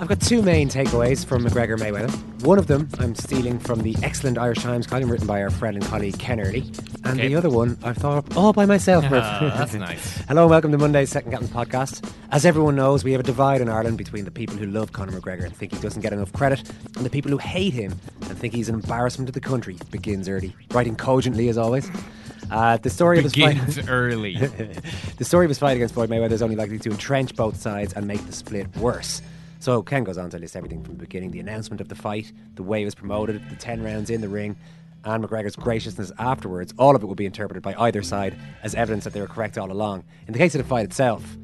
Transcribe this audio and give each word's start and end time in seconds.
I've 0.00 0.06
got 0.06 0.20
two 0.20 0.42
main 0.42 0.68
takeaways 0.68 1.26
from 1.26 1.44
McGregor 1.44 1.76
Mayweather. 1.76 2.12
One 2.44 2.56
of 2.58 2.68
them 2.68 2.88
I'm 3.00 3.16
stealing 3.16 3.58
from 3.58 3.80
the 3.82 3.96
excellent 4.04 4.38
Irish 4.38 4.58
Times 4.62 4.86
column 4.86 5.10
written 5.10 5.26
by 5.26 5.42
our 5.42 5.50
friend 5.50 5.76
and 5.76 5.84
colleague 5.84 6.16
Ken 6.20 6.38
Early. 6.38 6.60
And 7.04 7.18
Okay. 7.18 7.26
the 7.28 7.34
other 7.34 7.50
one 7.50 7.76
I've 7.82 7.96
thought 7.96 8.18
up 8.18 8.36
all 8.36 8.52
by 8.52 8.64
myself. 8.64 9.04
Ah, 9.08 9.54
that's 9.58 9.74
nice. 9.74 10.18
Hello 10.28 10.42
and 10.42 10.50
welcome 10.50 10.70
to 10.70 10.78
Monday's 10.78 11.10
Second 11.10 11.32
Captain's 11.32 11.50
podcast. 11.50 12.08
As 12.30 12.46
everyone 12.46 12.76
knows, 12.76 13.02
we 13.02 13.10
have 13.10 13.20
a 13.20 13.24
divide 13.24 13.60
in 13.60 13.68
Ireland 13.68 13.98
between 13.98 14.24
the 14.24 14.30
people 14.30 14.56
who 14.56 14.66
love 14.66 14.92
Conor 14.92 15.20
McGregor 15.20 15.44
and 15.46 15.56
think 15.56 15.74
he 15.74 15.80
doesn't 15.80 16.02
get 16.02 16.12
enough 16.12 16.32
credit, 16.32 16.60
and 16.96 17.04
the 17.04 17.10
people 17.10 17.32
who 17.32 17.38
hate 17.38 17.72
him 17.72 17.98
and 18.28 18.38
think 18.38 18.54
he's 18.54 18.68
an 18.68 18.76
embarrassment 18.76 19.26
to 19.26 19.32
the 19.32 19.40
country. 19.40 19.76
Begins 19.90 20.28
early, 20.28 20.54
writing 20.70 20.94
cogently 20.94 21.48
as 21.48 21.58
always. 21.58 21.90
Uh, 22.52 22.76
the 22.76 22.90
story 22.90 23.18
of 23.18 23.24
his 23.24 23.34
Begins 23.34 23.76
fight. 23.76 23.88
early. 23.88 24.36
the 25.16 25.24
story 25.24 25.44
of 25.44 25.50
his 25.50 25.58
fight 25.58 25.76
against 25.76 25.94
Floyd 25.94 26.08
Mayweather 26.08 26.32
is 26.32 26.42
only 26.42 26.56
likely 26.56 26.78
to 26.78 26.90
entrench 26.90 27.34
both 27.34 27.56
sides 27.60 27.92
and 27.94 28.06
make 28.06 28.24
the 28.26 28.32
split 28.32 28.74
worse. 28.76 29.20
So 29.60 29.82
Ken 29.82 30.04
goes 30.04 30.18
on 30.18 30.30
to 30.30 30.38
list 30.38 30.56
everything 30.56 30.82
from 30.82 30.94
the 30.94 31.00
beginning: 31.00 31.30
the 31.30 31.40
announcement 31.40 31.80
of 31.80 31.88
the 31.88 31.94
fight, 31.94 32.32
the 32.54 32.62
way 32.62 32.82
it 32.82 32.84
was 32.84 32.94
promoted, 32.94 33.42
the 33.50 33.56
ten 33.56 33.82
rounds 33.82 34.08
in 34.08 34.20
the 34.20 34.28
ring, 34.28 34.56
and 35.04 35.24
McGregor's 35.24 35.56
graciousness 35.56 36.12
afterwards. 36.18 36.72
All 36.78 36.94
of 36.94 37.02
it 37.02 37.06
will 37.06 37.14
be 37.14 37.26
interpreted 37.26 37.62
by 37.62 37.74
either 37.74 38.02
side 38.02 38.36
as 38.62 38.74
evidence 38.74 39.04
that 39.04 39.12
they 39.12 39.20
were 39.20 39.26
correct 39.26 39.58
all 39.58 39.70
along. 39.72 40.04
In 40.26 40.32
the 40.32 40.38
case 40.38 40.54
of 40.54 40.62
the 40.62 40.68
fight 40.68 40.84
itself, 40.84 41.36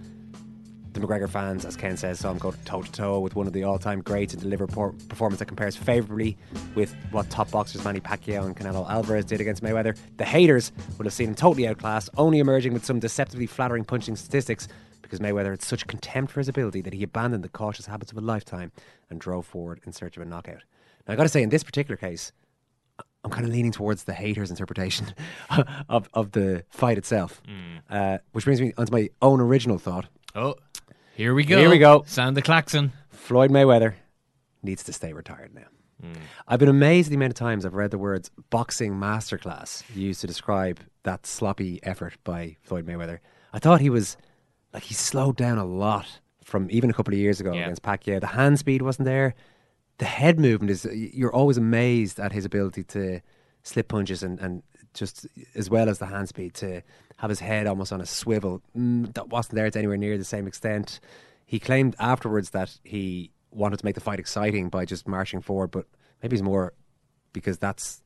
the 0.92 1.00
McGregor 1.00 1.28
fans, 1.28 1.64
as 1.64 1.74
Ken 1.74 1.96
says, 1.96 2.20
saw 2.20 2.30
him 2.30 2.38
go 2.38 2.54
toe 2.64 2.82
to 2.82 2.92
toe 2.92 3.18
with 3.18 3.34
one 3.34 3.48
of 3.48 3.52
the 3.52 3.64
all-time 3.64 4.00
greats 4.00 4.32
and 4.32 4.40
deliver 4.40 4.62
a 4.62 4.68
performance 4.68 5.40
that 5.40 5.46
compares 5.46 5.74
favourably 5.74 6.36
with 6.76 6.94
what 7.10 7.28
top 7.30 7.50
boxers 7.50 7.84
Manny 7.84 7.98
Pacquiao 7.98 8.46
and 8.46 8.56
Canelo 8.56 8.88
Alvarez 8.88 9.24
did 9.24 9.40
against 9.40 9.60
Mayweather. 9.60 9.98
The 10.18 10.24
haters 10.24 10.70
would 10.96 11.04
have 11.04 11.12
seen 11.12 11.30
him 11.30 11.34
totally 11.34 11.66
outclassed, 11.66 12.10
only 12.16 12.38
emerging 12.38 12.74
with 12.74 12.84
some 12.84 13.00
deceptively 13.00 13.46
flattering 13.46 13.84
punching 13.84 14.14
statistics 14.14 14.68
because 15.04 15.20
Mayweather 15.20 15.50
had 15.50 15.62
such 15.62 15.86
contempt 15.86 16.32
for 16.32 16.40
his 16.40 16.48
ability 16.48 16.80
that 16.80 16.94
he 16.94 17.02
abandoned 17.02 17.44
the 17.44 17.48
cautious 17.48 17.86
habits 17.86 18.10
of 18.10 18.18
a 18.18 18.22
lifetime 18.22 18.72
and 19.10 19.20
drove 19.20 19.46
forward 19.46 19.80
in 19.84 19.92
search 19.92 20.16
of 20.16 20.22
a 20.22 20.26
knockout. 20.26 20.64
Now, 21.06 21.14
I 21.14 21.16
got 21.16 21.24
to 21.24 21.28
say, 21.28 21.42
in 21.42 21.50
this 21.50 21.62
particular 21.62 21.96
case, 21.96 22.32
I'm 23.22 23.30
kind 23.30 23.44
of 23.44 23.52
leaning 23.52 23.72
towards 23.72 24.04
the 24.04 24.14
haters' 24.14 24.50
interpretation 24.50 25.14
of, 25.88 26.08
of 26.14 26.32
the 26.32 26.64
fight 26.70 26.98
itself, 26.98 27.42
uh, 27.88 28.18
which 28.32 28.44
brings 28.44 28.60
me 28.60 28.72
onto 28.76 28.92
my 28.92 29.10
own 29.22 29.40
original 29.40 29.78
thought. 29.78 30.06
Oh, 30.34 30.56
here 31.14 31.34
we 31.34 31.44
go. 31.44 31.58
Here 31.58 31.70
we 31.70 31.78
go. 31.78 32.04
Sound 32.06 32.36
the 32.36 32.42
klaxon. 32.42 32.92
Floyd 33.10 33.50
Mayweather 33.50 33.94
needs 34.62 34.82
to 34.84 34.92
stay 34.92 35.12
retired 35.12 35.54
now. 35.54 35.66
I've 36.46 36.58
been 36.58 36.68
amazed 36.68 37.08
at 37.08 37.10
the 37.10 37.16
amount 37.16 37.32
of 37.32 37.38
times 37.38 37.64
I've 37.64 37.74
read 37.74 37.90
the 37.90 37.98
words 37.98 38.30
boxing 38.50 38.92
masterclass 38.92 39.82
used 39.94 40.20
to 40.20 40.26
describe 40.26 40.80
that 41.04 41.24
sloppy 41.24 41.80
effort 41.82 42.14
by 42.24 42.56
Floyd 42.62 42.86
Mayweather. 42.86 43.20
I 43.54 43.58
thought 43.58 43.80
he 43.80 43.88
was 43.88 44.18
like 44.74 44.82
he 44.82 44.94
slowed 44.94 45.36
down 45.36 45.56
a 45.56 45.64
lot 45.64 46.20
from 46.42 46.68
even 46.70 46.90
a 46.90 46.92
couple 46.92 47.14
of 47.14 47.18
years 47.18 47.40
ago 47.40 47.52
Yeah. 47.54 47.62
against 47.62 47.82
Pacquiao. 47.82 48.20
The 48.20 48.26
hand 48.26 48.58
speed 48.58 48.82
wasn't 48.82 49.06
there. 49.06 49.34
The 49.98 50.04
head 50.04 50.38
movement 50.38 50.70
is 50.70 50.84
you're 50.92 51.32
always 51.32 51.56
amazed 51.56 52.18
at 52.20 52.32
his 52.32 52.44
ability 52.44 52.82
to 52.84 53.20
slip 53.62 53.88
punches 53.88 54.22
and, 54.22 54.38
and 54.40 54.62
just 54.92 55.26
as 55.54 55.70
well 55.70 55.88
as 55.88 55.98
the 55.98 56.06
hand 56.06 56.28
speed 56.28 56.54
to 56.54 56.82
have 57.18 57.30
his 57.30 57.40
head 57.40 57.66
almost 57.66 57.92
on 57.92 58.00
a 58.00 58.06
swivel. 58.06 58.60
Mm, 58.76 59.14
that 59.14 59.28
wasn't 59.28 59.54
there 59.54 59.70
to 59.70 59.78
anywhere 59.78 59.96
near 59.96 60.18
the 60.18 60.24
same 60.24 60.46
extent. 60.46 61.00
He 61.46 61.58
claimed 61.60 61.94
afterwards 61.98 62.50
that 62.50 62.76
he 62.84 63.30
wanted 63.52 63.78
to 63.78 63.84
make 63.84 63.94
the 63.94 64.00
fight 64.00 64.18
exciting 64.18 64.68
by 64.68 64.84
just 64.84 65.06
marching 65.06 65.40
forward, 65.40 65.70
but 65.70 65.86
maybe 66.22 66.34
it's 66.34 66.42
more 66.42 66.72
because 67.32 67.58
that's 67.58 68.02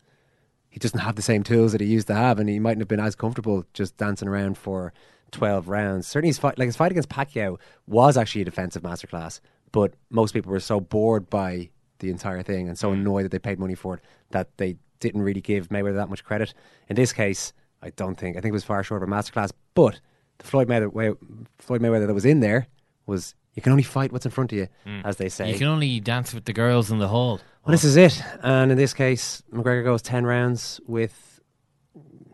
he 0.68 0.78
doesn't 0.78 1.00
have 1.00 1.16
the 1.16 1.22
same 1.22 1.42
tools 1.42 1.72
that 1.72 1.80
he 1.80 1.86
used 1.86 2.06
to 2.08 2.14
have, 2.14 2.38
and 2.38 2.48
he 2.48 2.58
mightn't 2.58 2.82
have 2.82 2.88
been 2.88 3.00
as 3.00 3.14
comfortable 3.14 3.64
just 3.72 3.96
dancing 3.96 4.28
around 4.28 4.58
for 4.58 4.92
twelve 5.30 5.68
rounds. 5.68 6.06
Certainly, 6.06 6.28
his 6.30 6.38
fight, 6.38 6.58
like 6.58 6.66
his 6.66 6.76
fight 6.76 6.90
against 6.90 7.08
Pacquiao, 7.08 7.58
was 7.86 8.16
actually 8.16 8.42
a 8.42 8.44
defensive 8.44 8.82
masterclass, 8.82 9.40
but 9.72 9.94
most 10.10 10.32
people 10.32 10.52
were 10.52 10.60
so 10.60 10.80
bored 10.80 11.28
by 11.30 11.70
the 11.98 12.10
entire 12.10 12.42
thing 12.42 12.68
and 12.68 12.78
so 12.78 12.92
annoyed 12.92 13.24
that 13.24 13.32
they 13.32 13.38
paid 13.38 13.58
money 13.58 13.74
for 13.74 13.94
it 13.94 14.00
that 14.30 14.56
they 14.56 14.76
didn't 15.00 15.22
really 15.22 15.40
give 15.40 15.68
Mayweather 15.68 15.96
that 15.96 16.08
much 16.08 16.24
credit. 16.24 16.54
In 16.88 16.96
this 16.96 17.12
case, 17.12 17.52
I 17.82 17.90
don't 17.90 18.14
think. 18.16 18.36
I 18.36 18.40
think 18.40 18.50
it 18.50 18.52
was 18.52 18.64
far 18.64 18.82
short 18.82 19.02
of 19.02 19.08
a 19.08 19.12
masterclass, 19.12 19.50
but 19.74 20.00
the 20.38 20.46
Floyd 20.46 20.68
Mayweather, 20.68 21.16
Floyd 21.58 21.80
Mayweather 21.80 22.06
that 22.06 22.14
was 22.14 22.24
in 22.24 22.40
there 22.40 22.66
was 23.06 23.34
you 23.54 23.62
can 23.62 23.72
only 23.72 23.82
fight 23.82 24.12
what's 24.12 24.24
in 24.24 24.30
front 24.30 24.52
of 24.52 24.58
you, 24.58 24.68
as 25.04 25.16
they 25.16 25.28
say. 25.28 25.50
You 25.50 25.58
can 25.58 25.66
only 25.66 25.98
dance 25.98 26.32
with 26.32 26.44
the 26.44 26.52
girls 26.52 26.92
in 26.92 26.98
the 26.98 27.08
hall. 27.08 27.40
Well, 27.64 27.72
this 27.72 27.82
is 27.82 27.96
it. 27.96 28.22
And 28.42 28.70
in 28.70 28.78
this 28.78 28.94
case, 28.94 29.42
McGregor 29.52 29.82
goes 29.82 30.00
10 30.00 30.24
rounds 30.24 30.80
with, 30.86 31.40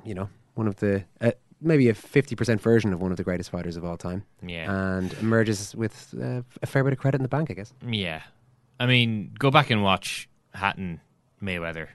you 0.05 0.12
know, 0.15 0.28
one 0.55 0.69
of 0.69 0.76
the, 0.76 1.05
uh, 1.22 1.31
maybe 1.64 1.88
a 1.88 1.94
50% 1.94 2.60
version 2.60 2.92
of 2.92 3.00
one 3.00 3.10
of 3.10 3.16
the 3.16 3.25
greatest 3.25 3.50
fighters 3.50 3.76
of 3.76 3.84
all 3.84 3.97
time. 3.97 4.25
Yeah. 4.47 4.70
And 4.70 5.12
emerges 5.14 5.75
with 5.75 6.14
uh, 6.20 6.42
a 6.62 6.66
fair 6.66 6.84
bit 6.84 6.92
of 6.92 6.99
credit 6.99 7.19
in 7.19 7.22
the 7.22 7.28
bank, 7.28 7.50
I 7.50 7.55
guess. 7.55 7.72
Yeah. 7.87 8.22
I 8.78 8.87
mean, 8.87 9.34
go 9.38 9.50
back 9.50 9.70
and 9.70 9.82
watch 9.82 10.28
Hatton 10.52 11.00
Mayweather 11.43 11.88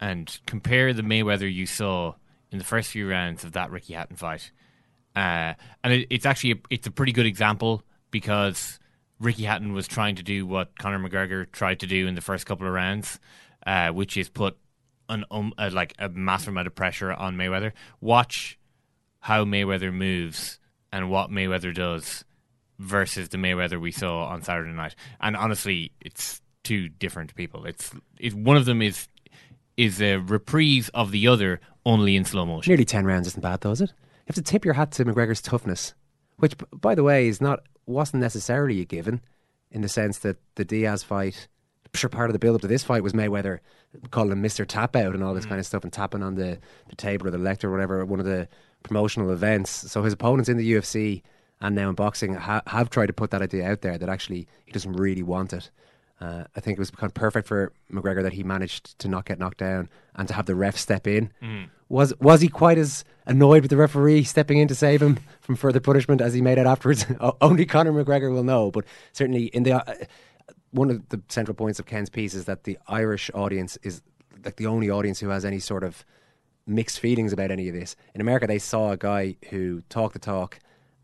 and 0.00 0.38
compare 0.46 0.92
the 0.92 1.02
Mayweather 1.02 1.52
you 1.52 1.66
saw 1.66 2.14
in 2.50 2.58
the 2.58 2.64
first 2.64 2.90
few 2.90 3.08
rounds 3.08 3.44
of 3.44 3.52
that 3.52 3.70
Ricky 3.70 3.94
Hatton 3.94 4.16
fight. 4.16 4.50
Uh, 5.14 5.54
and 5.82 5.92
it, 5.92 6.06
it's 6.10 6.26
actually 6.26 6.52
a, 6.52 6.56
it's 6.70 6.86
a 6.86 6.90
pretty 6.90 7.12
good 7.12 7.26
example 7.26 7.82
because 8.10 8.78
Ricky 9.18 9.44
Hatton 9.44 9.72
was 9.72 9.86
trying 9.86 10.16
to 10.16 10.22
do 10.22 10.46
what 10.46 10.78
Conor 10.78 10.98
McGregor 10.98 11.50
tried 11.50 11.80
to 11.80 11.86
do 11.86 12.06
in 12.06 12.14
the 12.14 12.20
first 12.20 12.46
couple 12.46 12.66
of 12.66 12.72
rounds, 12.72 13.18
uh, 13.66 13.90
which 13.90 14.16
is 14.16 14.28
put 14.28 14.56
an 15.08 15.24
um, 15.30 15.52
uh, 15.58 15.70
like 15.72 15.94
a 15.98 16.08
massive 16.08 16.48
amount 16.48 16.66
of 16.66 16.74
pressure 16.74 17.12
on 17.12 17.36
Mayweather. 17.36 17.72
Watch 18.00 18.58
how 19.20 19.44
Mayweather 19.44 19.92
moves 19.92 20.58
and 20.92 21.10
what 21.10 21.30
Mayweather 21.30 21.74
does 21.74 22.24
versus 22.78 23.28
the 23.28 23.38
Mayweather 23.38 23.80
we 23.80 23.92
saw 23.92 24.24
on 24.24 24.42
Saturday 24.42 24.72
night. 24.72 24.96
And 25.20 25.36
honestly, 25.36 25.92
it's 26.00 26.40
two 26.64 26.88
different 26.88 27.34
people. 27.34 27.66
It's 27.66 27.92
it, 28.18 28.34
one 28.34 28.56
of 28.56 28.64
them 28.64 28.82
is 28.82 29.08
is 29.76 30.02
a 30.02 30.16
reprise 30.16 30.90
of 30.90 31.10
the 31.10 31.26
other, 31.26 31.60
only 31.86 32.16
in 32.16 32.24
slow 32.24 32.44
motion. 32.44 32.70
Nearly 32.70 32.84
10 32.84 33.06
rounds 33.06 33.28
isn't 33.28 33.40
bad, 33.40 33.60
though, 33.60 33.70
is 33.70 33.80
it? 33.80 33.90
You 33.90 34.24
have 34.26 34.34
to 34.36 34.42
tip 34.42 34.64
your 34.64 34.74
hat 34.74 34.92
to 34.92 35.04
McGregor's 35.04 35.40
toughness, 35.40 35.94
which, 36.36 36.54
by 36.70 36.94
the 36.94 37.02
way, 37.02 37.28
is 37.28 37.40
not 37.40 37.60
wasn't 37.86 38.20
necessarily 38.20 38.80
a 38.80 38.84
given 38.84 39.20
in 39.70 39.82
the 39.82 39.88
sense 39.88 40.18
that 40.18 40.36
the 40.56 40.64
Diaz 40.64 41.02
fight, 41.02 41.48
sure, 41.94 42.10
part 42.10 42.28
of 42.28 42.32
the 42.32 42.38
build 42.38 42.56
up 42.56 42.60
to 42.62 42.68
this 42.68 42.84
fight 42.84 43.02
was 43.02 43.12
Mayweather 43.12 43.60
calling 44.10 44.32
him 44.32 44.42
Mr. 44.42 44.66
Tap 44.66 44.94
Out 44.96 45.14
and 45.14 45.24
all 45.24 45.34
this 45.34 45.46
mm. 45.46 45.50
kind 45.50 45.58
of 45.58 45.66
stuff 45.66 45.82
and 45.82 45.92
tapping 45.92 46.22
on 46.22 46.34
the, 46.34 46.58
the 46.88 46.96
table 46.96 47.26
or 47.26 47.30
the 47.30 47.38
lector 47.38 47.68
or 47.68 47.72
whatever 47.72 48.04
one 48.04 48.20
of 48.20 48.26
the 48.26 48.48
promotional 48.82 49.30
events. 49.32 49.70
So 49.70 50.02
his 50.02 50.12
opponents 50.12 50.48
in 50.48 50.56
the 50.56 50.72
UFC 50.72 51.22
and 51.60 51.74
now 51.74 51.88
in 51.88 51.94
boxing 51.94 52.34
ha- 52.34 52.62
have 52.66 52.90
tried 52.90 53.06
to 53.06 53.12
put 53.12 53.30
that 53.30 53.42
idea 53.42 53.70
out 53.70 53.82
there 53.82 53.98
that 53.98 54.08
actually 54.08 54.48
he 54.64 54.72
doesn't 54.72 54.92
really 54.92 55.22
want 55.22 55.52
it. 55.52 55.70
Uh, 56.20 56.44
I 56.54 56.60
think 56.60 56.76
it 56.76 56.80
was 56.80 56.90
kind 56.90 57.08
of 57.10 57.14
perfect 57.14 57.48
for 57.48 57.72
McGregor 57.90 58.22
that 58.22 58.34
he 58.34 58.42
managed 58.42 58.98
to 58.98 59.08
not 59.08 59.24
get 59.24 59.38
knocked 59.38 59.58
down 59.58 59.88
and 60.14 60.28
to 60.28 60.34
have 60.34 60.44
the 60.46 60.54
ref 60.54 60.76
step 60.76 61.06
in. 61.06 61.30
Was 61.88 62.12
was 62.20 62.40
he 62.42 62.48
quite 62.48 62.78
as 62.78 63.04
annoyed 63.26 63.62
with 63.62 63.70
the 63.70 63.76
referee 63.76 64.24
stepping 64.24 64.58
in 64.58 64.68
to 64.68 64.74
save 64.74 65.00
him 65.02 65.18
from 65.40 65.56
further 65.56 65.80
punishment 65.80 66.20
as 66.20 66.34
he 66.34 66.42
made 66.42 66.58
out 66.58 66.66
afterwards? 66.66 67.06
Only 67.40 67.64
Conor 67.66 67.92
McGregor 67.92 68.32
will 68.32 68.44
know. 68.44 68.70
But 68.70 68.84
certainly, 69.12 69.46
in 69.46 69.62
the 69.62 69.72
uh, 69.72 69.94
one 70.72 70.90
of 70.90 71.08
the 71.08 71.20
central 71.28 71.54
points 71.54 71.78
of 71.78 71.86
Ken's 71.86 72.10
piece 72.10 72.34
is 72.34 72.44
that 72.44 72.64
the 72.64 72.78
Irish 72.86 73.30
audience 73.34 73.76
is 73.82 74.02
like 74.44 74.56
the 74.56 74.66
only 74.66 74.90
audience 74.90 75.20
who 75.20 75.30
has 75.30 75.44
any 75.44 75.58
sort 75.58 75.82
of 75.82 76.04
mixed 76.66 77.00
feelings 77.00 77.32
about 77.32 77.50
any 77.50 77.68
of 77.68 77.74
this. 77.74 77.96
In 78.14 78.20
America, 78.20 78.46
they 78.46 78.58
saw 78.58 78.92
a 78.92 78.96
guy 78.96 79.36
who 79.50 79.82
talked 79.88 80.14
the 80.14 80.18
talk 80.18 80.58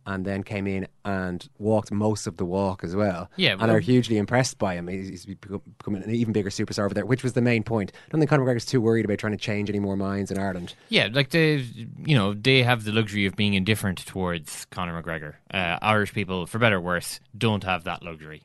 and 0.07 0.25
then 0.25 0.45
came 0.45 0.69
in 0.69 0.87
and 1.05 1.49
walked 1.59 1.91
most 1.91 2.29
of 2.29 2.37
the 2.37 2.45
walk 2.45 2.85
as 2.85 2.95
well. 2.95 3.29
Yeah, 3.35 3.53
and 3.53 3.63
well- 3.63 3.73
are 3.73 3.81
hugely 3.81 4.19
impressed 4.19 4.57
by 4.57 4.75
him. 4.75 4.87
He's 4.87 5.09
he's 5.09 5.27
becoming 5.27 6.03
an 6.05 6.11
even 6.11 6.33
bigger 6.33 6.49
superstar 6.49 6.85
over 6.85 6.95
there, 6.95 7.05
which 7.05 7.25
was 7.25 7.33
the 7.33 7.43
main 7.43 7.65
point. 7.65 7.91
I 8.07 8.11
don't 8.11 8.21
think 8.21 8.31
Conor 8.31 8.45
McGregor's 8.45 8.65
too 8.65 8.81
worried 8.81 9.05
about 9.05 9.19
trying 9.19 9.33
to 9.33 9.39
change 9.39 9.69
any 9.69 9.81
more 9.81 9.97
minds 9.97 10.31
in 10.31 10.39
Ireland. 10.39 10.75
Yeah, 10.91 11.09
like 11.13 11.31
they, 11.31 11.57
you 12.05 12.17
know, 12.17 12.35
they 12.35 12.63
have 12.63 12.85
the 12.85 12.93
luxury 12.93 13.27
of 13.27 13.35
being 13.35 13.55
indifferent 13.55 14.07
towards 14.07 14.65
Conor 14.67 15.03
McGregor. 15.03 15.35
Uh, 15.53 15.79
Irish 15.83 16.13
people, 16.13 16.47
for 16.47 16.59
better 16.61 16.77
or 16.77 16.81
worse, 16.81 17.19
don't 17.37 17.65
have 17.65 17.83
that 17.85 18.05
luxury. 18.05 18.43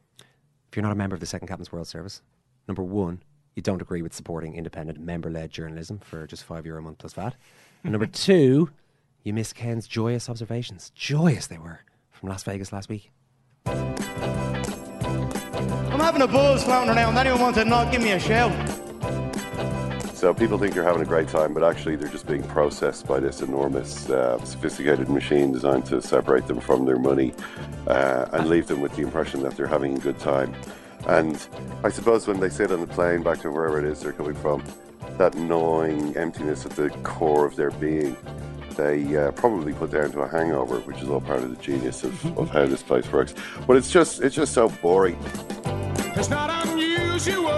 If 0.71 0.77
you're 0.77 0.83
not 0.83 0.93
a 0.93 0.95
member 0.95 1.13
of 1.13 1.19
the 1.19 1.25
Second 1.27 1.47
Captain's 1.47 1.71
World 1.71 1.87
Service, 1.87 2.21
number 2.67 2.81
one, 2.81 3.21
you 3.55 3.61
don't 3.61 3.81
agree 3.81 4.01
with 4.01 4.13
supporting 4.13 4.55
independent 4.55 4.99
member-led 4.99 5.51
journalism 5.51 5.99
for 5.99 6.27
just 6.27 6.43
five 6.43 6.65
euro 6.65 6.79
a 6.79 6.81
month 6.81 6.99
plus 6.99 7.13
VAT. 7.13 7.35
And 7.83 7.91
number 7.91 8.05
two, 8.07 8.69
you 9.23 9.33
miss 9.33 9.53
Ken's 9.53 9.87
joyous 9.87 10.29
observations. 10.29 10.91
Joyous 10.95 11.47
they 11.47 11.57
were 11.57 11.81
from 12.11 12.29
Las 12.29 12.43
Vegas 12.43 12.71
last 12.71 12.89
week. 12.89 13.11
I'm 13.65 13.95
having 15.99 16.21
a 16.21 16.27
buzz 16.27 16.63
floating 16.63 16.89
around. 16.89 17.17
Anyone 17.17 17.41
want 17.41 17.55
to 17.55 17.65
knock? 17.65 17.91
Give 17.91 18.01
me 18.01 18.11
a 18.11 18.19
shout. 18.19 18.51
So 20.21 20.35
people 20.35 20.59
think 20.59 20.75
you're 20.75 20.83
having 20.83 21.01
a 21.01 21.05
great 21.05 21.27
time, 21.27 21.51
but 21.51 21.63
actually 21.63 21.95
they're 21.95 22.07
just 22.07 22.27
being 22.27 22.43
processed 22.43 23.07
by 23.07 23.19
this 23.19 23.41
enormous, 23.41 24.07
uh, 24.07 24.37
sophisticated 24.45 25.09
machine 25.09 25.51
designed 25.51 25.87
to 25.87 25.99
separate 25.99 26.45
them 26.45 26.59
from 26.59 26.85
their 26.85 26.99
money 26.99 27.33
uh, 27.87 28.27
and 28.31 28.47
leave 28.47 28.67
them 28.67 28.81
with 28.81 28.95
the 28.95 29.01
impression 29.01 29.41
that 29.41 29.57
they're 29.57 29.65
having 29.65 29.97
a 29.97 29.99
good 29.99 30.19
time. 30.19 30.53
And 31.07 31.47
I 31.83 31.89
suppose 31.89 32.27
when 32.27 32.39
they 32.39 32.49
sit 32.49 32.71
on 32.71 32.81
the 32.81 32.87
plane 32.87 33.23
back 33.23 33.39
to 33.41 33.51
wherever 33.51 33.79
it 33.79 33.85
is 33.85 34.01
they're 34.01 34.13
coming 34.13 34.35
from, 34.35 34.63
that 35.17 35.35
gnawing 35.35 36.15
emptiness 36.15 36.65
at 36.65 36.71
the 36.71 36.89
core 37.03 37.45
of 37.45 37.55
their 37.55 37.71
being, 37.71 38.15
they 38.75 39.15
uh, 39.17 39.31
probably 39.31 39.73
put 39.73 39.91
down 39.91 40.11
to 40.11 40.21
a 40.21 40.27
hangover, 40.27 40.79
which 40.81 41.01
is 41.01 41.09
all 41.09 41.21
part 41.21 41.43
of 41.43 41.49
the 41.55 41.61
genius 41.61 42.03
of, 42.03 42.37
of 42.37 42.49
how 42.49 42.65
this 42.65 42.83
place 42.83 43.11
works. 43.11 43.33
But 43.67 43.77
it's 43.77 43.91
just 43.91 44.21
it's 44.21 44.35
just 44.35 44.53
so 44.53 44.69
boring. 44.69 45.17
It's 46.15 46.29
not 46.29 46.67
unusual 46.67 47.49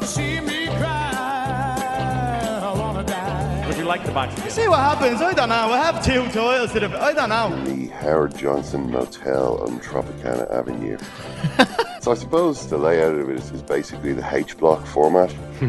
to 0.00 0.06
see 0.06 0.40
me 0.40 0.66
cry. 0.66 2.60
I 2.62 2.78
wanna 2.78 3.04
die. 3.04 3.66
Would 3.66 3.76
you 3.76 3.84
like 3.84 4.04
to 4.04 4.12
match? 4.12 4.36
See 4.50 4.68
what 4.68 4.78
happens. 4.80 5.20
I 5.20 5.32
don't 5.32 5.48
know. 5.48 5.54
I 5.72 5.78
have 5.78 6.04
two 6.04 6.28
toilets. 6.30 6.72
to 6.74 6.80
the. 6.80 7.02
I 7.02 7.12
don't 7.12 7.28
know. 7.28 7.64
the 7.64 7.86
Howard 7.88 8.36
Johnson 8.36 8.90
Motel 8.90 9.62
on 9.62 9.80
Tropicana 9.80 10.50
Avenue. 10.50 10.98
so 12.02 12.10
I 12.10 12.14
suppose 12.14 12.66
the 12.66 12.78
layout 12.78 13.14
of 13.14 13.30
it 13.30 13.38
is, 13.38 13.52
is 13.52 13.62
basically 13.62 14.12
the 14.12 14.28
H 14.34 14.58
block 14.58 14.84
format, 14.86 15.30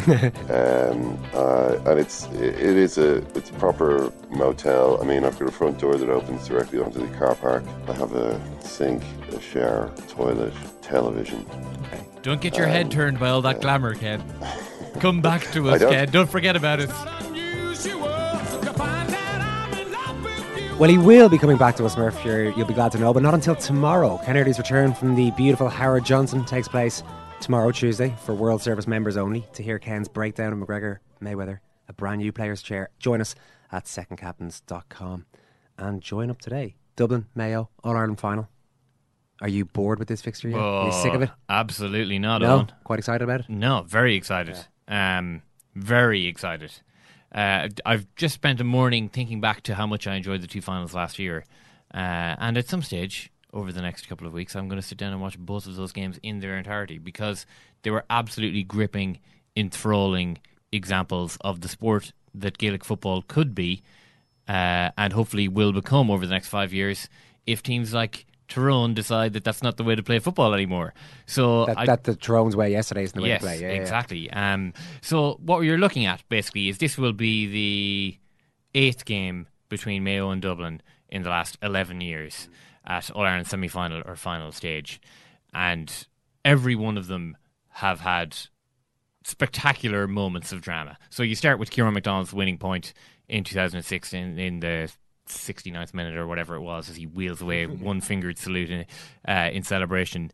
um, 0.49 1.17
uh, 1.31 1.77
and 1.85 1.99
it's 1.99 2.25
it 2.33 2.57
is 2.59 2.97
a 2.97 3.17
it's 3.37 3.51
a 3.51 3.53
proper 3.53 4.11
motel. 4.31 4.99
I 4.99 5.05
mean, 5.05 5.25
I've 5.25 5.37
got 5.37 5.47
a 5.47 5.51
front 5.51 5.77
door 5.77 5.95
that 5.95 6.09
opens 6.09 6.47
directly 6.47 6.79
onto 6.79 7.05
the 7.05 7.17
car 7.17 7.35
park. 7.35 7.63
I 7.87 7.93
have 7.93 8.13
a 8.13 8.41
sink, 8.61 9.03
a 9.31 9.39
shower, 9.39 9.91
toilet, 10.07 10.53
television. 10.81 11.45
Don't 12.23 12.41
get 12.41 12.57
your 12.57 12.67
head 12.67 12.89
turned 12.89 13.19
by 13.19 13.29
all 13.29 13.43
that 13.43 13.61
glamour, 13.61 13.93
Ken. 13.93 14.23
Come 14.99 15.21
back 15.21 15.43
to 15.51 15.69
us. 15.71 15.81
Ken. 15.81 16.09
Don't 16.09 16.29
forget 16.29 16.55
about 16.55 16.79
it. 16.79 16.89
Well, 20.79 20.89
he 20.89 20.97
will 20.97 21.29
be 21.29 21.37
coming 21.37 21.55
back 21.57 21.75
to 21.77 21.85
us, 21.85 21.95
Murph. 21.95 22.25
You're, 22.25 22.49
you'll 22.51 22.67
be 22.67 22.73
glad 22.73 22.91
to 22.93 22.97
know, 22.97 23.13
but 23.13 23.23
not 23.23 23.33
until 23.33 23.55
tomorrow. 23.55 24.19
Ken 24.25 24.35
Early's 24.35 24.57
return 24.57 24.93
from 24.93 25.15
the 25.15 25.31
beautiful 25.31 25.69
Howard 25.69 26.03
Johnson 26.03 26.43
takes 26.43 26.67
place 26.67 27.03
tomorrow, 27.39 27.71
Tuesday, 27.71 28.13
for 28.25 28.33
World 28.33 28.61
Service 28.61 28.85
members 28.87 29.15
only. 29.15 29.45
To 29.53 29.63
hear 29.63 29.79
Ken's 29.79 30.09
breakdown 30.09 30.51
of 30.51 30.59
McGregor 30.59 30.97
Mayweather, 31.21 31.59
a 31.87 31.93
brand 31.93 32.19
new 32.19 32.31
player's 32.33 32.61
chair, 32.61 32.89
join 32.99 33.21
us 33.21 33.33
at 33.71 33.85
secondcaptains.com 33.85 35.25
and 35.77 36.01
join 36.01 36.29
up 36.29 36.41
today. 36.41 36.75
Dublin, 36.97 37.27
Mayo, 37.33 37.69
All 37.83 37.95
Ireland 37.95 38.19
final. 38.19 38.49
Are 39.41 39.49
you 39.49 39.65
bored 39.65 39.99
with 39.99 40.07
this 40.09 40.21
fixture 40.21 40.49
yet? 40.49 40.59
Are 40.59 40.87
you 40.87 40.91
sick 40.91 41.13
of 41.13 41.21
it? 41.21 41.29
Oh, 41.31 41.35
Absolutely 41.49 42.19
not, 42.19 42.41
No? 42.41 42.59
Eoin. 42.59 42.69
Quite 42.83 42.99
excited 42.99 43.23
about 43.23 43.41
it? 43.41 43.45
No, 43.49 43.83
very 43.87 44.15
excited. 44.15 44.57
Um, 44.87 45.43
very 45.75 46.25
excited. 46.25 46.73
Uh, 47.33 47.69
I've 47.85 48.05
just 48.15 48.35
spent 48.35 48.61
a 48.61 48.63
morning 48.63 49.09
thinking 49.09 49.41
back 49.41 49.61
to 49.63 49.75
how 49.75 49.87
much 49.87 50.05
I 50.05 50.15
enjoyed 50.15 50.41
the 50.41 50.47
two 50.47 50.61
finals 50.61 50.93
last 50.93 51.17
year, 51.17 51.45
uh, 51.93 52.35
and 52.37 52.57
at 52.57 52.69
some 52.69 52.83
stage 52.83 53.31
over 53.53 53.71
the 53.71 53.81
next 53.81 54.07
couple 54.07 54.27
of 54.27 54.33
weeks, 54.33 54.55
I'm 54.55 54.67
going 54.67 54.81
to 54.81 54.87
sit 54.87 54.97
down 54.97 55.13
and 55.13 55.21
watch 55.21 55.37
both 55.37 55.67
of 55.67 55.75
those 55.75 55.91
games 55.91 56.19
in 56.23 56.39
their 56.39 56.57
entirety 56.57 56.97
because 56.97 57.45
they 57.83 57.91
were 57.91 58.05
absolutely 58.09 58.63
gripping, 58.63 59.19
enthralling 59.55 60.39
examples 60.71 61.37
of 61.41 61.61
the 61.61 61.67
sport 61.67 62.13
that 62.33 62.57
Gaelic 62.57 62.83
football 62.83 63.23
could 63.27 63.53
be, 63.53 63.83
uh, 64.47 64.89
and 64.97 65.13
hopefully 65.13 65.47
will 65.47 65.71
become 65.71 66.09
over 66.11 66.25
the 66.25 66.33
next 66.33 66.49
five 66.49 66.73
years 66.73 67.09
if 67.45 67.61
teams 67.61 67.93
like 67.93 68.25
Tyrone 68.47 68.93
decide 68.93 69.33
that 69.33 69.43
that's 69.43 69.63
not 69.63 69.77
the 69.77 69.83
way 69.83 69.95
to 69.95 70.03
play 70.03 70.19
football 70.19 70.53
anymore. 70.53 70.93
So 71.25 71.65
That, 71.65 71.77
I, 71.77 71.85
that 71.85 72.03
the 72.03 72.15
Tyrone's 72.15 72.55
way 72.55 72.71
yesterday 72.71 73.03
isn't 73.03 73.15
the 73.15 73.23
way 73.23 73.29
yes, 73.29 73.41
to 73.41 73.45
play. 73.45 73.61
Yeah, 73.61 73.67
yeah, 73.67 73.73
yeah. 73.73 73.81
exactly. 73.81 74.31
Um, 74.31 74.73
so 75.01 75.39
what 75.43 75.61
you're 75.61 75.77
looking 75.77 76.05
at 76.05 76.27
basically 76.29 76.69
is 76.69 76.77
this 76.77 76.97
will 76.97 77.13
be 77.13 77.47
the 77.47 78.17
eighth 78.75 79.05
game 79.05 79.47
between 79.69 80.03
Mayo 80.03 80.29
and 80.29 80.41
Dublin 80.41 80.81
in 81.09 81.23
the 81.23 81.29
last 81.29 81.57
11 81.61 82.01
years 82.01 82.49
at 82.85 83.09
All 83.11 83.23
Ireland 83.23 83.47
semi 83.47 83.67
final 83.67 84.01
or 84.05 84.15
final 84.15 84.51
stage. 84.51 84.99
And 85.53 86.07
every 86.43 86.75
one 86.75 86.97
of 86.97 87.07
them 87.07 87.37
have 87.69 88.01
had 88.01 88.35
spectacular 89.23 90.07
moments 90.07 90.51
of 90.51 90.61
drama. 90.61 90.97
So 91.09 91.23
you 91.23 91.35
start 91.35 91.59
with 91.59 91.71
Ciarán 91.71 91.93
McDonald's 91.93 92.33
winning 92.33 92.57
point 92.57 92.93
in 93.27 93.43
2006 93.43 94.13
in, 94.13 94.37
in 94.37 94.59
the 94.59 94.91
69th 95.27 95.93
minute 95.93 96.15
or 96.15 96.27
whatever 96.27 96.55
it 96.55 96.61
was 96.61 96.89
as 96.89 96.95
he 96.95 97.05
wheels 97.05 97.41
away 97.41 97.65
one 97.67 98.01
fingered 98.01 98.37
salute 98.37 98.69
in, 98.69 98.85
uh, 99.27 99.49
in 99.51 99.63
celebration. 99.63 100.31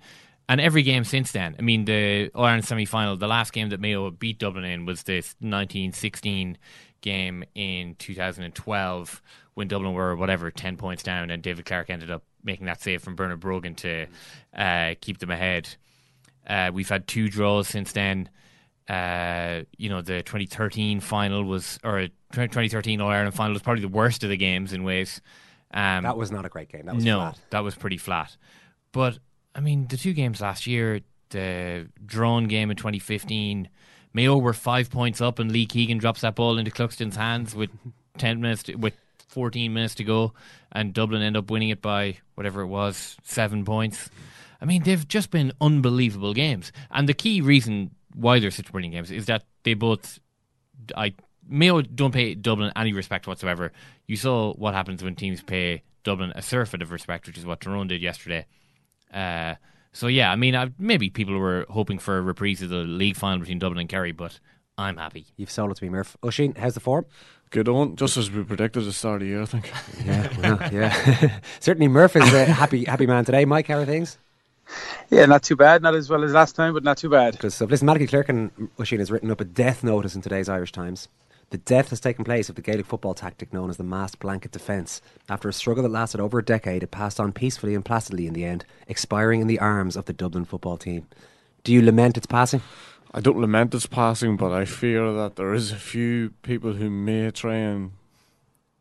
And 0.48 0.60
every 0.60 0.82
game 0.82 1.04
since 1.04 1.32
then, 1.32 1.56
I 1.60 1.62
mean, 1.62 1.86
the 1.86 2.32
All 2.34 2.46
Ireland 2.46 2.66
semi 2.66 2.86
final, 2.86 3.16
the 3.16 3.28
last 3.28 3.54
game 3.54 3.70
that 3.70 3.80
Mayo 3.80 4.10
beat 4.10 4.40
Dublin 4.40 4.66
in 4.66 4.86
was 4.86 5.04
this 5.04 5.36
1916 5.40 6.58
game 7.02 7.44
in 7.54 7.96
2012 8.00 9.22
when 9.54 9.68
Dublin 9.68 9.94
were, 9.94 10.16
whatever, 10.16 10.50
10 10.50 10.78
points 10.78 11.04
down 11.04 11.30
and 11.30 11.44
David 11.44 11.66
Clarke 11.66 11.90
ended 11.90 12.10
up 12.10 12.24
making 12.44 12.66
that 12.66 12.82
save 12.82 13.04
from 13.04 13.16
Bernard 13.16 13.40
Brogan 13.40 13.76
to 13.76 14.08
uh, 14.56 14.96
keep 15.02 15.20
them 15.20 15.32
ahead. 15.32 15.70
Uh, 16.48 16.72
we've 16.74 16.90
had 16.90 17.08
two 17.08 17.30
draws 17.30 17.68
since 17.68 17.92
then. 17.92 18.30
Uh, 18.90 19.66
you 19.78 19.88
know, 19.88 20.02
the 20.02 20.24
2013 20.24 21.00
final 21.00 21.44
was, 21.44 21.80
or 21.84 22.08
2013 22.34 23.00
All 23.00 23.10
Ireland 23.10 23.36
final 23.36 23.54
was 23.54 23.62
probably 23.62 23.82
the 23.82 23.88
worst 23.88 24.24
of 24.24 24.30
the 24.32 24.38
games 24.38 24.74
in 24.74 24.84
ways. 24.84 25.22
Um, 25.72 26.04
That 26.04 26.18
was 26.18 26.32
not 26.32 26.46
a 26.46 26.50
great 26.50 26.70
game. 26.70 26.88
That 26.88 26.96
was 26.96 27.06
no, 27.06 27.20
flat. 27.20 27.40
that 27.52 27.64
was 27.64 27.76
pretty 27.76 27.98
flat. 27.98 28.36
But 28.92 29.20
I 29.54 29.60
mean, 29.60 29.88
the 29.88 29.98
two 29.98 30.14
games 30.14 30.42
last 30.42 30.66
year, 30.66 31.02
the 31.30 31.88
drawn 32.04 32.48
game 32.48 32.72
in 32.72 32.78
2015, 32.78 33.70
Mayo 34.14 34.38
were 34.38 34.54
five 34.54 34.90
points 34.90 35.22
up, 35.22 35.38
and 35.38 35.52
Lee 35.52 35.68
Keegan 35.68 36.00
drops 36.00 36.22
that 36.22 36.34
ball 36.34 36.58
into 36.58 36.72
Cluxton's 36.72 37.16
hands 37.16 37.54
with 37.54 37.70
10 38.18 38.42
minutes, 38.42 38.64
to, 38.64 38.76
with 38.76 38.96
14 39.28 39.72
minutes 39.72 39.94
to 39.96 40.04
go, 40.04 40.34
and 40.72 40.94
Dublin 40.94 41.22
end 41.22 41.38
up 41.38 41.52
winning 41.52 41.70
it 41.70 41.84
by 41.84 42.18
whatever 42.34 42.62
it 42.62 42.68
was, 42.68 43.18
seven 43.24 43.64
points. 43.64 44.10
I 44.60 44.66
mean, 44.66 44.82
they've 44.82 45.08
just 45.08 45.30
been 45.30 45.54
unbelievable 45.62 46.34
games, 46.34 46.72
and 46.90 47.08
the 47.08 47.14
key 47.14 47.42
reason 47.42 47.92
why 48.14 48.40
they're 48.40 48.52
such 48.52 48.72
brilliant 48.72 48.94
games 48.94 49.12
is 49.12 49.26
that 49.28 49.44
they 49.64 49.74
both, 49.74 50.20
I 50.96 51.14
Mayo 51.48 51.82
don't 51.82 52.14
pay 52.14 52.36
Dublin 52.36 52.72
any 52.76 52.94
respect 52.94 53.28
whatsoever. 53.28 53.72
You 54.06 54.16
saw 54.16 54.54
what 54.54 54.74
happens 54.74 55.04
when 55.04 55.16
teams 55.16 55.42
pay 55.42 55.84
Dublin 56.04 56.32
a 56.36 56.42
surfeit 56.42 56.82
of 56.82 56.92
respect, 56.92 57.28
which 57.28 57.38
is 57.38 57.46
what 57.46 57.62
Tyrone 57.62 57.88
did 57.88 58.02
yesterday. 58.02 58.46
Uh, 59.14 59.56
so 59.92 60.08
yeah, 60.08 60.32
I 60.32 60.36
mean, 60.36 60.56
I, 60.56 60.70
maybe 60.78 61.10
people 61.10 61.38
were 61.38 61.66
hoping 61.70 61.98
for 61.98 62.18
a 62.18 62.22
reprise 62.22 62.62
of 62.62 62.70
the 62.70 62.78
league 62.78 63.16
final 63.16 63.40
between 63.40 63.60
Dublin 63.60 63.80
and 63.80 63.90
Kerry, 63.90 64.12
but 64.12 64.40
I'm 64.78 64.98
happy. 64.98 65.26
You've 65.36 65.52
sold 65.52 65.72
it 65.72 65.78
to 65.78 65.84
me, 65.84 65.90
Murph. 65.90 66.16
Oisin, 66.24 66.54
how's 66.56 66.76
the 66.76 66.80
form? 66.80 67.06
Good 67.50 67.68
on, 67.68 67.96
just 67.96 68.16
as 68.16 68.30
we 68.30 68.44
predicted 68.44 68.84
at 68.84 68.86
the 68.86 68.94
start 68.94 69.16
of 69.16 69.20
the 69.22 69.28
year, 69.28 69.42
I 69.42 69.46
think. 69.46 69.72
Yeah, 70.06 70.40
well, 70.40 70.72
yeah. 70.72 71.40
Certainly, 71.60 71.88
Murph 71.88 72.16
is 72.16 72.32
a 72.32 72.46
happy, 72.46 72.86
happy 72.86 73.08
man 73.08 73.26
today. 73.26 73.44
Mike, 73.46 73.68
how 73.68 73.80
are 73.80 73.86
things? 73.86 74.20
Yeah, 75.10 75.26
not 75.26 75.44
too 75.44 75.56
bad. 75.56 75.82
Not 75.82 75.96
as 75.96 76.10
well 76.10 76.24
as 76.24 76.34
last 76.34 76.56
time, 76.56 76.74
but 76.74 76.84
not 76.84 76.98
too 76.98 77.10
bad. 77.10 77.40
Good 77.40 77.54
stuff. 77.54 77.70
Listen, 77.70 77.88
Malachy 77.88 78.08
Clerkin 78.08 78.52
Oisin 78.80 79.00
has 79.00 79.12
written 79.12 79.32
up 79.32 79.42
a 79.42 79.46
death 79.46 79.84
notice 79.84 80.16
in 80.16 80.22
today's 80.22 80.50
Irish 80.50 80.72
Times. 80.72 81.08
The 81.50 81.58
death 81.58 81.90
has 81.90 82.00
taken 82.00 82.24
place 82.24 82.48
of 82.48 82.56
the 82.56 82.62
Gaelic 82.62 82.86
football 82.86 83.16
tactic 83.16 83.52
known 83.52 83.72
as 83.72 83.78
the 83.78 83.84
massed 83.84 84.20
blanket 84.20 84.52
defence. 84.52 85.02
After 85.28 85.50
a 85.50 85.54
struggle 85.54 85.82
that 85.82 85.90
lasted 85.90 86.20
over 86.20 86.38
a 86.38 86.46
decade, 86.46 86.84
it 86.84 86.92
passed 86.92 87.20
on 87.20 87.32
peacefully 87.32 87.74
and 87.74 87.84
placidly 87.84 88.28
in 88.28 88.34
the 88.34 88.46
end, 88.46 88.66
expiring 88.88 89.42
in 89.42 89.48
the 89.48 89.58
arms 89.58 89.96
of 89.96 90.06
the 90.06 90.14
Dublin 90.14 90.46
football 90.46 90.78
team. 90.78 91.08
Do 91.64 91.74
you 91.74 91.82
lament 91.82 92.18
its 92.18 92.28
passing? 92.28 92.62
I 93.12 93.20
don't 93.22 93.42
lament 93.42 93.74
its 93.74 93.88
passing, 93.88 94.38
but 94.38 94.52
I 94.52 94.66
fear 94.66 95.12
that 95.14 95.38
there 95.38 95.56
is 95.56 95.72
a 95.72 95.76
few 95.76 96.34
people 96.44 96.74
who 96.74 96.92
may 96.92 97.32
try 97.32 97.56
and 97.56 97.94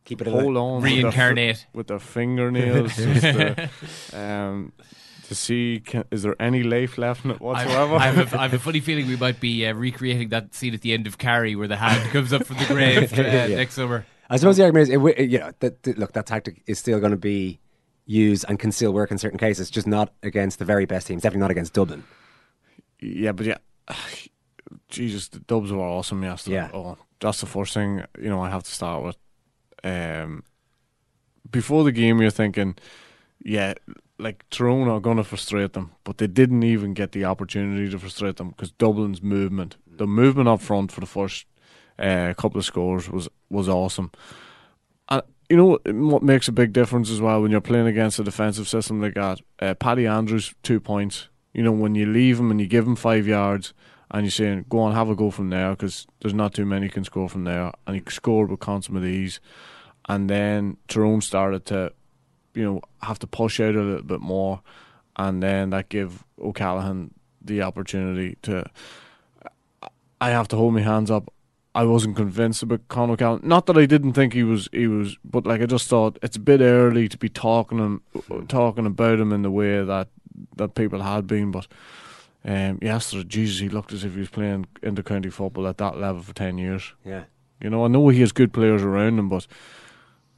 keep 0.04 0.20
it 0.20 0.26
hold 0.26 0.58
on, 0.58 0.82
reincarnate 0.82 1.66
with 1.72 1.86
their, 1.86 1.96
with 1.96 2.02
their 2.02 2.12
fingernails, 2.12 2.96
just 2.96 3.22
to, 3.22 3.70
um, 4.12 4.72
to 5.28 5.34
see 5.34 5.80
can, 5.84 6.04
is 6.10 6.22
there 6.22 6.34
any 6.40 6.62
life 6.62 6.98
left 6.98 7.24
in 7.24 7.30
it 7.30 7.40
whatsoever. 7.40 7.94
I 7.96 8.06
have, 8.10 8.32
a, 8.34 8.38
I 8.38 8.42
have 8.42 8.54
a 8.54 8.58
funny 8.68 8.80
feeling 8.80 9.06
we 9.06 9.16
might 9.16 9.40
be 9.40 9.66
uh, 9.66 9.72
recreating 9.74 10.28
that 10.30 10.54
scene 10.54 10.74
at 10.74 10.80
the 10.80 10.92
end 10.92 11.06
of 11.06 11.18
Carrie 11.18 11.54
where 11.56 11.68
the 11.68 11.76
hand 11.76 12.10
comes 12.12 12.32
up 12.32 12.44
from 12.46 12.56
the 12.58 12.64
grave 12.66 13.12
uh, 13.18 13.22
Yeah. 13.22 13.46
next 13.48 13.74
summer. 13.74 14.04
I 14.30 14.36
suppose 14.36 14.56
the 14.56 14.64
argument 14.64 14.82
is, 14.84 14.88
it, 14.90 14.94
wi- 14.94 15.20
you 15.22 15.38
know, 15.38 15.52
that, 15.60 15.82
that- 15.84 15.98
look, 15.98 16.12
that 16.12 16.26
tactic 16.26 16.62
is 16.66 16.78
still 16.78 16.98
going 17.00 17.12
to 17.12 17.16
be 17.16 17.60
used 18.06 18.44
and 18.48 18.58
can 18.58 18.72
still 18.72 18.92
work 18.92 19.10
in 19.10 19.18
certain 19.18 19.38
cases, 19.38 19.70
just 19.70 19.86
not 19.86 20.12
against 20.22 20.58
the 20.58 20.64
very 20.64 20.84
best 20.86 21.06
teams. 21.06 21.22
Definitely 21.22 21.40
not 21.42 21.50
against 21.50 21.72
Dublin. 21.74 22.04
Yeah, 23.00 23.32
but 23.32 23.46
yeah, 23.46 23.58
Jesus, 24.88 25.28
the 25.28 25.40
Dubs 25.40 25.72
were 25.72 25.80
awesome 25.82 26.22
yesterday. 26.22 26.56
Yeah. 26.56 26.70
Oh, 26.74 26.96
that's 27.20 27.40
the 27.40 27.46
first 27.46 27.74
thing 27.74 28.02
you 28.20 28.28
know 28.28 28.40
I 28.42 28.50
have 28.50 28.62
to 28.64 28.70
start 28.70 29.02
with. 29.04 29.16
Um, 29.84 30.42
before 31.50 31.84
the 31.84 31.92
game, 31.92 32.20
you're 32.20 32.30
thinking, 32.30 32.76
yeah, 33.44 33.74
like 34.18 34.44
Tyrone 34.50 34.88
are 34.88 35.00
going 35.00 35.16
to 35.16 35.24
frustrate 35.24 35.74
them, 35.74 35.92
but 36.04 36.18
they 36.18 36.26
didn't 36.26 36.62
even 36.64 36.92
get 36.92 37.12
the 37.12 37.24
opportunity 37.24 37.88
to 37.90 37.98
frustrate 37.98 38.36
them 38.36 38.48
because 38.50 38.72
Dublin's 38.72 39.22
movement, 39.22 39.76
the 39.86 40.06
movement 40.06 40.48
up 40.48 40.60
front 40.60 40.90
for 40.92 41.00
the 41.00 41.06
first 41.06 41.46
uh, 41.98 42.34
couple 42.36 42.58
of 42.58 42.64
scores 42.64 43.08
was 43.10 43.28
was 43.50 43.68
awesome. 43.68 44.10
And 45.08 45.22
you 45.48 45.56
know 45.56 45.66
what- 45.66 45.94
what 45.94 46.22
makes 46.22 46.48
a 46.48 46.52
big 46.52 46.72
difference 46.72 47.10
as 47.10 47.20
well 47.20 47.40
when 47.42 47.50
you're 47.50 47.60
playing 47.60 47.86
against 47.86 48.18
a 48.18 48.24
defensive 48.24 48.68
system 48.68 49.00
like 49.00 49.14
that. 49.14 49.40
Uh, 49.60 49.74
Paddy 49.74 50.06
Andrews, 50.06 50.54
two 50.62 50.80
points. 50.80 51.28
You 51.54 51.62
know 51.62 51.72
when 51.72 51.94
you 51.94 52.06
leave 52.06 52.38
him 52.38 52.50
and 52.50 52.60
you 52.60 52.66
give 52.66 52.86
him 52.86 52.96
five 52.96 53.26
yards, 53.26 53.72
and 54.10 54.24
you're 54.24 54.30
saying 54.30 54.66
go 54.68 54.80
on 54.80 54.94
have 54.94 55.10
a 55.10 55.16
go 55.16 55.30
from 55.30 55.50
there 55.50 55.70
because 55.70 56.06
there's 56.20 56.34
not 56.34 56.54
too 56.54 56.66
many 56.66 56.88
can 56.88 57.04
score 57.04 57.28
from 57.28 57.44
there, 57.44 57.72
and 57.86 57.96
he 57.96 58.02
scored 58.10 58.50
with 58.50 58.60
consummate 58.60 59.04
ease. 59.04 59.40
And 60.08 60.30
then 60.30 60.78
Tyrone 60.88 61.20
started 61.20 61.66
to, 61.66 61.92
you 62.58 62.64
know, 62.64 62.80
have 63.02 63.20
to 63.20 63.26
push 63.26 63.60
out 63.60 63.76
a 63.76 63.80
little 63.80 64.02
bit 64.02 64.20
more, 64.20 64.60
and 65.16 65.40
then 65.42 65.70
that 65.70 65.88
give 65.88 66.24
O'Callaghan 66.42 67.14
the 67.40 67.62
opportunity 67.62 68.36
to. 68.42 68.68
I 70.20 70.30
have 70.30 70.48
to 70.48 70.56
hold 70.56 70.74
my 70.74 70.80
hands 70.80 71.10
up. 71.10 71.32
I 71.74 71.84
wasn't 71.84 72.16
convinced 72.16 72.64
about 72.64 72.88
Conor 72.88 73.12
O'Callaghan. 73.12 73.48
Not 73.48 73.66
that 73.66 73.78
I 73.78 73.86
didn't 73.86 74.14
think 74.14 74.32
he 74.32 74.42
was, 74.42 74.68
he 74.72 74.88
was, 74.88 75.16
but 75.24 75.46
like 75.46 75.62
I 75.62 75.66
just 75.66 75.86
thought 75.86 76.18
it's 76.22 76.36
a 76.36 76.40
bit 76.40 76.60
early 76.60 77.08
to 77.08 77.16
be 77.16 77.28
talking 77.28 77.78
him, 77.78 78.02
talking 78.48 78.86
about 78.86 79.20
him 79.20 79.32
in 79.32 79.42
the 79.42 79.50
way 79.52 79.84
that 79.84 80.08
that 80.56 80.74
people 80.74 81.02
had 81.02 81.28
been. 81.28 81.52
But 81.52 81.68
um, 82.44 82.80
yesterday, 82.82 83.28
Jesus, 83.28 83.60
he 83.60 83.68
looked 83.68 83.92
as 83.92 84.02
if 84.02 84.14
he 84.14 84.20
was 84.20 84.30
playing 84.30 84.66
inter-county 84.82 85.30
football 85.30 85.68
at 85.68 85.78
that 85.78 85.98
level 85.98 86.22
for 86.22 86.34
ten 86.34 86.58
years. 86.58 86.92
Yeah. 87.04 87.24
You 87.60 87.70
know, 87.70 87.84
I 87.84 87.88
know 87.88 88.08
he 88.08 88.20
has 88.20 88.32
good 88.32 88.52
players 88.52 88.82
around 88.82 89.18
him, 89.18 89.28
but 89.28 89.46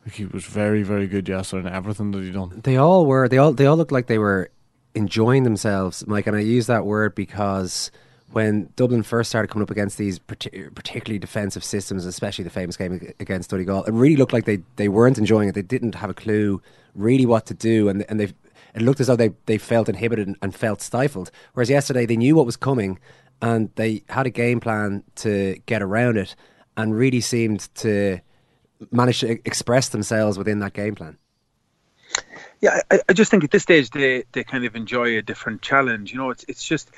like, 0.04 0.14
he 0.14 0.24
was 0.26 0.44
very, 0.44 0.82
very 0.82 1.06
good 1.06 1.28
yesterday 1.28 1.68
in 1.68 1.74
everything 1.74 2.10
that 2.12 2.22
he 2.22 2.30
done. 2.30 2.60
They 2.64 2.76
all 2.76 3.06
were. 3.06 3.28
They 3.28 3.38
all. 3.38 3.52
They 3.52 3.66
all 3.66 3.76
looked 3.76 3.92
like 3.92 4.06
they 4.06 4.18
were 4.18 4.50
enjoying 4.94 5.44
themselves, 5.44 6.06
Mike. 6.06 6.26
And 6.26 6.36
I 6.36 6.40
use 6.40 6.66
that 6.66 6.84
word 6.86 7.14
because 7.14 7.90
when 8.32 8.70
Dublin 8.76 9.02
first 9.02 9.28
started 9.28 9.48
coming 9.48 9.62
up 9.62 9.70
against 9.70 9.98
these 9.98 10.18
particularly 10.18 11.18
defensive 11.18 11.64
systems, 11.64 12.06
especially 12.06 12.44
the 12.44 12.50
famous 12.50 12.76
game 12.76 12.94
ag- 12.94 13.14
against 13.18 13.50
Donegal, 13.50 13.84
it 13.84 13.92
really 13.92 14.16
looked 14.16 14.32
like 14.32 14.44
they, 14.44 14.60
they 14.76 14.88
weren't 14.88 15.18
enjoying 15.18 15.48
it. 15.48 15.54
They 15.54 15.62
didn't 15.62 15.96
have 15.96 16.10
a 16.10 16.14
clue 16.14 16.62
really 16.94 17.26
what 17.26 17.46
to 17.46 17.54
do, 17.54 17.88
and 17.88 18.04
and 18.08 18.18
they 18.20 18.32
it 18.74 18.82
looked 18.82 19.00
as 19.00 19.08
though 19.08 19.16
they 19.16 19.32
they 19.46 19.58
felt 19.58 19.88
inhibited 19.88 20.26
and, 20.28 20.36
and 20.42 20.54
felt 20.54 20.80
stifled. 20.80 21.30
Whereas 21.54 21.70
yesterday 21.70 22.06
they 22.06 22.16
knew 22.16 22.36
what 22.36 22.46
was 22.46 22.56
coming, 22.56 22.98
and 23.42 23.70
they 23.74 24.02
had 24.08 24.26
a 24.26 24.30
game 24.30 24.60
plan 24.60 25.02
to 25.16 25.60
get 25.66 25.82
around 25.82 26.16
it, 26.16 26.34
and 26.76 26.96
really 26.96 27.20
seemed 27.20 27.68
to 27.76 28.20
manage 28.90 29.20
to 29.20 29.30
express 29.44 29.88
themselves 29.88 30.38
within 30.38 30.60
that 30.60 30.72
game 30.72 30.94
plan. 30.94 31.18
Yeah, 32.60 32.80
I, 32.90 33.00
I 33.08 33.12
just 33.14 33.30
think 33.30 33.42
at 33.42 33.50
this 33.50 33.62
stage 33.62 33.88
they, 33.90 34.24
they 34.32 34.44
kind 34.44 34.66
of 34.66 34.76
enjoy 34.76 35.16
a 35.16 35.22
different 35.22 35.62
challenge. 35.62 36.12
You 36.12 36.18
know, 36.18 36.30
it's 36.30 36.44
it's 36.46 36.62
just 36.62 36.90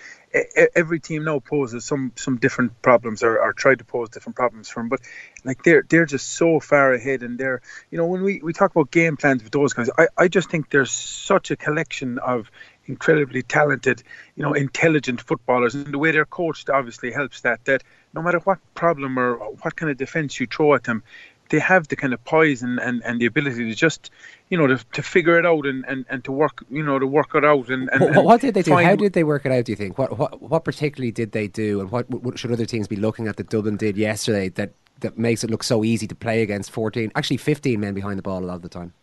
every 0.75 0.99
team 0.99 1.25
now 1.25 1.39
poses 1.39 1.85
some 1.85 2.11
some 2.17 2.39
different 2.39 2.83
problems 2.83 3.23
or, 3.23 3.41
or 3.41 3.53
try 3.53 3.77
to 3.77 3.85
pose 3.85 4.09
different 4.09 4.35
problems 4.35 4.69
for 4.69 4.81
them. 4.81 4.89
But 4.89 5.01
like 5.45 5.63
they're 5.63 5.85
they're 5.89 6.07
just 6.07 6.33
so 6.33 6.59
far 6.59 6.95
ahead, 6.95 7.23
and 7.23 7.39
they're 7.39 7.63
you 7.93 7.99
know 7.99 8.07
when 8.07 8.23
we, 8.23 8.41
we 8.43 8.53
talk 8.53 8.73
about 8.73 8.91
game 8.91 9.17
plans 9.17 9.45
with 9.45 9.53
those 9.53 9.73
guys, 9.73 9.89
I, 9.97 10.09
I 10.19 10.27
just 10.27 10.51
think 10.51 10.71
there's 10.71 10.91
such 10.91 11.53
a 11.53 11.57
collection 11.57 12.19
of 12.19 12.51
incredibly 12.87 13.43
talented, 13.43 14.03
you 14.35 14.43
know, 14.43 14.55
intelligent 14.55 15.21
footballers, 15.21 15.77
and 15.77 15.95
the 15.95 15.99
way 15.99 16.11
they're 16.11 16.25
coached 16.25 16.71
obviously 16.71 17.13
helps 17.13 17.43
that. 17.43 17.65
That 17.67 17.85
no 18.15 18.23
matter 18.23 18.39
what 18.39 18.59
problem 18.75 19.19
or 19.19 19.37
what 19.37 19.77
kind 19.77 19.91
of 19.91 19.97
defense 19.97 20.41
you 20.41 20.47
throw 20.47 20.75
at 20.75 20.85
them, 20.85 21.05
they 21.53 21.61
have 21.61 21.87
the 21.89 21.97
kind 21.97 22.15
of 22.15 22.25
poise 22.25 22.63
and, 22.63 22.81
and, 22.81 23.03
and 23.05 23.21
the 23.21 23.27
ability 23.27 23.69
to 23.69 23.75
just, 23.75 24.11
you 24.49 24.57
know, 24.57 24.67
to, 24.67 24.83
to 24.95 25.03
figure 25.03 25.39
it 25.39 25.45
out 25.45 25.67
and, 25.67 25.85
and, 25.87 26.07
and 26.09 26.25
to 26.25 26.33
work, 26.33 26.65
you 26.71 26.83
know, 26.83 26.99
to 26.99 27.07
work 27.07 27.35
it 27.35 27.45
out. 27.45 27.69
And, 27.69 27.91
and, 27.93 28.17
what, 28.17 28.25
what 28.25 28.41
did 28.41 28.55
they 28.55 28.63
do? 28.63 28.75
How 28.75 28.97
did 28.97 29.13
they 29.13 29.23
work 29.23 29.45
it 29.45 29.53
out? 29.53 29.67
Do 29.67 29.73
you 29.73 29.77
think? 29.77 29.99
What 29.99 30.19
what 30.19 30.41
what 30.41 30.65
particularly 30.65 31.13
did 31.13 31.33
they 31.33 31.47
do, 31.47 31.81
and 31.81 31.91
what, 31.91 32.09
what 32.11 32.39
should 32.39 32.51
other 32.53 32.65
teams 32.65 32.89
be 32.89 32.97
looking 32.97 33.29
at 33.29 33.37
that 33.37 33.51
Dublin 33.51 33.77
did 33.77 33.99
yesterday 33.99 34.49
that 34.51 34.73
that 35.01 35.19
makes 35.19 35.45
it 35.45 35.51
look 35.51 35.63
so 35.63 35.85
easy 35.85 36.07
to 36.07 36.15
play 36.15 36.43
against 36.43 36.71
fourteen, 36.71 37.13
actually 37.15 37.37
fifteen 37.37 37.81
men 37.81 37.93
behind 37.93 38.19
the 38.19 38.23
ball 38.23 38.43
a 38.43 38.47
lot 38.47 38.57
of 38.57 38.63
the 38.63 38.71
time? 38.71 38.95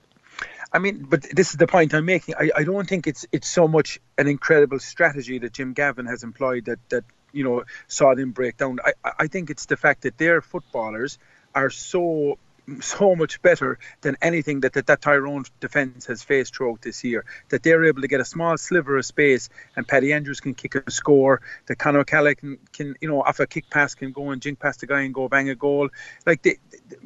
I 0.74 0.80
mean, 0.80 1.06
but 1.08 1.26
this 1.32 1.52
is 1.52 1.58
the 1.58 1.68
point 1.68 1.94
I'm 1.94 2.06
making. 2.06 2.36
I, 2.36 2.50
I 2.58 2.64
don't 2.64 2.88
think 2.90 3.06
it's 3.06 3.28
it's 3.32 3.48
so 3.48 3.68
much 3.68 4.00
an 4.18 4.28
incredible 4.28 4.80
strategy 4.80 5.38
that 5.40 5.54
Jim 5.54 5.74
Gavin 5.74 6.08
has 6.08 6.24
employed 6.24 6.66
that 6.66 6.80
that 6.90 7.04
you 7.32 7.44
know 7.44 7.64
saw 7.88 8.16
them 8.16 8.32
break 8.32 8.58
down. 8.58 8.80
I 8.84 8.94
I- 9.20 9.28
think 9.28 9.50
it's 9.52 9.68
the 9.68 9.78
fact 9.78 10.02
that 10.02 10.18
their 10.18 10.42
footballers 10.42 11.20
are 11.60 11.70
so 11.70 12.38
so 12.82 13.16
much 13.16 13.42
better 13.42 13.80
than 14.02 14.18
anything 14.22 14.62
that, 14.62 14.74
that 14.74 14.88
that 14.88 15.02
Tyrone 15.02 15.46
defence 15.60 16.06
has 16.08 16.24
faced 16.24 16.56
throughout 16.56 16.82
this 16.82 17.04
year. 17.04 17.26
That 17.50 17.64
they're 17.64 17.86
able 17.86 18.02
to 18.02 18.08
get 18.08 18.20
a 18.20 18.26
small 18.26 18.58
sliver 18.58 18.98
of 18.98 19.06
space, 19.06 19.50
and 19.76 19.88
Paddy 19.88 20.14
Andrews 20.14 20.40
can 20.40 20.54
kick 20.54 20.76
a 20.76 20.92
score. 20.92 21.42
That 21.68 21.78
Conor 21.78 22.00
O'Callaghan 22.00 22.36
can, 22.36 22.60
can 22.74 22.96
you 23.02 23.10
know 23.10 23.22
off 23.22 23.40
a 23.40 23.48
kick 23.48 23.70
pass 23.70 23.96
can 23.96 24.12
go 24.12 24.32
and 24.32 24.42
jink 24.42 24.60
past 24.60 24.82
the 24.82 24.88
guy 24.88 25.02
and 25.02 25.14
go 25.14 25.28
bang 25.28 25.50
a 25.50 25.56
goal. 25.56 25.90
Like 26.26 26.42
they, 26.42 26.58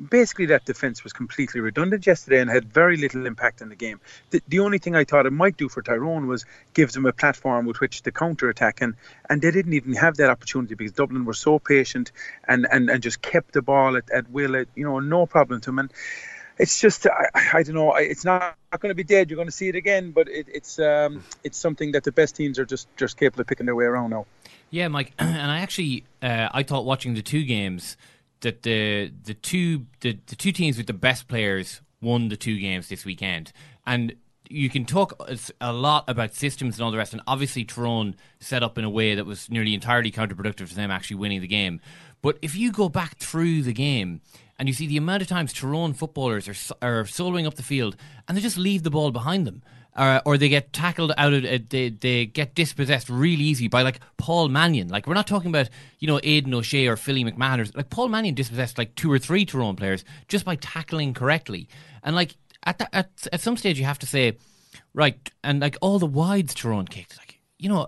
basically 0.09 0.47
that 0.47 0.65
defence 0.65 1.03
was 1.03 1.13
completely 1.13 1.61
redundant 1.61 2.05
yesterday 2.05 2.39
and 2.39 2.49
had 2.49 2.71
very 2.71 2.97
little 2.97 3.25
impact 3.25 3.61
on 3.61 3.69
the 3.69 3.75
game. 3.75 3.99
The, 4.29 4.41
the 4.47 4.59
only 4.59 4.77
thing 4.77 4.95
I 4.95 5.03
thought 5.03 5.25
it 5.25 5.33
might 5.33 5.57
do 5.57 5.69
for 5.69 5.81
Tyrone 5.81 6.27
was 6.27 6.45
give 6.73 6.91
them 6.91 7.05
a 7.05 7.13
platform 7.13 7.65
with 7.65 7.79
which 7.79 8.01
to 8.03 8.11
counter 8.11 8.49
attack, 8.49 8.81
and 8.81 8.95
and 9.29 9.41
they 9.41 9.51
didn't 9.51 9.73
even 9.73 9.93
have 9.93 10.17
that 10.17 10.29
opportunity 10.29 10.75
because 10.75 10.93
Dublin 10.93 11.25
were 11.25 11.33
so 11.33 11.59
patient 11.59 12.11
and 12.47 12.67
and, 12.71 12.89
and 12.89 13.03
just 13.03 13.21
kept 13.21 13.53
the 13.53 13.61
ball 13.61 13.97
at, 13.97 14.09
at 14.11 14.29
will, 14.29 14.55
at, 14.55 14.67
you 14.75 14.85
know, 14.85 14.99
no 14.99 15.25
problem 15.25 15.52
to 15.61 15.65
them. 15.69 15.79
And 15.79 15.93
it's 16.57 16.79
just 16.79 17.07
I, 17.07 17.29
I 17.53 17.63
don't 17.63 17.75
know, 17.75 17.93
it's 17.95 18.25
not, 18.25 18.55
not 18.71 18.81
going 18.81 18.91
to 18.91 18.95
be 18.95 19.03
dead. 19.03 19.29
You're 19.29 19.37
going 19.37 19.47
to 19.47 19.51
see 19.51 19.69
it 19.69 19.75
again, 19.75 20.11
but 20.11 20.27
it, 20.27 20.47
it's 20.51 20.79
um, 20.79 21.23
it's 21.43 21.57
something 21.57 21.91
that 21.93 22.03
the 22.03 22.11
best 22.11 22.35
teams 22.35 22.59
are 22.59 22.65
just 22.65 22.87
just 22.97 23.17
capable 23.17 23.41
of 23.41 23.47
picking 23.47 23.65
their 23.65 23.75
way 23.75 23.85
around 23.85 24.11
now. 24.11 24.25
Yeah, 24.69 24.87
Mike, 24.87 25.13
and 25.19 25.51
I 25.51 25.59
actually 25.59 26.05
uh, 26.21 26.49
I 26.51 26.63
thought 26.63 26.85
watching 26.85 27.13
the 27.13 27.21
two 27.21 27.43
games 27.43 27.97
that 28.41 28.63
the 28.63 29.11
the 29.23 29.33
two 29.33 29.85
the, 30.01 30.17
the 30.27 30.35
two 30.35 30.51
teams 30.51 30.77
with 30.77 30.87
the 30.87 30.93
best 30.93 31.27
players 31.27 31.81
won 32.01 32.29
the 32.29 32.37
two 32.37 32.59
games 32.59 32.89
this 32.89 33.05
weekend, 33.05 33.51
and 33.87 34.15
you 34.49 34.69
can 34.69 34.85
talk 34.85 35.19
a 35.61 35.73
lot 35.73 36.03
about 36.07 36.35
systems 36.35 36.75
and 36.75 36.83
all 36.83 36.91
the 36.91 36.97
rest, 36.97 37.13
and 37.13 37.21
obviously 37.25 37.63
Tyrone 37.63 38.15
set 38.39 38.61
up 38.61 38.77
in 38.77 38.83
a 38.83 38.89
way 38.89 39.15
that 39.15 39.25
was 39.25 39.49
nearly 39.49 39.73
entirely 39.73 40.11
counterproductive 40.11 40.69
to 40.69 40.75
them 40.75 40.91
actually 40.91 41.15
winning 41.15 41.41
the 41.41 41.47
game. 41.47 41.81
But 42.21 42.37
if 42.41 42.55
you 42.55 42.71
go 42.71 42.87
back 42.87 43.17
through 43.17 43.63
the 43.63 43.73
game 43.73 44.21
and 44.59 44.67
you 44.67 44.73
see 44.73 44.87
the 44.87 44.97
amount 44.97 45.21
of 45.21 45.27
times 45.27 45.53
Tyrone 45.53 45.93
footballers 45.93 46.47
are 46.47 46.75
are 46.81 47.03
soloing 47.03 47.45
up 47.45 47.55
the 47.55 47.63
field 47.63 47.95
and 48.27 48.37
they 48.37 48.41
just 48.41 48.57
leave 48.57 48.83
the 48.83 48.91
ball 48.91 49.11
behind 49.11 49.47
them. 49.47 49.61
Uh, 49.95 50.19
or 50.25 50.39
they 50.39 50.49
get 50.49 50.73
tackled 50.73 51.13
out 51.19 51.33
of 51.33 51.45
uh, 51.45 51.59
they 51.69 51.89
they 51.89 52.25
get 52.25 52.55
dispossessed 52.55 53.09
really 53.09 53.43
easy 53.43 53.67
by 53.67 53.83
like 53.83 53.99
Paul 54.17 54.49
Mannion. 54.49 54.87
Like 54.87 55.05
we're 55.05 55.13
not 55.13 55.27
talking 55.27 55.49
about 55.49 55.69
you 55.99 56.07
know 56.07 56.19
Aidan 56.23 56.53
O'Shea 56.53 56.87
or 56.87 56.97
Philly 56.97 57.23
McMahon. 57.23 57.59
Or, 57.59 57.77
like 57.77 57.91
Paul 57.91 58.07
Mannion 58.07 58.33
dispossessed 58.33 58.79
like 58.79 58.95
two 58.95 59.11
or 59.11 59.19
three 59.19 59.45
Tyrone 59.45 59.75
players 59.75 60.03
just 60.27 60.45
by 60.45 60.55
tackling 60.55 61.13
correctly. 61.13 61.67
And 62.01 62.15
like 62.15 62.35
at 62.65 62.81
at 62.91 63.27
at 63.31 63.41
some 63.41 63.55
stage 63.55 63.77
you 63.77 63.85
have 63.85 63.99
to 63.99 64.07
say 64.07 64.37
right 64.95 65.31
and 65.43 65.59
like 65.59 65.77
all 65.79 65.99
the 65.99 66.07
wides 66.07 66.55
Tyrone 66.55 66.87
kicked. 66.87 67.17
Like 67.19 67.39
you 67.59 67.69
know, 67.69 67.85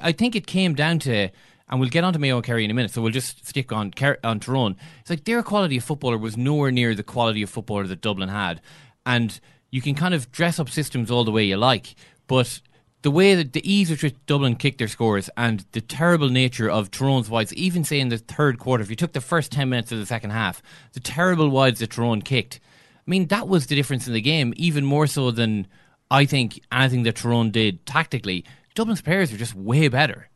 I 0.00 0.12
think 0.12 0.36
it 0.36 0.46
came 0.46 0.74
down 0.74 1.00
to 1.00 1.30
and 1.68 1.80
we'll 1.80 1.88
get 1.88 2.04
on 2.04 2.12
to 2.12 2.18
Mayo 2.18 2.36
and 2.36 2.44
Kerry 2.44 2.64
in 2.64 2.70
a 2.70 2.74
minute, 2.74 2.90
so 2.90 3.02
we'll 3.02 3.12
just 3.12 3.46
stick 3.46 3.72
on 3.72 3.92
on 4.22 4.40
Tyrone. 4.40 4.76
It's 5.00 5.10
like 5.10 5.24
their 5.24 5.42
quality 5.42 5.76
of 5.78 5.84
footballer 5.84 6.18
was 6.18 6.36
nowhere 6.36 6.70
near 6.70 6.94
the 6.94 7.02
quality 7.02 7.42
of 7.42 7.50
footballer 7.50 7.86
that 7.86 8.00
Dublin 8.00 8.28
had, 8.28 8.60
and 9.06 9.38
you 9.70 9.80
can 9.80 9.94
kind 9.94 10.14
of 10.14 10.30
dress 10.30 10.58
up 10.58 10.70
systems 10.70 11.10
all 11.10 11.24
the 11.24 11.32
way 11.32 11.44
you 11.44 11.56
like, 11.56 11.94
but 12.26 12.60
the 13.02 13.10
way 13.10 13.34
that 13.34 13.52
the 13.52 13.70
ease 13.70 13.90
with 13.90 14.02
which 14.02 14.14
Dublin 14.24 14.56
kicked 14.56 14.78
their 14.78 14.88
scores 14.88 15.28
and 15.36 15.66
the 15.72 15.80
terrible 15.82 16.30
nature 16.30 16.70
of 16.70 16.90
Tyrone's 16.90 17.28
wides, 17.28 17.52
even 17.52 17.84
say 17.84 18.00
in 18.00 18.08
the 18.08 18.16
third 18.16 18.58
quarter, 18.58 18.82
if 18.82 18.88
you 18.88 18.96
took 18.96 19.12
the 19.12 19.20
first 19.20 19.52
10 19.52 19.68
minutes 19.68 19.92
of 19.92 19.98
the 19.98 20.06
second 20.06 20.30
half, 20.30 20.62
the 20.94 21.00
terrible 21.00 21.50
wides 21.50 21.80
that 21.80 21.90
Tyrone 21.90 22.22
kicked, 22.22 22.60
I 23.06 23.10
mean, 23.10 23.26
that 23.26 23.46
was 23.46 23.66
the 23.66 23.74
difference 23.74 24.06
in 24.06 24.14
the 24.14 24.22
game, 24.22 24.54
even 24.56 24.86
more 24.86 25.06
so 25.06 25.30
than 25.30 25.66
I 26.10 26.24
think 26.24 26.60
anything 26.72 27.02
that 27.02 27.16
Tyrone 27.16 27.50
did 27.50 27.84
tactically. 27.84 28.46
Dublin's 28.74 29.02
players 29.02 29.30
were 29.30 29.38
just 29.38 29.54
way 29.54 29.88
better. 29.88 30.30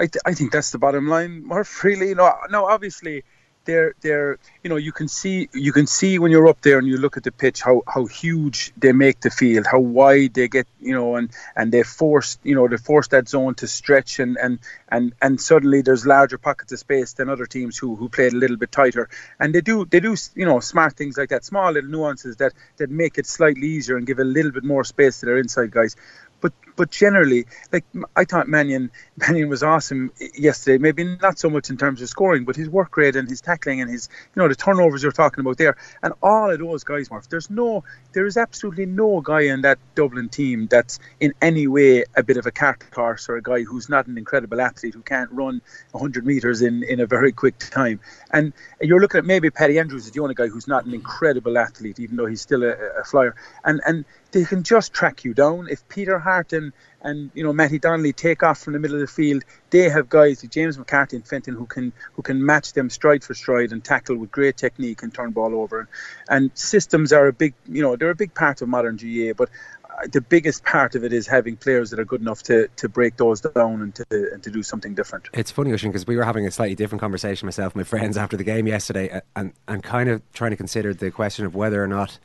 I, 0.00 0.06
th- 0.06 0.22
I 0.24 0.34
think 0.34 0.52
that's 0.52 0.70
the 0.70 0.78
bottom 0.78 1.08
line. 1.08 1.44
Murph, 1.46 1.82
really, 1.82 2.14
no, 2.14 2.32
no. 2.50 2.66
Obviously, 2.66 3.24
they're 3.64 3.94
they're 4.00 4.38
you 4.62 4.70
know 4.70 4.76
you 4.76 4.92
can 4.92 5.08
see 5.08 5.48
you 5.52 5.72
can 5.72 5.86
see 5.86 6.18
when 6.18 6.30
you're 6.30 6.46
up 6.46 6.60
there 6.62 6.78
and 6.78 6.86
you 6.86 6.96
look 6.96 7.16
at 7.16 7.24
the 7.24 7.32
pitch 7.32 7.60
how 7.60 7.82
how 7.86 8.06
huge 8.06 8.72
they 8.76 8.92
make 8.92 9.20
the 9.20 9.30
field, 9.30 9.66
how 9.66 9.80
wide 9.80 10.34
they 10.34 10.46
get, 10.48 10.68
you 10.80 10.94
know, 10.94 11.16
and 11.16 11.30
and 11.56 11.72
they 11.72 11.82
force 11.82 12.38
you 12.44 12.54
know 12.54 12.68
they 12.68 12.76
force 12.76 13.08
that 13.08 13.28
zone 13.28 13.54
to 13.56 13.66
stretch 13.66 14.20
and 14.20 14.38
and 14.38 14.60
and 14.88 15.12
and 15.20 15.40
suddenly 15.40 15.82
there's 15.82 16.06
larger 16.06 16.38
pockets 16.38 16.72
of 16.72 16.78
space 16.78 17.14
than 17.14 17.28
other 17.28 17.46
teams 17.46 17.76
who 17.76 17.96
who 17.96 18.08
played 18.08 18.32
a 18.32 18.36
little 18.36 18.56
bit 18.56 18.70
tighter, 18.70 19.08
and 19.40 19.52
they 19.54 19.60
do 19.60 19.84
they 19.84 20.00
do 20.00 20.14
you 20.36 20.46
know 20.46 20.60
smart 20.60 20.94
things 20.96 21.18
like 21.18 21.30
that, 21.30 21.44
small 21.44 21.72
little 21.72 21.90
nuances 21.90 22.36
that 22.36 22.52
that 22.76 22.88
make 22.88 23.18
it 23.18 23.26
slightly 23.26 23.66
easier 23.66 23.96
and 23.96 24.06
give 24.06 24.20
a 24.20 24.24
little 24.24 24.52
bit 24.52 24.64
more 24.64 24.84
space 24.84 25.20
to 25.20 25.26
their 25.26 25.38
inside 25.38 25.72
guys 25.72 25.96
but 26.40 26.52
but 26.78 26.92
generally, 26.92 27.44
like 27.72 27.84
I 28.14 28.24
thought 28.24 28.48
Mannion 28.48 28.92
Mannion 29.16 29.48
was 29.48 29.64
awesome 29.64 30.12
yesterday. 30.34 30.78
Maybe 30.78 31.02
not 31.20 31.36
so 31.36 31.50
much 31.50 31.70
in 31.70 31.76
terms 31.76 32.00
of 32.00 32.08
scoring, 32.08 32.44
but 32.44 32.54
his 32.54 32.70
work 32.70 32.96
rate 32.96 33.16
and 33.16 33.28
his 33.28 33.40
tackling 33.40 33.80
and 33.80 33.90
his 33.90 34.08
you 34.34 34.40
know 34.40 34.48
the 34.48 34.54
turnovers 34.54 35.02
you're 35.02 35.10
talking 35.10 35.40
about 35.40 35.58
there, 35.58 35.76
and 36.04 36.14
all 36.22 36.50
of 36.50 36.58
those 36.60 36.84
guys, 36.84 37.10
Murph. 37.10 37.28
There's 37.28 37.50
no, 37.50 37.82
there 38.12 38.26
is 38.26 38.36
absolutely 38.36 38.86
no 38.86 39.20
guy 39.20 39.42
in 39.42 39.62
that 39.62 39.78
Dublin 39.96 40.28
team 40.28 40.68
that's 40.70 41.00
in 41.18 41.34
any 41.42 41.66
way 41.66 42.04
a 42.14 42.22
bit 42.22 42.36
of 42.36 42.46
a 42.46 42.52
cart 42.52 42.84
horse 42.94 43.28
or 43.28 43.36
a 43.36 43.42
guy 43.42 43.64
who's 43.64 43.88
not 43.88 44.06
an 44.06 44.16
incredible 44.16 44.60
athlete 44.60 44.94
who 44.94 45.02
can't 45.02 45.32
run 45.32 45.60
100 45.90 46.24
meters 46.24 46.62
in 46.62 46.84
in 46.84 47.00
a 47.00 47.06
very 47.06 47.32
quick 47.32 47.58
time. 47.58 47.98
And 48.30 48.52
you're 48.80 49.00
looking 49.00 49.18
at 49.18 49.24
maybe 49.24 49.50
Paddy 49.50 49.80
Andrews 49.80 50.06
is 50.06 50.12
the 50.12 50.20
only 50.20 50.36
guy 50.36 50.46
who's 50.46 50.68
not 50.68 50.86
an 50.86 50.94
incredible 50.94 51.58
athlete, 51.58 51.98
even 51.98 52.16
though 52.16 52.26
he's 52.26 52.40
still 52.40 52.62
a, 52.62 53.00
a 53.00 53.04
flyer. 53.04 53.34
And 53.64 53.80
and 53.84 54.04
they 54.30 54.44
can 54.44 54.62
just 54.62 54.92
track 54.92 55.24
you 55.24 55.34
down. 55.34 55.68
If 55.70 55.88
Peter 55.88 56.18
Harte 56.18 56.52
and, 56.52 56.67
and 57.02 57.30
you 57.34 57.42
know 57.42 57.52
Mattie 57.52 57.78
Donnelly 57.78 58.12
take 58.12 58.42
off 58.42 58.58
from 58.58 58.72
the 58.72 58.78
middle 58.78 58.96
of 58.96 59.00
the 59.00 59.06
field, 59.06 59.44
they 59.70 59.88
have 59.88 60.08
guys 60.08 60.42
like 60.42 60.50
James 60.50 60.78
McCarthy 60.78 61.16
and 61.16 61.26
Fenton 61.26 61.54
who 61.54 61.66
can 61.66 61.92
who 62.14 62.22
can 62.22 62.44
match 62.44 62.72
them 62.72 62.90
stride 62.90 63.24
for 63.24 63.34
stride 63.34 63.72
and 63.72 63.84
tackle 63.84 64.16
with 64.16 64.30
great 64.30 64.56
technique 64.56 65.02
and 65.02 65.14
turn 65.14 65.30
ball 65.30 65.54
over. 65.54 65.88
And 66.28 66.50
systems 66.54 67.12
are 67.12 67.26
a 67.26 67.32
big 67.32 67.54
you 67.68 67.82
know 67.82 67.96
they're 67.96 68.10
a 68.10 68.16
big 68.16 68.34
part 68.34 68.62
of 68.62 68.68
modern 68.68 68.96
GAA, 68.96 69.32
but 69.36 69.48
uh, 69.84 70.06
the 70.12 70.20
biggest 70.20 70.64
part 70.64 70.94
of 70.94 71.04
it 71.04 71.12
is 71.12 71.26
having 71.26 71.56
players 71.56 71.90
that 71.90 72.00
are 72.00 72.04
good 72.04 72.20
enough 72.20 72.42
to, 72.44 72.68
to 72.76 72.88
break 72.88 73.16
those 73.16 73.40
down 73.40 73.82
and 73.82 73.94
to 73.94 74.04
and 74.10 74.42
to 74.42 74.50
do 74.50 74.62
something 74.62 74.94
different. 74.94 75.28
It's 75.32 75.50
funny, 75.50 75.72
Oisin, 75.72 75.90
because 75.90 76.06
we 76.06 76.16
were 76.16 76.24
having 76.24 76.46
a 76.46 76.50
slightly 76.50 76.74
different 76.74 77.00
conversation 77.00 77.46
myself 77.46 77.74
and 77.74 77.80
my 77.80 77.84
friends 77.84 78.16
after 78.16 78.36
the 78.36 78.44
game 78.44 78.66
yesterday, 78.66 79.20
and 79.36 79.52
and 79.66 79.82
kind 79.82 80.08
of 80.08 80.22
trying 80.32 80.50
to 80.50 80.56
consider 80.56 80.92
the 80.92 81.10
question 81.10 81.46
of 81.46 81.54
whether 81.54 81.82
or 81.82 81.88
not 81.88 82.18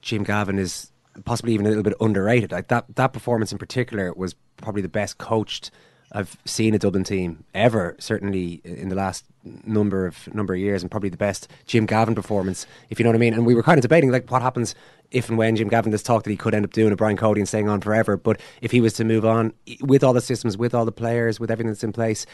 Jim 0.00 0.22
Gavin 0.22 0.58
is 0.58 0.92
possibly 1.24 1.54
even 1.54 1.66
a 1.66 1.68
little 1.68 1.84
bit 1.84 1.94
underrated. 2.00 2.52
Like 2.52 2.68
that 2.68 2.84
that 2.96 3.12
performance 3.12 3.52
in 3.52 3.58
particular 3.58 4.12
was 4.14 4.34
probably 4.58 4.82
the 4.82 4.88
best 4.88 5.18
coached 5.18 5.70
I've 6.12 6.36
seen 6.44 6.74
a 6.74 6.78
Dublin 6.78 7.04
team 7.04 7.44
ever. 7.54 7.96
Certainly 7.98 8.60
in 8.64 8.88
the 8.88 8.94
last 8.94 9.24
number 9.44 10.06
of 10.06 10.32
number 10.34 10.54
of 10.54 10.60
years, 10.60 10.82
and 10.82 10.90
probably 10.90 11.08
the 11.08 11.16
best 11.16 11.48
Jim 11.66 11.86
Gavin 11.86 12.14
performance, 12.14 12.66
if 12.90 12.98
you 12.98 13.04
know 13.04 13.10
what 13.10 13.16
I 13.16 13.18
mean. 13.18 13.34
And 13.34 13.44
we 13.44 13.54
were 13.54 13.62
kind 13.62 13.78
of 13.78 13.82
debating 13.82 14.10
like 14.10 14.30
what 14.30 14.42
happens 14.42 14.74
if 15.10 15.28
and 15.28 15.38
when 15.38 15.56
Jim 15.56 15.68
Gavin 15.68 15.92
does 15.92 16.02
talk 16.02 16.24
that 16.24 16.30
he 16.30 16.36
could 16.36 16.54
end 16.54 16.64
up 16.64 16.72
doing 16.72 16.92
a 16.92 16.96
Brian 16.96 17.16
Cody 17.16 17.40
and 17.40 17.48
staying 17.48 17.68
on 17.68 17.80
forever. 17.80 18.16
But 18.16 18.40
if 18.60 18.70
he 18.70 18.80
was 18.80 18.92
to 18.94 19.04
move 19.04 19.24
on 19.24 19.52
with 19.80 20.04
all 20.04 20.12
the 20.12 20.20
systems, 20.20 20.56
with 20.56 20.74
all 20.74 20.84
the 20.84 20.92
players, 20.92 21.40
with 21.40 21.50
everything 21.50 21.70
that's 21.70 21.84
in 21.84 21.92
place, 21.92 22.26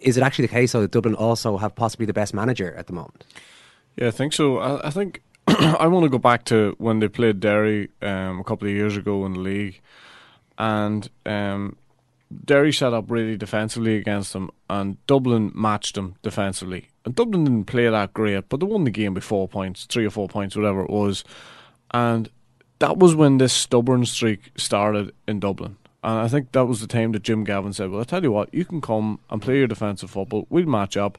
is 0.00 0.16
it 0.16 0.22
actually 0.22 0.46
the 0.46 0.52
case 0.52 0.72
though 0.72 0.80
that 0.80 0.90
Dublin 0.90 1.14
also 1.14 1.56
have 1.56 1.74
possibly 1.74 2.06
the 2.06 2.12
best 2.12 2.32
manager 2.32 2.74
at 2.74 2.86
the 2.86 2.92
moment? 2.92 3.24
Yeah, 3.96 4.08
I 4.08 4.10
think 4.10 4.32
so. 4.32 4.58
I, 4.58 4.88
I 4.88 4.90
think 4.90 5.22
I 5.78 5.86
want 5.86 6.04
to 6.04 6.10
go 6.10 6.18
back 6.18 6.44
to 6.46 6.74
when 6.78 6.98
they 6.98 7.08
played 7.08 7.40
Derry 7.40 7.90
um, 8.02 8.40
a 8.40 8.44
couple 8.44 8.68
of 8.68 8.74
years 8.74 8.96
ago 8.96 9.24
in 9.26 9.34
the 9.34 9.40
league, 9.40 9.80
and 10.58 11.08
um, 11.24 11.76
Derry 12.44 12.72
set 12.72 12.92
up 12.92 13.10
really 13.10 13.36
defensively 13.36 13.96
against 13.96 14.32
them, 14.32 14.50
and 14.68 15.04
Dublin 15.06 15.52
matched 15.54 15.94
them 15.94 16.16
defensively. 16.22 16.88
And 17.04 17.14
Dublin 17.14 17.44
didn't 17.44 17.66
play 17.66 17.88
that 17.88 18.12
great, 18.12 18.48
but 18.48 18.60
they 18.60 18.66
won 18.66 18.84
the 18.84 18.90
game 18.90 19.14
by 19.14 19.20
four 19.20 19.46
points, 19.46 19.84
three 19.84 20.04
or 20.04 20.10
four 20.10 20.28
points, 20.28 20.56
whatever 20.56 20.82
it 20.82 20.90
was. 20.90 21.22
And 21.92 22.28
that 22.80 22.98
was 22.98 23.14
when 23.14 23.38
this 23.38 23.52
stubborn 23.52 24.04
streak 24.04 24.50
started 24.56 25.12
in 25.28 25.38
Dublin. 25.38 25.76
And 26.02 26.18
I 26.18 26.28
think 26.28 26.52
that 26.52 26.66
was 26.66 26.80
the 26.80 26.86
time 26.86 27.12
that 27.12 27.22
Jim 27.22 27.44
Gavin 27.44 27.72
said, 27.72 27.90
Well, 27.90 28.00
I 28.00 28.04
tell 28.04 28.22
you 28.22 28.32
what, 28.32 28.52
you 28.52 28.64
can 28.64 28.80
come 28.80 29.20
and 29.30 29.40
play 29.40 29.58
your 29.58 29.66
defensive 29.66 30.10
football. 30.10 30.46
We'll 30.50 30.66
match 30.66 30.96
up. 30.96 31.18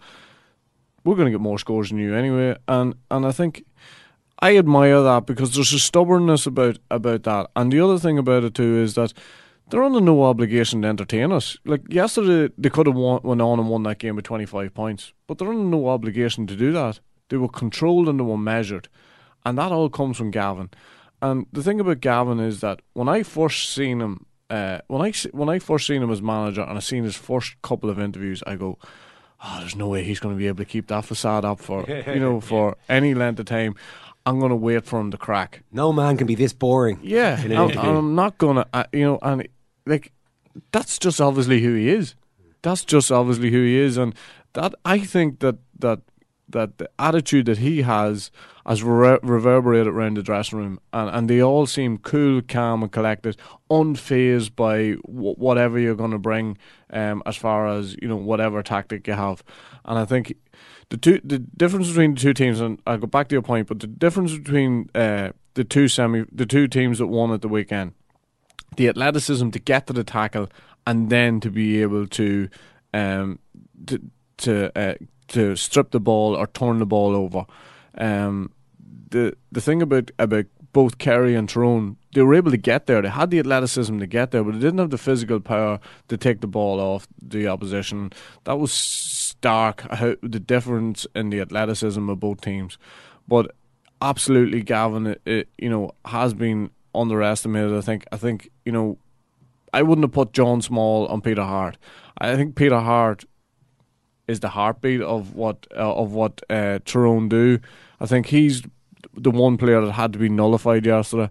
We're 1.04 1.16
going 1.16 1.28
to 1.28 1.32
get 1.32 1.42
more 1.42 1.60
scores 1.60 1.90
than 1.90 2.00
you 2.00 2.14
anyway. 2.14 2.58
And 2.68 2.96
and 3.10 3.26
I 3.26 3.32
think 3.32 3.66
I 4.40 4.58
admire 4.58 5.02
that 5.02 5.26
because 5.26 5.56
there's 5.56 5.74
a 5.74 5.80
stubbornness 5.80 6.46
about 6.46 6.80
about 6.92 7.24
that. 7.24 7.50
And 7.56 7.72
the 7.72 7.80
other 7.80 7.98
thing 7.98 8.18
about 8.18 8.44
it 8.44 8.54
too 8.54 8.78
is 8.78 8.96
that 8.96 9.14
they're 9.70 9.84
under 9.84 10.00
no 10.00 10.24
obligation 10.24 10.82
to 10.82 10.88
entertain 10.88 11.32
us. 11.32 11.58
Like 11.66 11.82
yesterday, 11.92 12.54
they 12.58 12.70
could 12.70 12.88
have 12.88 12.96
won, 12.96 13.22
went 13.24 13.42
on 13.42 13.60
and 13.60 13.70
won 13.70 13.84
that 13.84 14.00
game 14.00 14.16
with 14.16 14.26
25 14.26 14.74
points, 14.74 15.14
but 15.28 15.38
they're 15.38 15.50
under 15.50 15.64
no 15.64 15.90
obligation 15.90 16.48
to 16.48 16.56
do 16.56 16.72
that. 16.72 17.00
They 17.30 17.38
were 17.38 17.50
controlled 17.50 18.08
and 18.08 18.20
they 18.20 18.24
were 18.24 18.38
measured, 18.38 18.88
and 19.46 19.58
that 19.58 19.72
all 19.72 19.90
comes 19.90 20.18
from 20.18 20.32
Gavin. 20.32 20.70
And 21.22 21.48
the 21.52 21.64
thing 21.64 21.80
about 21.80 22.00
Gavin 22.00 22.40
is 22.40 22.62
that 22.62 22.82
when 22.94 23.10
I 23.10 23.24
first 23.24 23.74
seen 23.74 24.02
him, 24.02 24.26
uh, 24.50 24.80
when 24.88 25.02
I 25.02 25.12
when 25.32 25.50
I 25.50 25.60
first 25.60 25.88
seen 25.88 26.02
him 26.02 26.12
as 26.12 26.22
manager 26.22 26.62
and 26.62 26.78
I 26.78 26.80
seen 26.80 27.04
his 27.04 27.16
first 27.18 27.62
couple 27.62 27.90
of 27.90 28.00
interviews, 28.00 28.44
I 28.48 28.56
go, 28.56 28.78
"Oh, 29.44 29.58
there's 29.60 29.76
no 29.76 29.90
way 29.90 30.04
he's 30.04 30.20
going 30.20 30.36
to 30.36 30.40
be 30.40 30.48
able 30.48 30.60
to 30.60 30.66
keep 30.66 30.88
that 30.88 31.04
facade 31.04 31.44
up 31.44 31.60
for 31.60 31.84
you 32.08 32.20
know 32.20 32.40
for 32.40 32.78
any 32.88 33.14
length 33.14 33.40
of 33.40 33.48
time." 33.48 33.76
I'm 34.28 34.40
going 34.40 34.50
to 34.50 34.58
wait 34.58 34.84
for 34.84 35.00
him 35.00 35.10
to 35.12 35.18
crack. 35.18 35.64
No 35.72 35.94
man 35.94 36.18
can 36.18 36.28
be 36.28 36.36
this 36.36 36.52
boring. 36.52 37.00
Yeah, 37.02 37.42
I'm, 37.42 37.78
I'm, 37.78 38.14
not 38.16 38.38
going 38.38 38.58
to, 38.58 38.68
uh, 38.74 38.84
you 38.92 39.06
know, 39.06 39.20
and 39.22 39.48
like 39.86 40.12
that's 40.74 41.00
just 41.00 41.22
obviously 41.22 41.62
who 41.62 41.74
he 41.76 41.88
is. 41.88 42.14
That's 42.62 42.84
just 42.84 43.10
obviously 43.10 43.52
who 43.52 43.64
he 43.64 43.78
is, 43.78 43.96
and 43.96 44.14
that 44.52 44.74
I 44.84 45.00
think 45.00 45.40
that 45.40 45.56
that 45.80 46.02
that 46.50 46.78
the 46.78 46.90
attitude 47.00 47.46
that 47.46 47.60
he 47.60 47.84
has 47.84 48.30
has 48.66 48.84
re- 48.84 49.20
reverberated 49.24 49.88
around 49.88 50.18
the 50.18 50.24
dressing 50.24 50.60
room, 50.60 50.80
and, 50.92 51.10
and 51.10 51.30
they 51.30 51.42
all 51.42 51.66
seem 51.66 51.98
cool, 51.98 52.42
calm, 52.42 52.84
and 52.84 52.92
collected, 52.92 53.38
unfazed 53.72 54.58
by 54.58 54.96
w- 55.08 55.36
whatever 55.36 55.80
you're 55.80 55.96
going 55.96 56.12
to 56.12 56.18
bring, 56.18 56.58
um, 56.90 57.24
as 57.26 57.38
far 57.38 57.66
as 57.66 57.96
you 58.02 58.10
know 58.10 58.18
whatever 58.18 58.62
tactic 58.62 59.08
you 59.08 59.14
have, 59.14 59.42
and 59.86 59.98
I 59.98 60.04
think 60.04 60.36
the 60.90 60.98
two 60.98 61.20
the 61.24 61.40
difference 61.40 61.88
between 61.88 62.16
the 62.16 62.22
two 62.22 62.34
teams, 62.34 62.60
and 62.60 62.80
I'll 62.88 62.98
go 62.98 63.08
back 63.08 63.28
to 63.30 63.36
your 63.36 63.42
point, 63.42 63.68
but 63.68 63.80
the 63.80 63.88
difference 63.88 64.38
between 64.38 64.90
uh, 64.96 65.32
the 65.54 65.64
two 65.64 65.88
semi 65.88 66.26
the 66.32 66.46
two 66.46 66.68
teams 66.68 67.00
that 67.00 67.08
won 67.08 67.32
at 67.32 67.42
the 67.42 67.48
weekend, 67.48 67.94
the 68.76 68.88
athleticism 68.90 69.50
to 69.50 69.60
get 69.60 69.88
to 69.88 69.94
the 69.94 70.04
tackle 70.04 70.50
and 70.86 71.10
then 71.10 71.40
to 71.42 71.50
be 71.50 71.82
able 71.82 72.08
to 72.08 72.50
um 72.94 73.40
to 73.86 74.02
to 74.38 74.72
uh, 74.80 74.96
to 75.28 75.56
strip 75.56 75.92
the 75.92 76.00
ball 76.00 76.36
or 76.36 76.48
turn 76.48 76.80
the 76.80 76.86
ball 76.86 77.16
over. 77.16 77.46
Um, 77.98 78.52
the 79.10 79.36
the 79.52 79.62
thing 79.62 79.82
about 79.82 80.12
about 80.20 80.46
both 80.78 81.00
Kerry 81.00 81.34
and 81.34 81.50
Tyrone, 81.50 81.98
they 82.14 82.22
were 82.22 82.36
able 82.36 82.52
to 82.52 82.58
get 82.58 82.86
there. 82.86 83.02
They 83.02 83.10
had 83.10 83.32
the 83.32 83.40
athleticism 83.40 83.98
to 83.98 84.06
get 84.06 84.30
there, 84.30 84.44
but 84.44 84.54
they 84.54 84.60
didn't 84.60 84.78
have 84.78 84.92
the 84.92 85.00
physical 85.00 85.40
power 85.40 85.80
to 86.08 86.18
take 86.18 86.40
the 86.40 86.46
ball 86.46 86.80
off 86.80 87.08
the 87.20 87.48
opposition. 87.48 88.14
That 88.44 88.60
was 88.60 88.72
stark 88.72 89.82
how 89.92 90.18
the 90.22 90.40
difference 90.40 91.08
in 91.16 91.32
the 91.32 91.40
athleticism 91.40 92.08
of 92.08 92.20
both 92.20 92.42
teams. 92.42 92.78
But 93.28 93.56
absolutely, 94.04 94.62
Gavin, 94.62 95.08
it, 95.08 95.22
it, 95.26 95.50
you 95.58 95.68
know, 95.68 95.94
has 96.06 96.36
been 96.36 96.70
underestimated. 96.94 97.74
I 97.74 97.82
think. 97.82 98.06
I 98.12 98.18
think 98.18 98.52
you 98.64 98.72
know, 98.72 99.00
I 99.74 99.82
wouldn't 99.82 100.04
have 100.04 100.14
put 100.14 100.32
John 100.32 100.62
Small 100.62 101.08
on 101.08 101.22
Peter 101.22 101.44
Harte. 101.44 101.80
I 102.20 102.36
think 102.36 102.54
Peter 102.54 102.82
Harte 102.82 103.26
is 104.28 104.42
the 104.42 104.50
heartbeat 104.50 105.02
of 105.02 105.34
what 105.34 105.66
uh, 105.76 105.96
of 105.96 106.12
what 106.12 106.44
uh, 106.52 106.78
Tyrone 106.86 107.30
do. 107.30 107.62
I 108.00 108.06
think 108.06 108.28
he's 108.28 108.62
the 109.18 109.32
one 109.32 109.58
player 109.58 109.82
that 109.82 109.92
had 109.94 110.14
to 110.14 110.20
be 110.20 110.30
nullified 110.30 110.86
yesterday. 110.86 111.30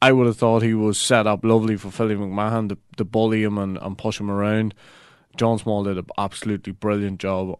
I 0.00 0.12
would 0.12 0.26
have 0.26 0.36
thought 0.36 0.62
he 0.62 0.74
was 0.74 0.98
set 0.98 1.26
up 1.26 1.44
lovely 1.44 1.76
for 1.76 1.90
Philly 1.90 2.16
McMahon 2.16 2.68
to, 2.70 2.78
to 2.96 3.04
bully 3.04 3.44
him 3.44 3.56
and, 3.56 3.78
and 3.78 3.96
push 3.96 4.18
him 4.18 4.30
around. 4.30 4.74
John 5.36 5.58
Small 5.58 5.84
did 5.84 5.96
an 5.96 6.06
absolutely 6.18 6.72
brilliant 6.72 7.20
job 7.20 7.58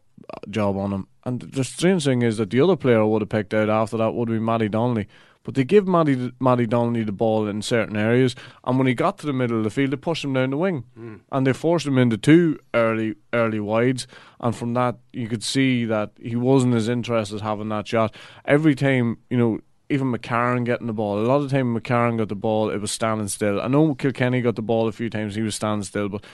job 0.51 0.77
on 0.77 0.93
him. 0.93 1.07
And 1.25 1.41
the 1.41 1.65
strange 1.65 2.05
thing 2.05 2.23
is 2.23 2.39
that 2.39 2.51
the 2.51 2.61
other 2.61 2.77
player 2.77 3.01
I 3.01 3.05
would 3.05 3.23
have 3.23 3.29
picked 3.29 3.55
out 3.55 3.71
after 3.71 3.97
that 3.97 4.15
would 4.15 4.29
be 4.29 4.39
Mattie 4.39 4.69
Donnelly. 4.69 5.09
But 5.45 5.55
they 5.55 5.65
give 5.65 5.89
Mattie, 5.89 6.33
Mattie 6.41 6.67
Donnelly 6.67 7.05
the 7.05 7.13
ball 7.13 7.49
in 7.49 7.63
certain 7.63 7.97
areas. 7.97 8.37
And 8.65 8.79
when 8.79 8.87
he 8.87 8.95
got 8.95 9.19
to 9.19 9.27
the 9.27 9.33
middle 9.33 9.59
of 9.59 9.65
the 9.65 9.71
field, 9.71 9.91
they 9.91 9.97
pushed 9.97 10.25
him 10.25 10.35
down 10.35 10.51
the 10.51 10.57
wing. 10.57 10.85
Mm. 10.99 11.21
And 11.33 11.47
they 11.47 11.53
forced 11.53 11.87
him 11.87 11.99
into 11.99 12.17
two 12.17 12.59
early 12.75 13.17
early 13.33 13.61
wides. 13.61 14.07
And 14.41 14.55
from 14.55 14.75
that, 14.75 14.99
you 15.13 15.29
could 15.29 15.43
see 15.43 15.85
that 15.87 16.13
he 16.21 16.37
wasn't 16.37 16.75
as 16.75 16.89
interested 16.89 17.41
having 17.41 17.69
that 17.71 17.89
shot. 17.89 18.15
Every 18.45 18.75
time, 18.75 19.19
you 19.31 19.37
know, 19.37 19.61
even 19.93 20.11
McCarron 20.11 20.65
getting 20.65 20.87
the 20.87 20.93
ball. 20.93 21.19
A 21.19 21.27
lot 21.27 21.37
of 21.37 21.51
the 21.51 21.57
time 21.57 21.79
McCarron 21.79 22.17
got 22.17 22.29
the 22.29 22.35
ball, 22.35 22.71
it 22.71 22.79
was 22.79 22.91
standing 22.91 23.29
still. 23.29 23.61
I 23.61 23.69
know 23.69 23.95
Kilkenny 23.95 24.41
got 24.41 24.57
the 24.57 24.63
ball 24.63 24.89
a 24.89 24.93
few 24.93 25.11
times, 25.11 25.35
he 25.35 25.43
was 25.43 25.55
standing 25.55 25.85
still, 25.85 26.09
but 26.09 26.25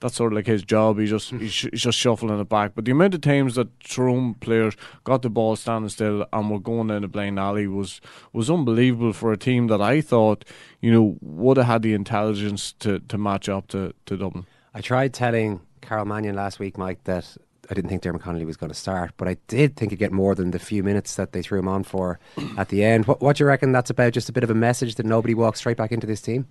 that's 0.00 0.16
sort 0.16 0.32
of 0.32 0.36
like 0.36 0.46
his 0.46 0.62
job. 0.62 0.98
He 0.98 1.06
just 1.06 1.30
he's, 1.30 1.52
just 1.52 1.98
shuffling 1.98 2.38
it 2.38 2.48
back. 2.48 2.72
But 2.74 2.84
the 2.84 2.92
amount 2.92 3.14
of 3.14 3.20
times 3.20 3.54
that 3.54 3.80
Tyrone 3.80 4.34
players 4.34 4.76
got 5.04 5.22
the 5.22 5.30
ball 5.30 5.56
standing 5.56 5.88
still 5.88 6.26
and 6.32 6.50
were 6.50 6.60
going 6.60 6.88
down 6.88 7.02
the 7.02 7.08
blind 7.08 7.38
alley 7.38 7.66
was 7.66 8.00
was 8.32 8.50
unbelievable 8.50 9.12
for 9.12 9.32
a 9.32 9.36
team 9.36 9.68
that 9.68 9.80
I 9.80 10.00
thought 10.00 10.44
you 10.80 10.92
know 10.92 11.16
would 11.20 11.56
have 11.56 11.66
had 11.66 11.82
the 11.82 11.94
intelligence 11.94 12.72
to, 12.80 13.00
to 13.00 13.18
match 13.18 13.48
up 13.48 13.68
to, 13.68 13.94
to 14.06 14.16
Dublin. 14.16 14.46
I 14.74 14.80
tried 14.80 15.14
telling 15.14 15.60
Carol 15.80 16.04
Mannion 16.04 16.34
last 16.34 16.58
week, 16.58 16.76
Mike, 16.76 17.02
that 17.04 17.36
I 17.70 17.74
didn't 17.74 17.88
think 17.88 18.02
Diarmuid 18.02 18.22
Connolly 18.22 18.44
was 18.44 18.56
going 18.56 18.70
to 18.70 18.78
start, 18.78 19.12
but 19.16 19.26
I 19.28 19.36
did 19.48 19.76
think 19.76 19.90
he'd 19.90 19.98
get 19.98 20.12
more 20.12 20.34
than 20.34 20.50
the 20.50 20.58
few 20.58 20.82
minutes 20.82 21.16
that 21.16 21.32
they 21.32 21.42
threw 21.42 21.58
him 21.58 21.68
on 21.68 21.82
for 21.82 22.18
at 22.56 22.68
the 22.68 22.84
end. 22.84 23.06
What, 23.06 23.20
what 23.20 23.36
do 23.36 23.44
you 23.44 23.48
reckon 23.48 23.72
that's 23.72 23.90
about? 23.90 24.12
Just 24.12 24.28
a 24.28 24.32
bit 24.32 24.44
of 24.44 24.50
a 24.50 24.54
message 24.54 24.96
that 24.96 25.06
nobody 25.06 25.34
walks 25.34 25.60
straight 25.60 25.76
back 25.76 25.92
into 25.92 26.06
this 26.06 26.20
team? 26.20 26.46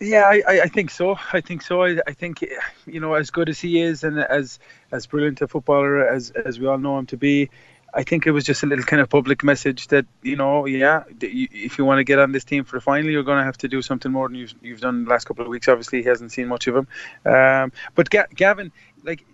Yeah, 0.00 0.24
I, 0.24 0.42
I, 0.62 0.68
think 0.68 0.90
so. 0.90 1.16
I 1.32 1.40
think 1.40 1.62
so. 1.62 1.82
I, 1.82 1.98
I 2.06 2.12
think 2.12 2.44
you 2.86 3.00
know, 3.00 3.14
as 3.14 3.30
good 3.30 3.48
as 3.48 3.60
he 3.60 3.80
is, 3.80 4.02
and 4.02 4.18
as 4.18 4.58
as 4.90 5.06
brilliant 5.06 5.40
a 5.40 5.48
footballer 5.48 6.06
as 6.06 6.30
as 6.30 6.58
we 6.58 6.66
all 6.66 6.78
know 6.78 6.98
him 6.98 7.06
to 7.06 7.16
be, 7.16 7.50
I 7.92 8.02
think 8.02 8.26
it 8.26 8.32
was 8.32 8.44
just 8.44 8.62
a 8.64 8.66
little 8.66 8.84
kind 8.84 9.00
of 9.00 9.08
public 9.08 9.44
message 9.44 9.88
that 9.88 10.06
you 10.22 10.36
know, 10.36 10.66
yeah, 10.66 11.04
if 11.20 11.78
you 11.78 11.84
want 11.84 11.98
to 11.98 12.04
get 12.04 12.18
on 12.18 12.32
this 12.32 12.44
team 12.44 12.64
for 12.64 12.76
the 12.76 12.80
final, 12.80 13.10
you're 13.10 13.22
going 13.22 13.38
to 13.38 13.44
have 13.44 13.58
to 13.58 13.68
do 13.68 13.82
something 13.82 14.10
more 14.10 14.28
than 14.28 14.36
you've 14.36 14.54
you've 14.62 14.80
done 14.80 15.04
the 15.04 15.10
last 15.10 15.26
couple 15.26 15.44
of 15.44 15.48
weeks. 15.48 15.68
Obviously, 15.68 16.02
he 16.02 16.08
hasn't 16.08 16.32
seen 16.32 16.48
much 16.48 16.66
of 16.66 16.76
him, 16.76 16.88
um, 17.24 17.72
but 17.94 18.10
Ga- 18.10 18.26
Gavin, 18.34 18.72
like 19.04 19.24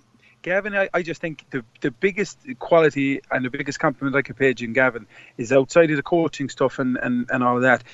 Gavin, 0.42 0.74
I, 0.74 0.88
I, 0.94 1.02
just 1.02 1.20
think 1.20 1.44
the 1.50 1.64
the 1.80 1.90
biggest 1.90 2.38
quality 2.58 3.20
and 3.30 3.44
the 3.44 3.50
biggest 3.50 3.78
compliment 3.78 4.16
I 4.16 4.22
could 4.22 4.36
pay 4.36 4.54
Jim 4.54 4.72
Gavin 4.72 5.06
is 5.36 5.52
outside 5.52 5.90
of 5.90 5.96
the 5.96 6.02
coaching 6.02 6.48
stuff 6.48 6.78
and, 6.78 6.96
and, 6.96 7.28
and 7.30 7.44
all 7.44 7.56
of 7.56 7.62
that. 7.62 7.84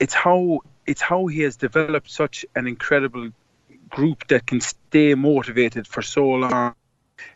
It's 0.00 0.14
how 0.14 0.60
it's 0.86 1.02
how 1.02 1.28
he 1.28 1.42
has 1.42 1.56
developed 1.56 2.10
such 2.10 2.46
an 2.56 2.66
incredible 2.66 3.30
group 3.90 4.28
that 4.28 4.46
can 4.46 4.60
stay 4.60 5.14
motivated 5.14 5.86
for 5.86 6.02
so 6.02 6.28
long 6.28 6.74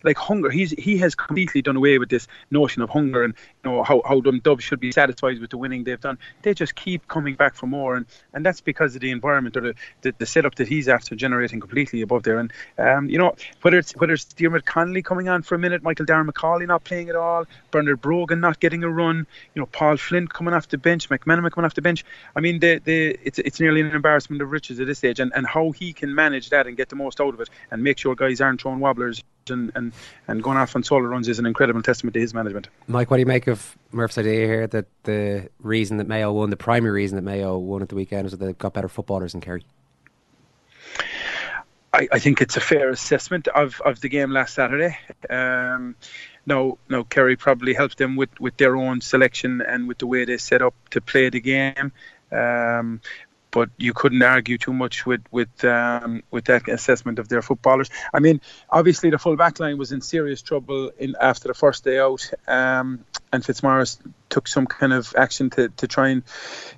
like 0.02 0.16
hunger. 0.16 0.50
He's 0.50 0.70
he 0.70 0.98
has 0.98 1.14
completely 1.14 1.62
done 1.62 1.76
away 1.76 1.98
with 1.98 2.08
this 2.08 2.26
notion 2.50 2.82
of 2.82 2.90
hunger 2.90 3.22
and 3.22 3.34
you 3.64 3.70
know 3.70 3.82
how 3.82 4.02
how 4.06 4.20
them 4.20 4.40
should 4.58 4.80
be 4.80 4.92
satisfied 4.92 5.40
with 5.40 5.50
the 5.50 5.58
winning 5.58 5.84
they've 5.84 6.00
done. 6.00 6.18
They 6.42 6.54
just 6.54 6.74
keep 6.74 7.08
coming 7.08 7.34
back 7.34 7.54
for 7.54 7.66
more, 7.66 7.96
and, 7.96 8.06
and 8.32 8.44
that's 8.44 8.60
because 8.60 8.94
of 8.94 9.00
the 9.00 9.10
environment 9.10 9.56
or 9.56 9.60
the, 9.60 9.74
the, 10.02 10.14
the 10.18 10.26
setup 10.26 10.54
that 10.56 10.68
he's 10.68 10.88
after 10.88 11.14
generating 11.14 11.60
completely 11.60 12.02
above 12.02 12.22
there. 12.22 12.38
And 12.38 12.52
um, 12.78 13.08
you 13.08 13.18
know 13.18 13.34
whether 13.62 13.78
it's 13.78 13.92
whether 13.96 14.12
it's 14.12 14.24
Diarmuid 14.24 14.66
Connolly 14.66 15.02
coming 15.02 15.28
on 15.28 15.42
for 15.42 15.54
a 15.54 15.58
minute, 15.58 15.82
Michael 15.82 16.06
Darragh 16.06 16.26
Macauley 16.26 16.66
not 16.66 16.84
playing 16.84 17.08
at 17.08 17.16
all, 17.16 17.46
Bernard 17.70 18.00
Brogan 18.00 18.40
not 18.40 18.60
getting 18.60 18.84
a 18.84 18.90
run, 18.90 19.26
you 19.54 19.60
know 19.60 19.66
Paul 19.66 19.96
Flynn 19.96 20.28
coming 20.28 20.54
off 20.54 20.68
the 20.68 20.78
bench, 20.78 21.08
McManamon 21.08 21.50
coming 21.52 21.66
off 21.66 21.74
the 21.74 21.82
bench. 21.82 22.04
I 22.36 22.40
mean, 22.40 22.60
the 22.60 22.80
the 22.84 23.18
it's 23.22 23.38
it's 23.38 23.60
nearly 23.60 23.80
an 23.80 23.90
embarrassment 23.90 24.42
of 24.42 24.50
riches 24.50 24.80
at 24.80 24.86
this 24.86 24.98
stage, 24.98 25.20
and 25.20 25.32
and 25.34 25.46
how 25.46 25.70
he 25.70 25.92
can 25.92 26.14
manage 26.14 26.50
that 26.50 26.66
and 26.66 26.76
get 26.76 26.88
the 26.88 26.96
most 26.96 27.20
out 27.20 27.34
of 27.34 27.40
it 27.40 27.50
and 27.70 27.82
make 27.82 27.98
sure 27.98 28.14
guys 28.14 28.40
aren't 28.40 28.60
throwing 28.60 28.80
wobblers 28.80 29.22
and, 29.50 29.72
and, 29.74 29.92
and 30.28 30.42
going 30.42 30.56
off 30.56 30.74
on 30.76 30.82
solo 30.82 31.04
runs 31.04 31.28
is 31.28 31.38
an 31.38 31.46
incredible 31.46 31.82
testament 31.82 32.14
to 32.14 32.20
his 32.20 32.34
management. 32.34 32.68
Mike, 32.86 33.10
what 33.10 33.18
do 33.18 33.20
you 33.20 33.26
make 33.26 33.46
of 33.46 33.76
Murph's 33.92 34.18
idea 34.18 34.46
here 34.46 34.66
that 34.68 34.86
the 35.04 35.48
reason 35.60 35.98
that 35.98 36.08
Mayo 36.08 36.32
won, 36.32 36.50
the 36.50 36.56
primary 36.56 36.92
reason 36.92 37.16
that 37.16 37.22
Mayo 37.22 37.58
won 37.58 37.82
at 37.82 37.88
the 37.88 37.94
weekend, 37.94 38.26
is 38.26 38.32
that 38.32 38.38
they've 38.38 38.58
got 38.58 38.72
better 38.72 38.88
footballers 38.88 39.34
in 39.34 39.40
Kerry? 39.40 39.64
I, 41.92 42.08
I 42.12 42.18
think 42.18 42.40
it's 42.40 42.56
a 42.56 42.60
fair 42.60 42.90
assessment 42.90 43.46
of, 43.48 43.80
of 43.82 44.00
the 44.00 44.08
game 44.08 44.30
last 44.30 44.54
Saturday. 44.54 44.98
Um, 45.30 45.94
no, 46.44 46.78
no, 46.88 47.04
Kerry 47.04 47.36
probably 47.36 47.72
helped 47.72 47.98
them 47.98 48.16
with, 48.16 48.40
with 48.40 48.56
their 48.56 48.76
own 48.76 49.00
selection 49.00 49.62
and 49.62 49.86
with 49.86 49.98
the 49.98 50.06
way 50.06 50.24
they 50.24 50.36
set 50.36 50.60
up 50.60 50.74
to 50.90 51.00
play 51.00 51.30
the 51.30 51.40
game. 51.40 51.92
Um, 52.32 53.00
but 53.54 53.70
you 53.78 53.94
couldn't 53.94 54.20
argue 54.20 54.58
too 54.58 54.72
much 54.72 55.06
with 55.06 55.22
with 55.30 55.64
um, 55.64 56.24
with 56.32 56.46
that 56.46 56.68
assessment 56.68 57.20
of 57.20 57.28
their 57.28 57.40
footballers. 57.40 57.88
I 58.12 58.18
mean, 58.18 58.40
obviously 58.68 59.10
the 59.10 59.18
full 59.18 59.36
back 59.36 59.60
line 59.60 59.78
was 59.78 59.92
in 59.92 60.00
serious 60.00 60.42
trouble 60.42 60.90
in 60.98 61.14
after 61.20 61.46
the 61.46 61.54
first 61.54 61.84
day 61.84 62.00
out, 62.00 62.28
um, 62.48 63.04
and 63.32 63.44
Fitzmaurice 63.44 64.00
took 64.28 64.48
some 64.48 64.66
kind 64.66 64.92
of 64.92 65.14
action 65.16 65.50
to, 65.50 65.68
to 65.68 65.86
try 65.86 66.08
and 66.08 66.24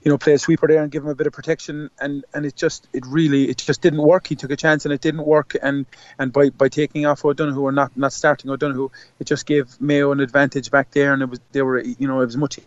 you 0.04 0.10
know 0.10 0.18
play 0.18 0.34
a 0.34 0.38
sweeper 0.38 0.68
there 0.68 0.82
and 0.82 0.92
give 0.92 1.02
him 1.02 1.08
a 1.08 1.14
bit 1.14 1.26
of 1.26 1.32
protection, 1.32 1.88
and, 1.98 2.26
and 2.34 2.44
it 2.44 2.54
just 2.54 2.86
it 2.92 3.06
really 3.06 3.48
it 3.48 3.56
just 3.56 3.80
didn't 3.80 4.02
work. 4.02 4.26
He 4.26 4.36
took 4.36 4.50
a 4.50 4.56
chance 4.56 4.84
and 4.84 4.92
it 4.92 5.00
didn't 5.00 5.24
work, 5.24 5.56
and 5.62 5.86
and 6.18 6.30
by, 6.30 6.50
by 6.50 6.68
taking 6.68 7.06
off 7.06 7.24
O'Donoghue 7.24 7.62
or 7.62 7.72
not 7.72 7.96
not 7.96 8.12
starting 8.12 8.50
O'Donoghue, 8.50 8.90
it 9.18 9.26
just 9.26 9.46
gave 9.46 9.80
Mayo 9.80 10.12
an 10.12 10.20
advantage 10.20 10.70
back 10.70 10.90
there, 10.90 11.14
and 11.14 11.22
it 11.22 11.30
was 11.30 11.40
they 11.52 11.62
were 11.62 11.80
you 11.80 12.06
know 12.06 12.20
it 12.20 12.26
was 12.26 12.36
much 12.36 12.58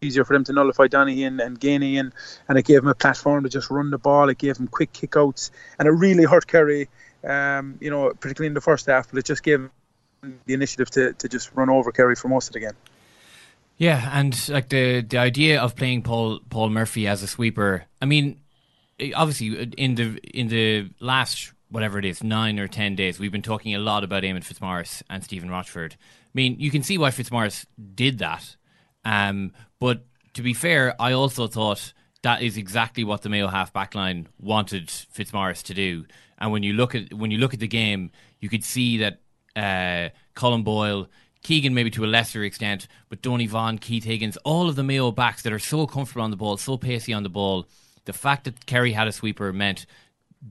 easier 0.00 0.24
for 0.24 0.34
them 0.34 0.44
to 0.44 0.52
nullify 0.52 0.86
Donaghy 0.86 1.26
and, 1.26 1.40
and 1.40 1.58
Geaney 1.60 1.98
and, 1.98 2.12
and 2.48 2.58
it 2.58 2.64
gave 2.64 2.80
them 2.80 2.88
a 2.88 2.94
platform 2.94 3.44
to 3.44 3.48
just 3.48 3.70
run 3.70 3.90
the 3.90 3.98
ball. 3.98 4.28
It 4.28 4.38
gave 4.38 4.56
them 4.56 4.68
quick 4.68 4.92
kickouts 4.92 5.50
and 5.78 5.88
it 5.88 5.92
really 5.92 6.24
hurt 6.24 6.46
Kerry, 6.46 6.88
um, 7.24 7.78
you 7.80 7.90
know, 7.90 8.12
particularly 8.20 8.48
in 8.48 8.54
the 8.54 8.60
first 8.60 8.86
half, 8.86 9.10
but 9.10 9.18
it 9.18 9.24
just 9.24 9.42
gave 9.42 9.68
the 10.22 10.54
initiative 10.54 10.90
to, 10.90 11.12
to 11.14 11.28
just 11.28 11.50
run 11.54 11.70
over 11.70 11.92
Kerry 11.92 12.14
for 12.14 12.28
most 12.28 12.48
of 12.48 12.52
the 12.52 12.60
game. 12.60 12.76
Yeah, 13.76 14.10
and 14.12 14.48
like 14.48 14.70
the 14.70 15.02
the 15.02 15.18
idea 15.18 15.60
of 15.60 15.76
playing 15.76 16.02
Paul 16.02 16.40
Paul 16.50 16.68
Murphy 16.68 17.06
as 17.06 17.22
a 17.22 17.28
sweeper. 17.28 17.84
I 18.02 18.06
mean, 18.06 18.40
obviously 19.14 19.70
in 19.78 19.94
the 19.94 20.18
in 20.34 20.48
the 20.48 20.90
last 20.98 21.52
whatever 21.70 22.00
it 22.00 22.04
is 22.04 22.24
nine 22.24 22.58
or 22.58 22.66
ten 22.66 22.96
days, 22.96 23.20
we've 23.20 23.30
been 23.30 23.40
talking 23.40 23.76
a 23.76 23.78
lot 23.78 24.02
about 24.02 24.24
Eamon 24.24 24.42
Fitzmaurice 24.42 25.04
and 25.08 25.22
Stephen 25.22 25.48
Rochford. 25.48 25.94
I 26.00 26.30
mean, 26.34 26.56
you 26.58 26.72
can 26.72 26.82
see 26.82 26.98
why 26.98 27.12
Fitzmaurice 27.12 27.66
did 27.94 28.18
that 28.18 28.56
um, 29.04 29.52
but 29.80 30.04
to 30.34 30.42
be 30.42 30.54
fair, 30.54 30.94
I 31.00 31.12
also 31.12 31.46
thought 31.46 31.92
that 32.22 32.42
is 32.42 32.56
exactly 32.56 33.04
what 33.04 33.22
the 33.22 33.28
Mayo 33.28 33.48
half 33.48 33.72
backline 33.72 34.26
wanted 34.40 34.90
Fitzmaurice 34.90 35.62
to 35.64 35.74
do. 35.74 36.04
And 36.38 36.52
when 36.52 36.62
you 36.62 36.72
look 36.72 36.94
at 36.94 37.12
when 37.12 37.30
you 37.30 37.38
look 37.38 37.54
at 37.54 37.60
the 37.60 37.68
game, 37.68 38.10
you 38.40 38.48
could 38.48 38.64
see 38.64 38.98
that 38.98 39.20
uh, 39.56 40.10
Colm 40.36 40.64
Boyle, 40.64 41.08
Keegan 41.42 41.74
maybe 41.74 41.90
to 41.90 42.04
a 42.04 42.06
lesser 42.06 42.44
extent, 42.44 42.88
but 43.08 43.22
Donny 43.22 43.46
Vaughan, 43.46 43.78
Keith 43.78 44.04
Higgins, 44.04 44.36
all 44.38 44.68
of 44.68 44.76
the 44.76 44.84
Mayo 44.84 45.10
backs 45.10 45.42
that 45.42 45.52
are 45.52 45.58
so 45.58 45.86
comfortable 45.86 46.22
on 46.22 46.30
the 46.30 46.36
ball, 46.36 46.56
so 46.56 46.76
pacey 46.76 47.12
on 47.12 47.22
the 47.22 47.28
ball. 47.28 47.66
The 48.04 48.12
fact 48.12 48.44
that 48.44 48.66
Kerry 48.66 48.92
had 48.92 49.08
a 49.08 49.12
sweeper 49.12 49.52
meant 49.52 49.86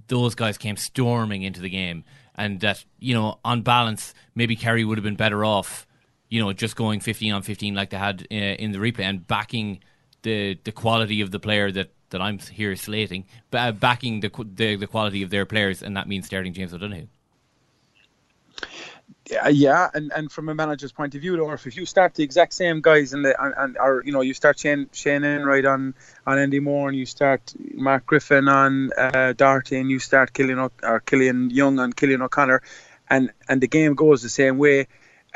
those 0.07 0.35
guys 0.35 0.57
came 0.57 0.75
storming 0.75 1.43
into 1.43 1.61
the 1.61 1.69
game, 1.69 2.03
and 2.35 2.59
that 2.59 2.83
you 2.99 3.13
know 3.13 3.39
on 3.43 3.61
balance 3.61 4.13
maybe 4.35 4.55
Kerry 4.55 4.83
would 4.83 4.97
have 4.97 5.05
been 5.05 5.15
better 5.15 5.45
off 5.45 5.86
you 6.29 6.41
know, 6.41 6.51
just 6.53 6.75
going 6.75 6.99
15 6.99 7.33
on 7.33 7.41
15 7.41 7.75
like 7.75 7.89
they 7.89 7.97
had 7.97 8.27
uh, 8.31 8.35
in 8.35 8.71
the 8.71 8.79
replay 8.79 9.03
and 9.03 9.25
backing 9.27 9.79
the 10.23 10.57
the 10.63 10.71
quality 10.71 11.21
of 11.21 11.31
the 11.31 11.39
player 11.39 11.71
that, 11.71 11.91
that 12.09 12.21
I'm 12.21 12.39
here 12.39 12.75
slating, 12.75 13.25
uh, 13.53 13.71
backing 13.71 14.19
the, 14.19 14.31
the, 14.55 14.75
the 14.75 14.87
quality 14.87 15.23
of 15.23 15.29
their 15.29 15.45
players, 15.45 15.83
and 15.83 15.95
that 15.97 16.07
means 16.07 16.25
starting 16.25 16.53
James 16.53 16.73
O'Donoghue. 16.73 17.07
Yeah, 19.51 19.89
and, 19.93 20.11
and 20.15 20.31
from 20.31 20.47
a 20.47 20.55
manager's 20.55 20.93
point 20.93 21.13
of 21.15 21.21
view, 21.21 21.35
though, 21.35 21.51
if 21.51 21.75
you 21.75 21.85
start 21.85 22.13
the 22.15 22.23
exact 22.23 22.53
same 22.53 22.79
guys 22.79 23.13
and 23.13 23.25
the 23.25 23.41
and, 23.41 23.53
and 23.57 23.77
or 23.77 24.01
you 24.05 24.13
know 24.13 24.21
you 24.21 24.33
start 24.33 24.57
Shane 24.57 24.89
Shane 24.93 25.25
Enright 25.25 25.65
on 25.65 25.95
on 26.25 26.39
Andy 26.39 26.61
Moran 26.61 26.89
and 26.89 26.97
you 26.97 27.05
start 27.05 27.53
Mark 27.73 28.05
Griffin 28.05 28.47
on 28.47 28.91
uh, 28.97 29.33
Doherty 29.33 29.79
and 29.79 29.91
you 29.91 29.99
start 29.99 30.31
Killian 30.31 30.59
o- 30.59 30.71
or 30.81 31.01
Killian 31.01 31.49
Young 31.49 31.77
on 31.79 31.91
Killian 31.91 32.21
O'Connor, 32.21 32.61
and 33.09 33.31
and 33.49 33.59
the 33.59 33.67
game 33.67 33.95
goes 33.95 34.21
the 34.21 34.29
same 34.29 34.57
way 34.57 34.87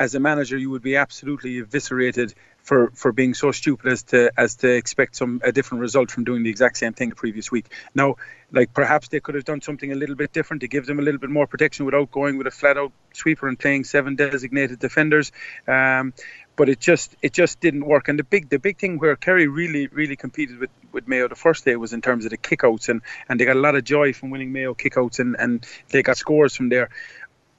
as 0.02 0.16
a 0.16 0.20
manager, 0.20 0.58
you 0.58 0.68
would 0.70 0.82
be 0.82 0.96
absolutely 0.96 1.58
eviscerated 1.58 2.34
for, 2.58 2.90
for 2.92 3.12
being 3.12 3.34
so 3.34 3.52
stupid 3.52 3.92
as 3.92 4.02
to 4.04 4.32
as 4.36 4.56
to 4.56 4.68
expect 4.68 5.14
some 5.14 5.40
a 5.44 5.52
different 5.52 5.80
result 5.80 6.10
from 6.10 6.24
doing 6.24 6.42
the 6.42 6.50
exact 6.50 6.76
same 6.76 6.92
thing 6.92 7.08
the 7.10 7.14
previous 7.14 7.52
week. 7.52 7.66
Now, 7.94 8.16
like 8.50 8.74
perhaps 8.74 9.08
they 9.08 9.20
could 9.20 9.36
have 9.36 9.44
done 9.44 9.60
something 9.60 9.92
a 9.92 9.94
little 9.94 10.16
bit 10.16 10.32
different 10.32 10.62
to 10.62 10.68
give 10.68 10.86
them 10.86 10.98
a 10.98 11.02
little 11.02 11.20
bit 11.20 11.30
more 11.30 11.46
protection 11.46 11.86
without 11.86 12.10
going 12.10 12.36
with 12.36 12.48
a 12.48 12.50
flat 12.50 12.76
out 12.76 12.92
sweeper 13.12 13.46
and 13.46 13.56
playing 13.56 13.84
seven 13.84 14.16
designated 14.16 14.80
defenders. 14.80 15.30
Um, 15.68 16.14
but 16.56 16.68
it 16.68 16.80
just 16.80 17.16
it 17.22 17.32
just 17.32 17.60
didn't 17.60 17.86
work. 17.86 18.08
And 18.08 18.18
the 18.18 18.24
big 18.24 18.48
the 18.48 18.58
big 18.58 18.78
thing 18.78 18.98
where 18.98 19.14
Kerry 19.14 19.46
really 19.46 19.86
really 19.86 20.16
competed 20.16 20.58
with, 20.58 20.70
with 20.92 21.06
Mayo 21.06 21.28
the 21.28 21.36
first 21.36 21.64
day 21.64 21.76
was 21.76 21.92
in 21.92 22.00
terms 22.02 22.24
of 22.24 22.32
the 22.32 22.38
kickouts 22.38 22.88
and, 22.88 23.02
and 23.28 23.38
they 23.38 23.44
got 23.44 23.56
a 23.56 23.60
lot 23.60 23.76
of 23.76 23.84
joy 23.84 24.12
from 24.12 24.30
winning 24.30 24.52
Mayo 24.52 24.74
kickouts 24.74 25.20
and, 25.20 25.36
and 25.38 25.64
they 25.90 26.02
got 26.02 26.16
scores 26.16 26.56
from 26.56 26.68
there 26.68 26.90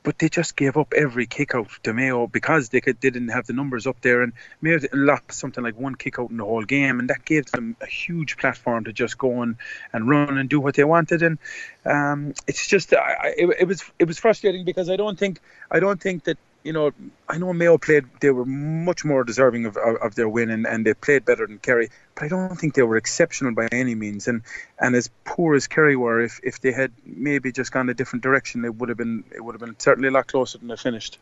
but 0.03 0.19
they 0.19 0.29
just 0.29 0.55
gave 0.55 0.77
up 0.77 0.93
every 0.93 1.25
kick 1.25 1.55
out 1.55 1.69
to 1.83 1.93
Mayo 1.93 2.27
because 2.27 2.69
they 2.69 2.81
could, 2.81 2.99
they 3.01 3.09
didn't 3.09 3.29
have 3.29 3.47
the 3.47 3.53
numbers 3.53 3.87
up 3.87 3.99
there, 4.01 4.21
and 4.21 4.33
Mayo 4.61 4.79
lost 4.93 5.31
something 5.31 5.63
like 5.63 5.79
one 5.79 5.95
kick 5.95 6.19
out 6.19 6.29
in 6.29 6.37
the 6.37 6.45
whole 6.45 6.63
game, 6.63 6.99
and 6.99 7.09
that 7.09 7.25
gave 7.25 7.45
them 7.51 7.75
a 7.81 7.85
huge 7.85 8.37
platform 8.37 8.83
to 8.83 8.93
just 8.93 9.17
go 9.17 9.41
and, 9.41 9.55
and 9.93 10.09
run 10.09 10.37
and 10.37 10.49
do 10.49 10.59
what 10.59 10.75
they 10.75 10.83
wanted, 10.83 11.23
and 11.23 11.37
um, 11.85 12.33
it's 12.47 12.67
just 12.67 12.93
I, 12.93 13.33
it, 13.37 13.57
it 13.61 13.67
was 13.67 13.83
it 13.99 14.07
was 14.07 14.19
frustrating 14.19 14.65
because 14.65 14.89
I 14.89 14.95
don't 14.95 15.17
think 15.17 15.39
I 15.71 15.79
don't 15.79 16.01
think 16.01 16.25
that 16.25 16.37
you 16.63 16.73
know, 16.73 16.91
I 17.27 17.37
know 17.37 17.53
Mayo 17.53 17.77
played; 17.77 18.05
they 18.21 18.31
were 18.31 18.45
much 18.45 19.03
more 19.03 19.23
deserving 19.23 19.65
of, 19.65 19.77
of, 19.77 19.95
of 19.97 20.15
their 20.15 20.29
win, 20.29 20.49
and, 20.49 20.65
and 20.65 20.85
they 20.85 20.93
played 20.93 21.25
better 21.25 21.45
than 21.45 21.59
Kerry. 21.59 21.89
But 22.15 22.25
I 22.25 22.27
don't 22.27 22.55
think 22.59 22.75
they 22.75 22.83
were 22.83 22.97
exceptional 22.97 23.53
by 23.53 23.67
any 23.71 23.95
means. 23.95 24.27
And 24.27 24.41
and 24.79 24.95
as 24.95 25.09
poor 25.25 25.55
as 25.55 25.67
Kerry 25.67 25.95
were, 25.95 26.21
if, 26.21 26.39
if 26.43 26.61
they 26.61 26.71
had 26.71 26.91
maybe 27.05 27.51
just 27.51 27.71
gone 27.71 27.89
a 27.89 27.93
different 27.93 28.23
direction, 28.23 28.63
it 28.65 28.75
would 28.75 28.89
have 28.89 28.97
been 28.97 29.23
it 29.35 29.43
would 29.43 29.55
have 29.55 29.61
been 29.61 29.79
certainly 29.79 30.09
a 30.09 30.11
lot 30.11 30.27
closer 30.27 30.57
than 30.57 30.67
they 30.67 30.77
finished. 30.77 31.19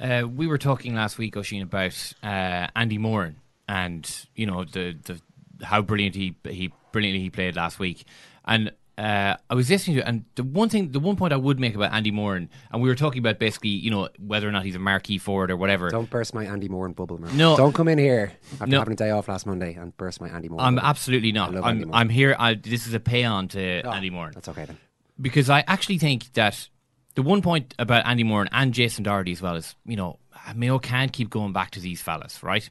Uh, 0.00 0.26
we 0.26 0.46
were 0.46 0.58
talking 0.58 0.94
last 0.94 1.18
week, 1.18 1.36
Oisin, 1.36 1.62
about 1.62 2.14
uh, 2.22 2.66
Andy 2.74 2.96
Moran 2.96 3.36
and 3.70 4.26
you 4.34 4.46
know 4.46 4.64
the 4.64 4.96
the 5.04 5.20
how 5.64 5.80
brilliant 5.80 6.16
he 6.16 6.34
he 6.44 6.72
brilliantly 6.92 7.20
he 7.20 7.30
played 7.30 7.54
last 7.54 7.78
week, 7.78 8.04
and 8.44 8.72
uh, 9.00 9.36
I 9.48 9.54
was 9.54 9.70
listening 9.70 9.96
to 9.96 10.02
it, 10.02 10.06
and 10.08 10.24
the 10.34 10.42
one 10.44 10.68
thing, 10.68 10.92
the 10.92 11.00
one 11.00 11.16
point 11.16 11.32
I 11.32 11.36
would 11.36 11.58
make 11.58 11.74
about 11.74 11.92
Andy 11.92 12.10
Moran, 12.10 12.50
and 12.70 12.82
we 12.82 12.88
were 12.88 12.94
talking 12.94 13.18
about 13.20 13.38
basically, 13.38 13.70
you 13.70 13.90
know, 13.90 14.08
whether 14.18 14.46
or 14.48 14.52
not 14.52 14.64
he's 14.64 14.74
a 14.76 14.78
marquee 14.78 15.16
forward 15.18 15.50
or 15.50 15.56
whatever. 15.56 15.88
Don't 15.90 16.10
burst 16.10 16.34
my 16.34 16.44
Andy 16.44 16.68
Moran 16.68 16.92
bubble, 16.92 17.18
man. 17.18 17.36
No. 17.36 17.56
Don't 17.56 17.74
come 17.74 17.88
in 17.88 17.98
here 17.98 18.32
after 18.54 18.66
No. 18.66 18.78
having 18.80 18.92
a 18.92 18.96
day 18.96 19.10
off 19.10 19.28
last 19.28 19.46
Monday 19.46 19.74
and 19.74 19.96
burst 19.96 20.20
my 20.20 20.28
Andy 20.28 20.48
Moran. 20.48 20.66
I'm 20.66 20.74
bubble. 20.76 20.88
absolutely 20.88 21.32
not. 21.32 21.56
I'm. 21.56 21.92
I'm 21.94 22.08
here. 22.10 22.36
I, 22.38 22.54
this 22.54 22.86
is 22.86 22.92
a 22.94 23.00
pay 23.00 23.24
on 23.24 23.48
to 23.48 23.82
Oh, 23.82 23.90
Andy 23.90 24.10
Moran. 24.10 24.32
That's 24.34 24.48
okay 24.48 24.66
then. 24.66 24.76
because 25.20 25.48
I 25.48 25.64
actually 25.66 25.98
think 25.98 26.32
that 26.34 26.68
the 27.14 27.22
one 27.22 27.40
point 27.42 27.74
about 27.78 28.04
Andy 28.06 28.22
Moran 28.24 28.48
and 28.52 28.72
Jason 28.74 29.02
Doherty 29.04 29.32
as 29.32 29.40
well 29.42 29.56
is, 29.56 29.74
you 29.84 29.96
know, 29.96 30.18
Mayo 30.54 30.78
can't 30.78 31.12
keep 31.12 31.28
going 31.30 31.52
back 31.52 31.70
to 31.72 31.80
these 31.80 32.00
fellas, 32.00 32.42
right? 32.42 32.68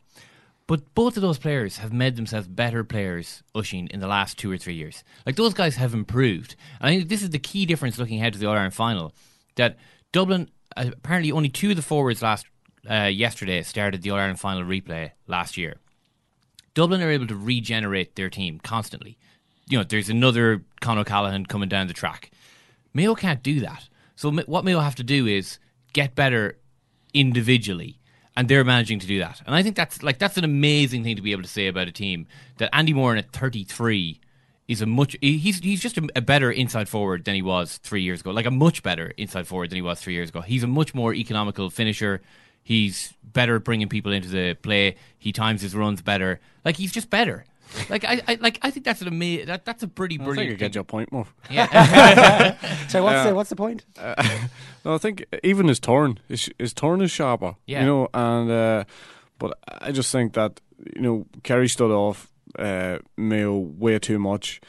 But 0.70 0.94
both 0.94 1.18
of 1.18 1.24
those 1.24 1.40
players 1.40 1.78
have 1.78 1.92
made 1.92 2.16
themselves 2.16 2.48
better 2.48 2.84
players, 2.84 3.42
Oisin, 3.56 3.88
in 3.88 4.02
the 4.02 4.08
last 4.08 4.38
two 4.38 4.52
or 4.52 4.58
three 4.58 4.76
years. 4.76 5.04
Like 5.26 5.36
those 5.36 5.56
guys 5.56 5.78
have 5.78 5.96
improved. 5.96 6.56
And 6.80 6.88
I 6.88 6.96
think 6.96 7.10
this 7.10 7.24
is 7.24 7.32
the 7.32 7.40
key 7.40 7.66
difference 7.66 7.98
looking 7.98 8.20
ahead 8.20 8.34
to 8.34 8.40
the 8.40 8.46
All 8.46 8.54
Ireland 8.54 8.76
final. 8.76 9.16
That 9.56 9.78
Dublin, 10.12 10.52
uh, 10.78 10.92
apparently 10.94 11.32
only 11.32 11.50
two 11.50 11.72
of 11.72 11.76
the 11.76 11.82
forwards 11.82 12.22
last 12.22 12.46
uh, 12.88 13.06
yesterday 13.06 13.64
started 13.64 14.04
the 14.04 14.12
All 14.12 14.20
Ireland 14.20 14.40
final 14.40 14.62
replay 14.64 15.14
last 15.26 15.58
year. 15.58 15.78
Dublin 16.76 17.02
are 17.02 17.10
able 17.10 17.26
to 17.26 17.36
regenerate 17.36 18.16
their 18.16 18.30
team 18.30 18.60
constantly. 18.60 19.18
You 19.68 19.80
know, 19.80 19.84
there's 19.84 20.10
another 20.10 20.64
Conor 20.82 21.04
Callahan 21.04 21.48
coming 21.48 21.70
down 21.70 21.88
the 21.88 21.94
track. 21.94 22.30
Mayo 22.94 23.16
can't 23.16 23.42
do 23.42 23.60
that. 23.62 23.90
So 24.16 24.32
what 24.32 24.64
Mayo 24.64 24.82
have 24.82 24.96
to 24.96 25.04
do 25.04 25.26
is 25.26 25.58
get 25.94 26.14
better 26.14 26.60
individually, 27.12 27.99
and 28.40 28.48
they're 28.48 28.64
managing 28.64 29.00
to 29.00 29.06
do 29.06 29.20
that. 29.20 29.42
And 29.46 29.54
I 29.54 29.62
think 29.64 29.76
that's 29.76 30.02
like 30.02 30.18
that's 30.18 30.38
an 30.38 30.46
amazing 30.46 31.04
thing 31.04 31.18
to 31.18 31.22
be 31.22 31.34
able 31.34 31.42
to 31.42 31.50
say 31.50 31.68
about 31.68 31.90
a 31.90 31.92
team 31.92 32.26
that 32.58 32.70
Andy 32.72 32.94
Moran 32.94 33.18
at 33.18 33.34
33 33.34 34.22
is 34.70 34.82
a 34.82 34.86
much 34.86 35.18
he's 35.20 35.60
he's 35.60 35.82
just 35.82 35.98
a, 35.98 36.22
better 36.22 36.50
inside 36.50 36.88
forward 36.88 37.26
than 37.26 37.36
he 37.36 37.42
was 37.42 37.80
three 37.80 38.02
years 38.02 38.22
ago. 38.22 38.32
Like 38.32 38.46
a 38.46 38.52
much 38.52 38.82
better 38.82 39.08
inside 39.18 39.46
forward 39.46 39.72
than 39.72 39.76
he 39.76 39.82
was 39.82 40.00
three 40.00 40.14
years 40.14 40.30
ago. 40.30 40.40
He's 40.40 40.64
a 40.64 40.68
much 40.68 40.96
more 40.96 41.14
economical 41.14 41.70
finisher. 41.70 42.22
He's 42.64 43.14
better 43.22 43.58
at 43.58 43.66
bringing 43.66 43.90
people 43.90 44.14
into 44.14 44.30
the 44.30 44.54
play. 44.54 44.96
He 45.18 45.34
times 45.34 45.62
his 45.62 45.76
runs 45.76 46.02
better. 46.02 46.40
Like 46.64 46.78
he's 46.78 46.94
just 46.94 47.10
better. 47.10 47.44
Like 47.90 48.04
I, 48.06 48.22
I 48.28 48.38
like 48.42 48.60
I 48.62 48.72
think 48.72 48.86
that's 48.86 49.02
an 49.02 49.08
amazing 49.08 49.46
that, 49.48 49.64
that's 49.66 49.84
a 49.84 49.88
pretty 49.88 50.16
I 50.16 50.18
think 50.20 50.26
brilliant. 50.28 50.54
I 50.54 50.56
get 50.56 50.76
your 50.76 50.84
point 50.84 51.12
more. 51.12 51.28
Yeah. 51.50 52.56
So 52.90 53.04
what's 53.04 53.18
Uh, 53.18 53.30
the 53.30 53.36
what's 53.36 53.50
the 53.50 53.56
point? 53.56 53.86
no, 54.86 54.96
I 54.96 54.98
think 54.98 55.26
even 55.44 55.68
his 55.68 55.80
turn, 55.80 56.20
his, 56.28 56.50
his 56.58 56.74
turn 56.74 57.02
is 57.02 57.12
sharper. 57.12 57.56
Yeah. 57.68 57.82
You 57.82 57.86
know, 57.86 58.08
and 58.14 58.50
uh, 58.52 58.84
but 59.38 59.58
I 59.82 59.92
just 59.92 60.12
think 60.12 60.34
that 60.34 60.62
you 60.96 61.02
know 61.02 61.26
Kerry 61.44 61.68
stood 61.70 61.92
off 61.92 62.32
uh, 62.58 62.98
Mayo 63.18 63.56
way 63.58 64.00
too 64.00 64.18
much. 64.20 64.60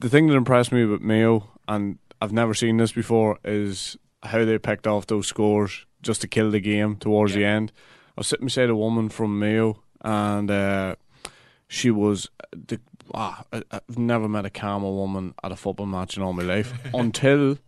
The 0.00 0.08
thing 0.08 0.26
that 0.26 0.34
impressed 0.36 0.72
me 0.72 0.82
about 0.82 1.00
Mayo, 1.02 1.48
and 1.68 1.98
I've 2.20 2.32
never 2.32 2.52
seen 2.54 2.76
this 2.78 2.92
before, 2.92 3.38
is 3.44 3.96
how 4.22 4.44
they 4.44 4.58
picked 4.58 4.86
off 4.86 5.06
those 5.06 5.26
scores 5.28 5.86
just 6.02 6.20
to 6.22 6.28
kill 6.28 6.50
the 6.50 6.60
game 6.60 6.96
towards 6.96 7.34
the 7.34 7.44
end. 7.44 7.72
I 8.16 8.20
was 8.20 8.26
sitting 8.26 8.46
beside 8.46 8.70
a 8.70 8.76
woman 8.76 9.08
from 9.08 9.38
Mayo, 9.38 9.82
and 10.02 10.50
uh, 10.50 10.96
she 11.68 11.90
was 11.90 12.28
the. 12.52 12.80
Ah, 13.14 13.44
I, 13.52 13.62
I've 13.70 13.98
never 13.98 14.28
met 14.28 14.44
a 14.44 14.50
calmer 14.50 14.90
woman 14.90 15.34
at 15.42 15.52
a 15.52 15.56
football 15.56 15.86
match 15.86 16.16
in 16.16 16.22
all 16.22 16.32
my 16.32 16.42
life 16.42 16.72
until 16.94 17.58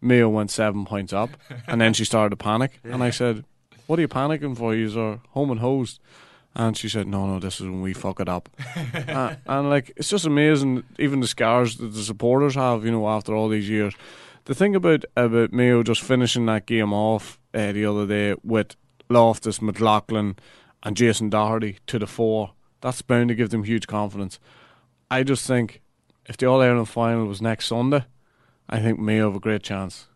Mayo 0.00 0.28
went 0.28 0.50
seven 0.50 0.84
points 0.84 1.12
up, 1.12 1.30
and 1.66 1.80
then 1.80 1.94
she 1.94 2.04
started 2.04 2.30
to 2.30 2.36
panic. 2.36 2.80
And 2.84 3.02
I 3.02 3.10
said, 3.10 3.44
"What 3.86 3.98
are 3.98 4.02
you 4.02 4.08
panicking 4.08 4.56
for? 4.56 4.74
You're 4.74 5.20
home 5.30 5.50
and 5.50 5.60
hosed." 5.60 6.00
And 6.54 6.76
she 6.76 6.88
said, 6.88 7.06
"No, 7.06 7.26
no, 7.26 7.38
this 7.38 7.60
is 7.60 7.66
when 7.66 7.80
we 7.80 7.94
fuck 7.94 8.20
it 8.20 8.28
up." 8.28 8.48
uh, 9.08 9.36
and 9.46 9.70
like, 9.70 9.92
it's 9.96 10.10
just 10.10 10.26
amazing, 10.26 10.84
even 10.98 11.20
the 11.20 11.26
scars 11.26 11.76
that 11.78 11.94
the 11.94 12.02
supporters 12.02 12.54
have, 12.54 12.84
you 12.84 12.90
know, 12.90 13.08
after 13.08 13.34
all 13.34 13.48
these 13.48 13.68
years. 13.68 13.94
The 14.44 14.54
thing 14.54 14.74
about 14.74 15.04
about 15.16 15.52
Mayo 15.52 15.82
just 15.82 16.02
finishing 16.02 16.46
that 16.46 16.66
game 16.66 16.92
off 16.92 17.38
uh, 17.54 17.72
the 17.72 17.86
other 17.86 18.06
day 18.06 18.34
with 18.42 18.74
Loftus, 19.08 19.62
McLaughlin, 19.62 20.36
and 20.82 20.96
Jason 20.96 21.30
Doherty 21.30 21.78
to 21.86 21.98
the 21.98 22.06
fore, 22.06 22.52
that's 22.82 23.00
bound 23.02 23.28
to 23.28 23.34
give 23.34 23.50
them 23.50 23.64
huge 23.64 23.86
confidence. 23.86 24.38
I 25.10 25.22
just 25.22 25.46
think 25.46 25.80
if 26.26 26.36
the 26.36 26.46
All 26.46 26.60
Ireland 26.60 26.88
final 26.88 27.26
was 27.26 27.40
next 27.42 27.66
Sunday, 27.66 28.04
I 28.68 28.80
think 28.80 28.98
Mayo 28.98 29.28
have 29.28 29.36
a 29.36 29.40
great 29.40 29.62
chance. 29.62 30.08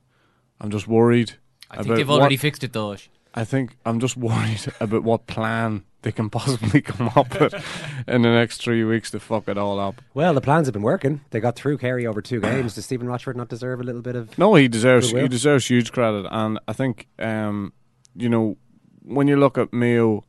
I'm 0.60 0.70
just 0.70 0.86
worried. 0.88 1.32
I 1.70 1.82
think 1.82 1.96
they've 1.96 2.10
already 2.10 2.36
what- 2.36 2.40
fixed 2.40 2.64
it 2.64 2.72
though. 2.72 2.96
I 3.38 3.44
think 3.44 3.76
I'm 3.84 4.00
just 4.00 4.16
worried 4.28 4.72
about 4.80 5.02
what 5.02 5.26
plan 5.26 5.84
they 6.00 6.10
can 6.12 6.30
possibly 6.30 6.80
come 6.80 7.10
up 7.16 7.38
with 7.38 7.52
in 8.08 8.22
the 8.22 8.30
next 8.30 8.62
three 8.62 8.82
weeks 8.84 9.10
to 9.10 9.20
fuck 9.20 9.46
it 9.48 9.58
all 9.58 9.78
up. 9.78 10.00
Well, 10.14 10.32
the 10.32 10.40
plans 10.40 10.68
have 10.68 10.72
been 10.72 10.82
working. 10.82 11.20
They 11.30 11.40
got 11.40 11.54
through 11.56 11.78
Kerry 11.78 12.06
over 12.06 12.22
two 12.22 12.40
games. 12.40 12.74
Does 12.76 12.84
Stephen 12.86 13.06
Rochford 13.08 13.36
not 13.36 13.48
deserve 13.48 13.80
a 13.80 13.82
little 13.82 14.00
bit 14.00 14.16
of? 14.16 14.38
No, 14.38 14.54
he 14.54 14.68
deserves 14.68 15.08
Goodwill. 15.08 15.22
he 15.24 15.28
deserves 15.28 15.66
huge 15.66 15.92
credit, 15.92 16.26
and 16.30 16.58
I 16.66 16.72
think 16.72 17.08
um, 17.18 17.74
you 18.14 18.28
know 18.30 18.56
when 19.02 19.28
you 19.28 19.36
look 19.36 19.58
at 19.58 19.72
Mayo, 19.72 20.24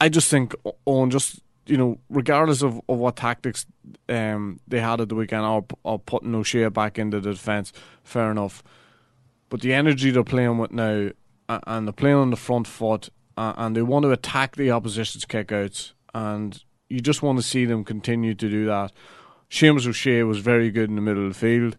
I 0.00 0.08
just 0.08 0.28
think 0.28 0.54
on 0.84 1.10
just 1.10 1.40
you 1.68 1.76
know 1.76 1.98
regardless 2.08 2.62
of, 2.62 2.80
of 2.88 2.98
what 2.98 3.16
tactics 3.16 3.66
um, 4.08 4.60
they 4.66 4.80
had 4.80 5.00
at 5.00 5.08
the 5.08 5.14
weekend, 5.14 5.44
or, 5.44 5.64
or 5.84 5.98
putting 5.98 6.34
O'Shea 6.34 6.68
back 6.68 6.98
into 6.98 7.20
the 7.20 7.32
defence, 7.32 7.72
fair 8.02 8.30
enough. 8.30 8.62
But 9.50 9.60
the 9.60 9.72
energy 9.72 10.10
they're 10.10 10.24
playing 10.24 10.58
with 10.58 10.72
now, 10.72 11.10
and 11.48 11.86
they're 11.86 11.92
playing 11.92 12.16
on 12.16 12.30
the 12.30 12.36
front 12.36 12.66
foot, 12.66 13.08
and 13.36 13.76
they 13.76 13.82
want 13.82 14.02
to 14.04 14.10
attack 14.10 14.56
the 14.56 14.70
opposition's 14.70 15.24
kickouts, 15.24 15.92
and 16.14 16.62
you 16.88 17.00
just 17.00 17.22
want 17.22 17.38
to 17.38 17.42
see 17.42 17.64
them 17.64 17.84
continue 17.84 18.34
to 18.34 18.48
do 18.48 18.66
that. 18.66 18.92
Seamus 19.50 19.86
O'Shea 19.86 20.22
was 20.24 20.38
very 20.38 20.70
good 20.70 20.90
in 20.90 20.96
the 20.96 21.02
middle 21.02 21.26
of 21.26 21.32
the 21.32 21.38
field. 21.38 21.76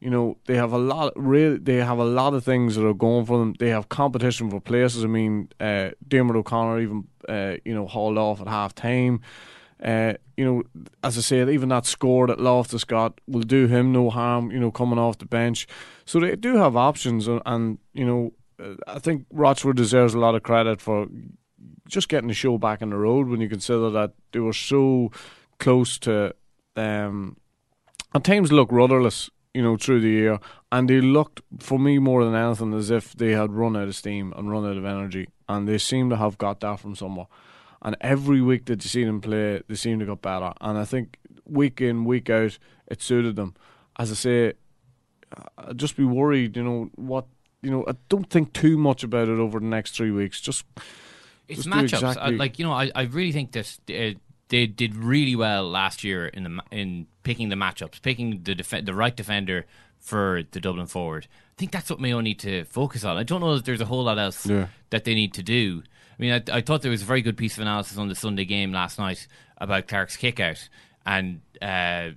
You 0.00 0.10
know 0.10 0.36
they 0.46 0.56
have 0.56 0.72
a 0.72 0.78
lot. 0.78 1.12
Really, 1.16 1.56
they 1.56 1.76
have 1.76 1.98
a 1.98 2.04
lot 2.04 2.34
of 2.34 2.44
things 2.44 2.76
that 2.76 2.86
are 2.86 2.94
going 2.94 3.24
for 3.24 3.38
them. 3.38 3.54
They 3.58 3.70
have 3.70 3.88
competition 3.88 4.50
for 4.50 4.60
places. 4.60 5.04
I 5.04 5.08
mean, 5.08 5.48
uh, 5.58 5.90
Diarmuid 6.06 6.36
O'Connor 6.36 6.80
even 6.80 7.08
uh, 7.28 7.56
you 7.64 7.74
know 7.74 7.86
hauled 7.86 8.18
off 8.18 8.40
at 8.40 8.48
half 8.48 8.74
time. 8.74 9.20
Uh, 9.82 10.14
you 10.36 10.44
know, 10.44 10.62
as 11.02 11.18
I 11.18 11.20
said, 11.20 11.48
even 11.50 11.68
that 11.70 11.86
score 11.86 12.26
that 12.26 12.40
Loftus 12.40 12.84
got 12.84 13.20
will 13.26 13.42
do 13.42 13.66
him 13.66 13.92
no 13.92 14.10
harm. 14.10 14.50
You 14.50 14.60
know, 14.60 14.70
coming 14.70 14.98
off 14.98 15.18
the 15.18 15.26
bench, 15.26 15.66
so 16.04 16.20
they 16.20 16.36
do 16.36 16.56
have 16.56 16.76
options, 16.76 17.26
and, 17.26 17.40
and 17.46 17.78
you 17.94 18.04
know, 18.04 18.32
uh, 18.62 18.74
I 18.86 18.98
think 18.98 19.26
Rochford 19.30 19.76
deserves 19.76 20.14
a 20.14 20.18
lot 20.18 20.34
of 20.34 20.42
credit 20.42 20.80
for 20.80 21.08
just 21.88 22.08
getting 22.08 22.28
the 22.28 22.34
show 22.34 22.58
back 22.58 22.82
on 22.82 22.90
the 22.90 22.96
road 22.96 23.28
when 23.28 23.40
you 23.40 23.48
consider 23.48 23.90
that 23.90 24.12
they 24.32 24.40
were 24.40 24.52
so 24.52 25.10
close 25.58 25.98
to 26.00 26.34
um, 26.76 27.36
at 28.14 28.24
times 28.24 28.52
look 28.52 28.70
rudderless, 28.70 29.30
you 29.56 29.62
know, 29.62 29.76
through 29.78 30.00
the 30.00 30.10
year, 30.10 30.38
and 30.70 30.90
they 30.90 31.00
looked 31.00 31.40
for 31.58 31.78
me 31.78 31.98
more 31.98 32.22
than 32.24 32.34
anything 32.34 32.74
as 32.74 32.90
if 32.90 33.14
they 33.14 33.32
had 33.32 33.50
run 33.52 33.74
out 33.74 33.88
of 33.88 33.96
steam 33.96 34.34
and 34.36 34.50
run 34.50 34.66
out 34.66 34.76
of 34.76 34.84
energy, 34.84 35.28
and 35.48 35.66
they 35.66 35.78
seem 35.78 36.10
to 36.10 36.16
have 36.16 36.36
got 36.36 36.60
that 36.60 36.78
from 36.78 36.94
somewhere. 36.94 37.26
And 37.80 37.96
every 38.02 38.42
week 38.42 38.66
that 38.66 38.84
you 38.84 38.90
see 38.90 39.04
them 39.04 39.22
play, 39.22 39.62
they 39.66 39.74
seem 39.76 39.98
to 40.00 40.04
get 40.04 40.20
better. 40.20 40.52
And 40.60 40.76
I 40.76 40.84
think 40.84 41.18
week 41.46 41.80
in, 41.80 42.04
week 42.04 42.28
out, 42.28 42.58
it 42.86 43.00
suited 43.00 43.36
them. 43.36 43.54
As 43.98 44.10
I 44.10 44.14
say, 44.14 44.52
I'd 45.56 45.78
just 45.78 45.96
be 45.96 46.04
worried, 46.04 46.56
you 46.56 46.62
know, 46.62 46.90
what, 46.96 47.26
you 47.62 47.70
know, 47.70 47.84
I 47.88 47.94
don't 48.10 48.28
think 48.28 48.52
too 48.52 48.76
much 48.76 49.04
about 49.04 49.28
it 49.28 49.38
over 49.38 49.58
the 49.58 49.66
next 49.66 49.96
three 49.96 50.10
weeks. 50.10 50.40
Just, 50.42 50.66
It's 51.48 51.66
matchups. 51.66 51.94
Exactly- 51.94 52.36
like 52.36 52.58
you 52.58 52.66
know, 52.66 52.72
I, 52.72 52.90
I 52.94 53.02
really 53.04 53.32
think 53.32 53.52
this 53.52 53.80
uh, 53.88 54.18
they 54.48 54.66
did 54.66 54.94
really 54.96 55.34
well 55.36 55.68
last 55.68 56.04
year 56.04 56.26
in 56.26 56.44
the 56.44 56.60
in 56.70 57.06
picking 57.22 57.48
the 57.48 57.56
matchups, 57.56 58.00
picking 58.02 58.42
the 58.44 58.54
def- 58.54 58.84
the 58.84 58.94
right 58.94 59.14
defender 59.16 59.66
for 59.98 60.42
the 60.52 60.60
Dublin 60.60 60.86
forward. 60.86 61.26
I 61.32 61.54
think 61.58 61.72
that's 61.72 61.90
what 61.90 61.98
Mayo 62.00 62.20
need 62.20 62.38
to 62.40 62.64
focus 62.64 63.02
on. 63.04 63.16
I 63.16 63.22
don't 63.24 63.40
know 63.40 63.54
that 63.56 63.64
there's 63.64 63.80
a 63.80 63.86
whole 63.86 64.04
lot 64.04 64.18
else 64.18 64.46
Yeah. 64.46 64.68
that 64.90 65.04
they 65.04 65.14
need 65.14 65.34
to 65.34 65.42
do. 65.42 65.82
I 66.18 66.22
mean, 66.22 66.32
I, 66.32 66.56
I 66.58 66.60
thought 66.60 66.82
there 66.82 66.90
was 66.90 67.02
a 67.02 67.06
very 67.06 67.22
good 67.22 67.36
piece 67.36 67.56
of 67.56 67.62
analysis 67.62 67.98
on 67.98 68.08
the 68.08 68.14
Sunday 68.14 68.44
game 68.44 68.72
last 68.72 68.98
night 68.98 69.26
about 69.58 69.88
Clarke's 69.88 70.16
kickout 70.16 70.68
and 71.04 71.40
uh, 71.60 72.10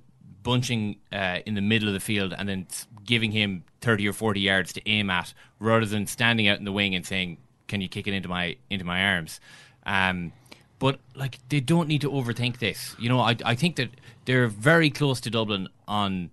bunching 0.43 0.97
uh, 1.11 1.39
in 1.45 1.55
the 1.55 1.61
middle 1.61 1.87
of 1.87 1.93
the 1.93 1.99
field 1.99 2.33
and 2.37 2.47
then 2.47 2.67
giving 3.05 3.31
him 3.31 3.63
30 3.81 4.07
or 4.07 4.13
40 4.13 4.39
yards 4.39 4.73
to 4.73 4.87
aim 4.89 5.09
at 5.09 5.33
rather 5.59 5.85
than 5.85 6.05
standing 6.05 6.47
out 6.47 6.59
in 6.59 6.65
the 6.65 6.71
wing 6.71 6.93
and 6.95 7.05
saying, 7.05 7.37
can 7.67 7.81
you 7.81 7.89
kick 7.89 8.07
it 8.07 8.13
into 8.13 8.27
my 8.29 8.55
into 8.69 8.85
my 8.85 9.03
arms? 9.13 9.39
Um, 9.85 10.31
but 10.79 10.99
like 11.15 11.37
they 11.49 11.59
don't 11.59 11.87
need 11.87 12.01
to 12.01 12.09
overthink 12.09 12.59
this. 12.59 12.95
You 12.97 13.09
know, 13.09 13.19
I 13.19 13.35
I 13.45 13.55
think 13.55 13.75
that 13.75 13.89
they're 14.25 14.47
very 14.47 14.89
close 14.89 15.21
to 15.21 15.29
Dublin 15.29 15.67
on 15.87 16.31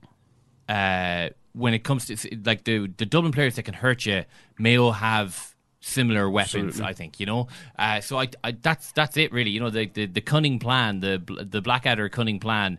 uh, 0.68 1.30
when 1.52 1.74
it 1.74 1.84
comes 1.84 2.06
to 2.06 2.38
like 2.44 2.64
the 2.64 2.86
the 2.96 3.06
Dublin 3.06 3.32
players 3.32 3.56
that 3.56 3.64
can 3.64 3.74
hurt 3.74 4.06
you. 4.06 4.24
Mayo 4.58 4.92
have 4.92 5.54
similar 5.80 6.28
weapons. 6.28 6.80
Absolutely. 6.80 6.90
I 6.90 6.92
think 6.92 7.20
you 7.20 7.26
know. 7.26 7.48
Uh, 7.78 8.00
so 8.00 8.18
I, 8.18 8.28
I 8.42 8.52
that's 8.52 8.92
that's 8.92 9.16
it 9.16 9.32
really. 9.32 9.50
You 9.50 9.60
know 9.60 9.70
the 9.70 9.86
the, 9.86 10.06
the 10.06 10.20
cunning 10.20 10.58
plan, 10.58 11.00
the 11.00 11.22
the 11.26 11.60
Blackadder 11.60 12.08
cunning 12.08 12.40
plan. 12.40 12.78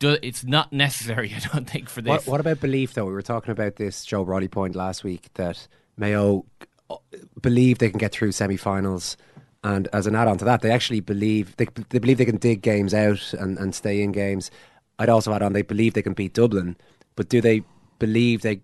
Do, 0.00 0.16
it's 0.22 0.44
not 0.44 0.72
necessary, 0.86 1.32
I 1.34 1.38
don't 1.38 1.70
think, 1.70 1.88
for 1.88 2.02
this. 2.02 2.10
What, 2.10 2.26
what 2.26 2.40
about 2.40 2.60
belief, 2.60 2.94
though? 2.94 3.06
We 3.06 3.12
were 3.12 3.22
talking 3.22 3.52
about 3.52 3.76
this 3.76 4.04
Joe 4.04 4.24
Brolly 4.24 4.50
point 4.50 4.74
last 4.74 5.04
week 5.04 5.28
that 5.34 5.68
Mayo 5.96 6.44
uh, 6.90 6.96
believe 7.40 7.78
they 7.78 7.90
can 7.90 7.98
get 7.98 8.10
through 8.10 8.32
semi-finals, 8.32 9.16
and 9.64 9.88
as 9.92 10.06
an 10.06 10.14
add-on 10.14 10.38
to 10.38 10.44
that, 10.44 10.60
they 10.60 10.70
actually 10.70 11.00
believe 11.00 11.56
they, 11.56 11.66
they 11.88 11.98
believe 11.98 12.18
they 12.18 12.24
can 12.24 12.36
dig 12.36 12.62
games 12.62 12.94
out 12.94 13.32
and, 13.34 13.58
and 13.58 13.74
stay 13.74 14.02
in 14.02 14.12
games. 14.12 14.50
I'd 14.98 15.08
also 15.08 15.32
add 15.32 15.42
on 15.42 15.52
they 15.52 15.62
believe 15.62 15.94
they 15.94 16.02
can 16.02 16.12
beat 16.12 16.34
Dublin, 16.34 16.76
but 17.16 17.28
do 17.28 17.40
they 17.40 17.62
believe 17.98 18.42
they 18.42 18.60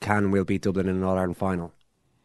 can 0.00 0.24
and 0.24 0.32
will 0.32 0.44
beat 0.44 0.62
Dublin 0.62 0.88
in 0.88 0.96
an 0.96 1.04
All 1.04 1.16
Ireland 1.16 1.38
final, 1.38 1.72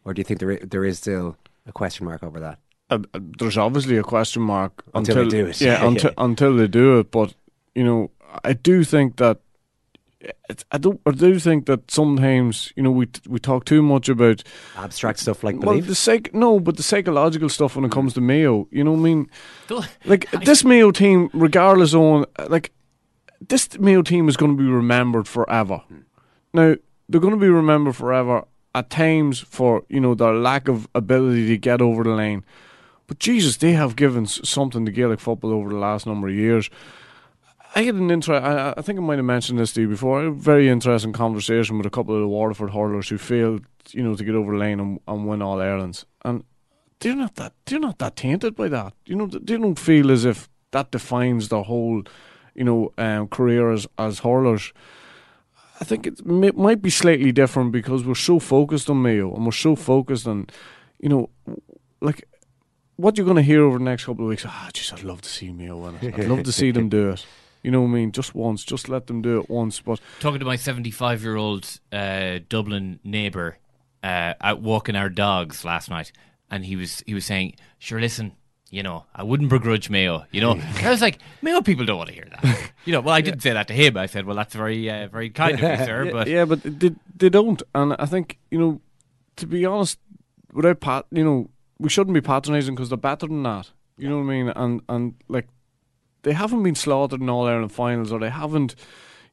or 0.04 0.12
do 0.12 0.20
you 0.20 0.24
think 0.24 0.40
there 0.40 0.58
there 0.58 0.84
is 0.84 0.98
still 0.98 1.36
a 1.66 1.72
question 1.72 2.04
mark 2.04 2.22
over 2.22 2.38
that? 2.40 2.58
uh, 2.90 2.98
uh, 3.14 3.20
there's 3.38 3.56
obviously 3.56 3.96
a 3.96 4.02
question 4.02 4.42
mark 4.42 4.84
Until 4.94 5.24
they 5.24 5.28
do 5.28 5.46
it. 5.46 5.60
Yeah, 5.60 5.86
until 5.86 6.12
until 6.18 6.56
they 6.56 6.68
do 6.68 6.98
it. 7.00 7.10
But 7.10 7.34
you 7.74 7.84
know, 7.84 8.10
I 8.44 8.52
do 8.52 8.84
think 8.84 9.16
that 9.16 9.40
I 10.70 10.78
don't. 10.78 11.00
I 11.06 11.10
do 11.10 11.38
think 11.38 11.66
that 11.66 11.90
sometimes 11.90 12.72
you 12.76 12.82
know 12.82 12.90
we 12.90 13.08
we 13.28 13.38
talk 13.38 13.64
too 13.64 13.82
much 13.82 14.08
about 14.08 14.42
Abstract 14.76 15.18
stuff 15.18 15.44
like 15.44 15.56
well 15.56 15.74
belief. 15.74 15.86
the 15.86 15.94
psych 15.94 16.34
no, 16.34 16.60
but 16.60 16.76
the 16.76 16.82
psychological 16.82 17.48
stuff 17.48 17.76
when 17.76 17.84
it 17.84 17.90
comes 17.92 18.14
to 18.14 18.20
Mayo. 18.20 18.68
You 18.70 18.84
know, 18.84 18.92
what 18.92 19.00
I 19.00 19.02
mean, 19.02 19.30
Don't- 19.68 19.88
like 20.04 20.30
this 20.44 20.64
Mayo 20.64 20.90
team, 20.90 21.30
regardless 21.32 21.94
on 21.94 22.24
like 22.48 22.72
this 23.40 23.78
Mayo 23.78 24.02
team 24.02 24.28
is 24.28 24.36
going 24.36 24.56
to 24.56 24.62
be 24.62 24.68
remembered 24.68 25.28
forever. 25.28 25.82
Now 26.52 26.76
they're 27.08 27.20
going 27.20 27.34
to 27.34 27.40
be 27.40 27.48
remembered 27.48 27.96
forever 27.96 28.44
at 28.74 28.90
times 28.90 29.40
for 29.40 29.84
you 29.88 30.00
know 30.00 30.14
their 30.14 30.34
lack 30.34 30.68
of 30.68 30.88
ability 30.94 31.48
to 31.48 31.58
get 31.58 31.80
over 31.80 32.02
the 32.04 32.10
line. 32.10 32.44
But 33.06 33.20
Jesus, 33.20 33.56
they 33.58 33.72
have 33.72 33.94
given 33.94 34.26
something 34.26 34.84
to 34.84 34.90
Gaelic 34.92 35.20
football 35.20 35.52
over 35.52 35.68
the 35.68 35.76
last 35.76 36.06
number 36.06 36.28
of 36.28 36.34
years. 36.34 36.68
I 37.76 37.82
had 37.82 37.94
an 37.96 38.10
interest. 38.10 38.42
I, 38.42 38.72
I 38.74 38.80
think 38.80 38.98
I 38.98 39.02
might 39.02 39.18
have 39.18 39.26
mentioned 39.26 39.58
this 39.58 39.74
to 39.74 39.82
you 39.82 39.88
before. 39.88 40.24
A 40.24 40.30
very 40.30 40.70
interesting 40.70 41.12
conversation 41.12 41.76
with 41.76 41.86
a 41.86 41.90
couple 41.90 42.14
of 42.14 42.22
the 42.22 42.26
Waterford 42.26 42.70
hurlers 42.70 43.10
who 43.10 43.18
failed, 43.18 43.66
you 43.90 44.02
know, 44.02 44.16
to 44.16 44.24
get 44.24 44.34
over 44.34 44.52
the 44.52 44.58
line 44.58 44.80
and, 44.80 44.98
and 45.06 45.28
win 45.28 45.42
all 45.42 45.60
Irelands. 45.60 46.06
And 46.24 46.44
they're 47.00 47.14
not 47.14 47.34
that 47.34 47.52
they're 47.66 47.78
not 47.78 47.98
that 47.98 48.16
tainted 48.16 48.56
by 48.56 48.68
that. 48.68 48.94
You 49.04 49.16
know, 49.16 49.26
they 49.26 49.58
don't 49.58 49.78
feel 49.78 50.10
as 50.10 50.24
if 50.24 50.48
that 50.70 50.90
defines 50.90 51.50
their 51.50 51.64
whole, 51.64 52.02
you 52.54 52.64
know, 52.64 52.94
um, 52.96 53.28
career 53.28 53.70
as 53.70 53.86
as 53.98 54.20
hurlers. 54.20 54.72
I 55.78 55.84
think 55.84 56.06
it 56.06 56.24
may, 56.24 56.52
might 56.52 56.80
be 56.80 56.88
slightly 56.88 57.30
different 57.30 57.72
because 57.72 58.06
we're 58.06 58.14
so 58.14 58.38
focused 58.38 58.88
on 58.88 59.02
Mayo 59.02 59.34
and 59.34 59.44
we're 59.44 59.52
so 59.52 59.76
focused 59.76 60.26
on, 60.26 60.46
you 60.98 61.10
know, 61.10 61.28
like 62.00 62.26
what 62.96 63.18
you're 63.18 63.26
going 63.26 63.36
to 63.36 63.42
hear 63.42 63.62
over 63.62 63.76
the 63.76 63.84
next 63.84 64.06
couple 64.06 64.24
of 64.24 64.30
weeks. 64.30 64.46
Ah, 64.46 64.70
jeez, 64.72 64.94
I'd 64.94 65.04
love 65.04 65.20
to 65.20 65.28
see 65.28 65.52
Mayo 65.52 65.76
win 65.76 65.96
it. 66.00 66.18
I'd 66.18 66.28
love 66.28 66.44
to 66.44 66.52
see 66.52 66.70
them 66.70 66.88
do 66.88 67.10
it. 67.10 67.26
You 67.66 67.72
know 67.72 67.80
what 67.80 67.88
I 67.88 67.94
mean? 67.94 68.12
Just 68.12 68.32
once, 68.32 68.62
just 68.62 68.88
let 68.88 69.08
them 69.08 69.22
do 69.22 69.40
it 69.40 69.50
once. 69.50 69.80
But 69.80 69.98
Talking 70.20 70.38
to 70.38 70.44
my 70.44 70.54
75 70.54 71.24
year 71.24 71.34
old 71.34 71.80
uh, 71.90 72.38
Dublin 72.48 73.00
neighbour 73.02 73.58
uh, 74.04 74.34
out 74.40 74.62
walking 74.62 74.94
our 74.94 75.08
dogs 75.08 75.64
last 75.64 75.90
night, 75.90 76.12
and 76.48 76.64
he 76.64 76.76
was 76.76 77.02
he 77.06 77.12
was 77.12 77.26
saying, 77.26 77.56
"Sure, 77.80 78.00
listen, 78.00 78.36
you 78.70 78.84
know, 78.84 79.06
I 79.12 79.24
wouldn't 79.24 79.50
begrudge 79.50 79.90
Mayo." 79.90 80.26
You 80.30 80.42
know, 80.42 80.60
I 80.84 80.90
was 80.90 81.02
like, 81.02 81.18
"Mayo 81.42 81.60
people 81.60 81.84
don't 81.84 81.98
want 81.98 82.10
to 82.10 82.14
hear 82.14 82.28
that." 82.30 82.70
You 82.84 82.92
know, 82.92 83.00
well, 83.00 83.16
I 83.16 83.20
didn't 83.20 83.40
say 83.40 83.52
that 83.52 83.66
to 83.66 83.74
him. 83.74 83.96
I 83.96 84.06
said, 84.06 84.26
"Well, 84.26 84.36
that's 84.36 84.54
very 84.54 84.88
uh, 84.88 85.08
very 85.08 85.30
kind 85.30 85.60
of 85.60 85.80
you, 85.80 85.84
sir." 85.84 86.04
yeah, 86.04 86.12
But 86.12 86.26
yeah, 86.28 86.44
but 86.44 86.62
they 86.62 86.92
they 87.16 87.28
don't, 87.28 87.60
and 87.74 87.96
I 87.98 88.06
think 88.06 88.38
you 88.52 88.60
know, 88.60 88.80
to 89.38 89.46
be 89.48 89.66
honest, 89.66 89.98
without 90.52 90.78
pat, 90.78 91.06
you 91.10 91.24
know, 91.24 91.50
we 91.80 91.88
shouldn't 91.88 92.14
be 92.14 92.20
patronising 92.20 92.76
because 92.76 92.90
they're 92.90 92.96
better 92.96 93.26
than 93.26 93.42
that. 93.42 93.72
You 93.98 94.08
know 94.08 94.18
what 94.18 94.26
I 94.26 94.26
mean? 94.26 94.48
And 94.50 94.82
and 94.88 95.14
like 95.26 95.48
they 96.26 96.34
haven't 96.34 96.62
been 96.62 96.74
slaughtered 96.74 97.20
in 97.20 97.30
all 97.30 97.46
Ireland 97.46 97.72
finals, 97.72 98.12
or 98.12 98.20
they 98.20 98.30
haven't, 98.30 98.74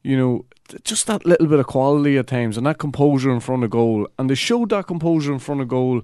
you 0.04 0.16
know, 0.16 0.46
just 0.84 1.08
that 1.08 1.26
little 1.26 1.48
bit 1.48 1.60
of 1.60 1.68
quality 1.68 2.18
at 2.18 2.28
times 2.28 2.56
and 2.56 2.66
that 2.66 2.78
composure 2.78 3.32
in 3.32 3.42
front 3.42 3.64
of 3.64 3.70
goal, 3.70 4.08
and 4.18 4.30
they 4.30 4.36
showed 4.36 4.70
that 4.70 4.88
composure 4.88 5.34
in 5.34 5.40
front 5.40 5.62
of 5.62 5.68
goal 5.68 6.02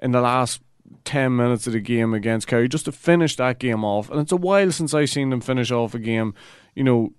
in 0.00 0.12
the 0.12 0.20
last. 0.20 0.60
10 1.04 1.34
minutes 1.34 1.66
of 1.66 1.72
the 1.72 1.80
game 1.80 2.12
against 2.12 2.46
Kerry 2.46 2.68
just 2.68 2.84
to 2.84 2.92
finish 2.92 3.34
that 3.36 3.58
game 3.58 3.82
off 3.82 4.10
and 4.10 4.20
it's 4.20 4.30
a 4.30 4.36
while 4.36 4.70
since 4.70 4.92
I've 4.92 5.08
seen 5.08 5.30
them 5.30 5.40
finish 5.40 5.70
off 5.70 5.94
a 5.94 5.98
game 5.98 6.34
you 6.74 6.84
know 6.84 7.14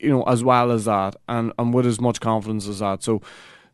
you 0.00 0.08
know, 0.08 0.22
as 0.24 0.42
well 0.42 0.72
as 0.72 0.86
that, 0.86 1.16
and, 1.28 1.52
and 1.58 1.74
with 1.74 1.86
as 1.86 2.00
much 2.00 2.20
confidence 2.20 2.66
as 2.66 2.78
that. 2.78 3.02
So 3.02 3.20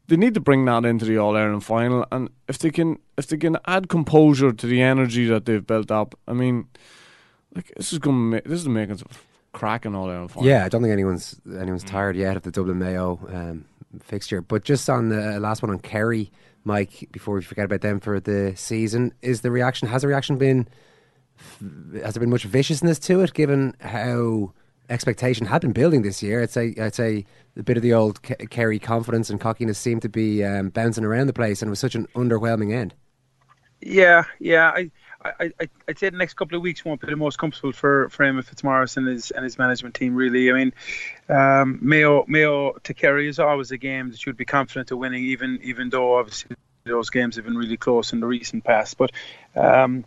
they 0.09 0.17
need 0.17 0.35
to 0.35 0.41
bring 0.41 0.65
that 0.65 0.85
into 0.85 1.05
the 1.05 1.19
All 1.19 1.37
Ireland 1.37 1.65
final, 1.65 2.05
and 2.11 2.29
if 2.49 2.59
they 2.59 2.71
can, 2.71 2.99
if 3.17 3.29
they 3.29 3.37
can 3.37 3.59
add 3.67 3.89
composure 3.89 4.53
to 4.53 4.67
the 4.67 4.83
energy 4.83 5.27
that 5.27 5.47
they've 5.47 5.67
built 5.67 5.91
up, 5.91 6.19
I 6.27 6.33
mean, 6.33 6.67
like 7.57 7.73
this 7.77 7.93
is 7.93 7.99
going, 7.99 8.17
to 8.17 8.21
make, 8.21 8.45
this 8.45 8.61
is 8.61 8.69
making 8.69 8.99
some 8.99 9.09
cracking 9.53 9.95
All 9.95 10.09
Ireland 10.09 10.31
final. 10.31 10.49
Yeah, 10.49 10.65
I 10.65 10.69
don't 10.69 10.83
think 10.83 10.93
anyone's 10.93 11.41
anyone's 11.59 11.83
tired 11.83 12.15
yet 12.15 12.37
of 12.37 12.43
the 12.43 12.51
Dublin 12.51 12.79
Mayo 12.79 13.19
um, 13.33 13.65
fixture. 14.03 14.41
But 14.43 14.65
just 14.65 14.89
on 14.89 15.09
the 15.09 15.41
last 15.41 15.63
one 15.63 15.71
on 15.71 15.79
Kerry, 15.79 16.31
Mike, 16.65 17.09
before 17.11 17.35
we 17.35 17.43
forget 17.43 17.65
about 17.65 17.81
them 17.81 17.99
for 17.99 18.21
the 18.21 18.53
season, 18.55 19.13
is 19.23 19.41
the 19.41 19.51
reaction 19.51 19.89
has 19.89 20.03
the 20.03 20.09
reaction 20.09 20.37
been 20.37 20.69
has 22.03 22.15
there 22.15 22.21
been 22.21 22.31
much 22.31 22.45
viciousness 22.45 22.99
to 23.01 23.21
it, 23.23 23.35
given 23.35 23.75
how 23.81 24.53
expectation 24.89 25.47
had 25.47 25.63
been 25.63 25.73
building 25.73 26.03
this 26.03 26.23
year? 26.23 26.43
I'd 26.43 26.51
say 26.51 26.75
I'd 26.81 26.95
say 26.95 27.25
a 27.57 27.63
bit 27.63 27.77
of 27.77 27.83
the 27.83 27.95
old 27.95 28.23
Ke- 28.23 28.51
Kerry 28.51 28.79
confidence 28.79 29.31
and 29.31 29.41
cockiness 29.41 29.79
seemed 29.79 30.03
to 30.03 30.09
be 30.09 30.45
um, 30.45 30.69
bouncing 30.69 31.05
around 31.05 31.27
the 31.27 31.33
place, 31.33 31.63
and 31.63 31.69
it 31.69 31.71
was 31.71 31.81
such 31.81 31.95
an 31.95 32.07
underwhelming 32.15 32.73
end. 32.75 32.95
Yeah, 33.81 34.25
yeah. 34.39 34.73
I, 34.75 34.91
I, 35.41 35.53
I, 35.61 35.69
I'd 35.89 35.99
say 35.99 36.11
the 36.11 36.17
next 36.17 36.35
couple 36.35 36.57
of 36.57 36.63
weeks 36.63 36.85
won't 36.85 37.01
be 37.01 37.09
the 37.09 37.17
most 37.17 37.39
comfortable 37.39 37.73
for, 37.73 38.09
for 38.09 38.25
Eamonn 38.25 38.45
Fitzmaurice 38.45 38.97
and 38.97 39.07
his 39.07 39.31
and 39.31 39.45
his 39.45 39.59
management 39.59 39.95
team. 39.95 40.15
Really, 40.15 40.51
I 40.51 40.55
mean, 40.55 40.73
um, 41.29 41.79
Mayo 41.83 42.25
Mayo 42.29 42.73
to 42.85 42.95
Kerry 42.95 43.29
is 43.29 43.39
always 43.39 43.71
a 43.71 43.79
game 43.79 44.11
that 44.11 44.25
you'd 44.25 44.37
be 44.37 44.45
confident 44.45 44.91
of 44.91 44.99
winning, 44.99 45.25
even 45.25 45.61
even 45.63 45.91
though 45.91 46.19
obviously 46.19 46.57
those 46.85 47.11
games 47.11 47.37
have 47.37 47.45
been 47.45 47.57
really 47.57 47.77
close 47.77 48.13
in 48.13 48.21
the 48.21 48.27
recent 48.27 48.65
past. 48.65 48.97
But 48.97 49.13
um, 49.55 50.05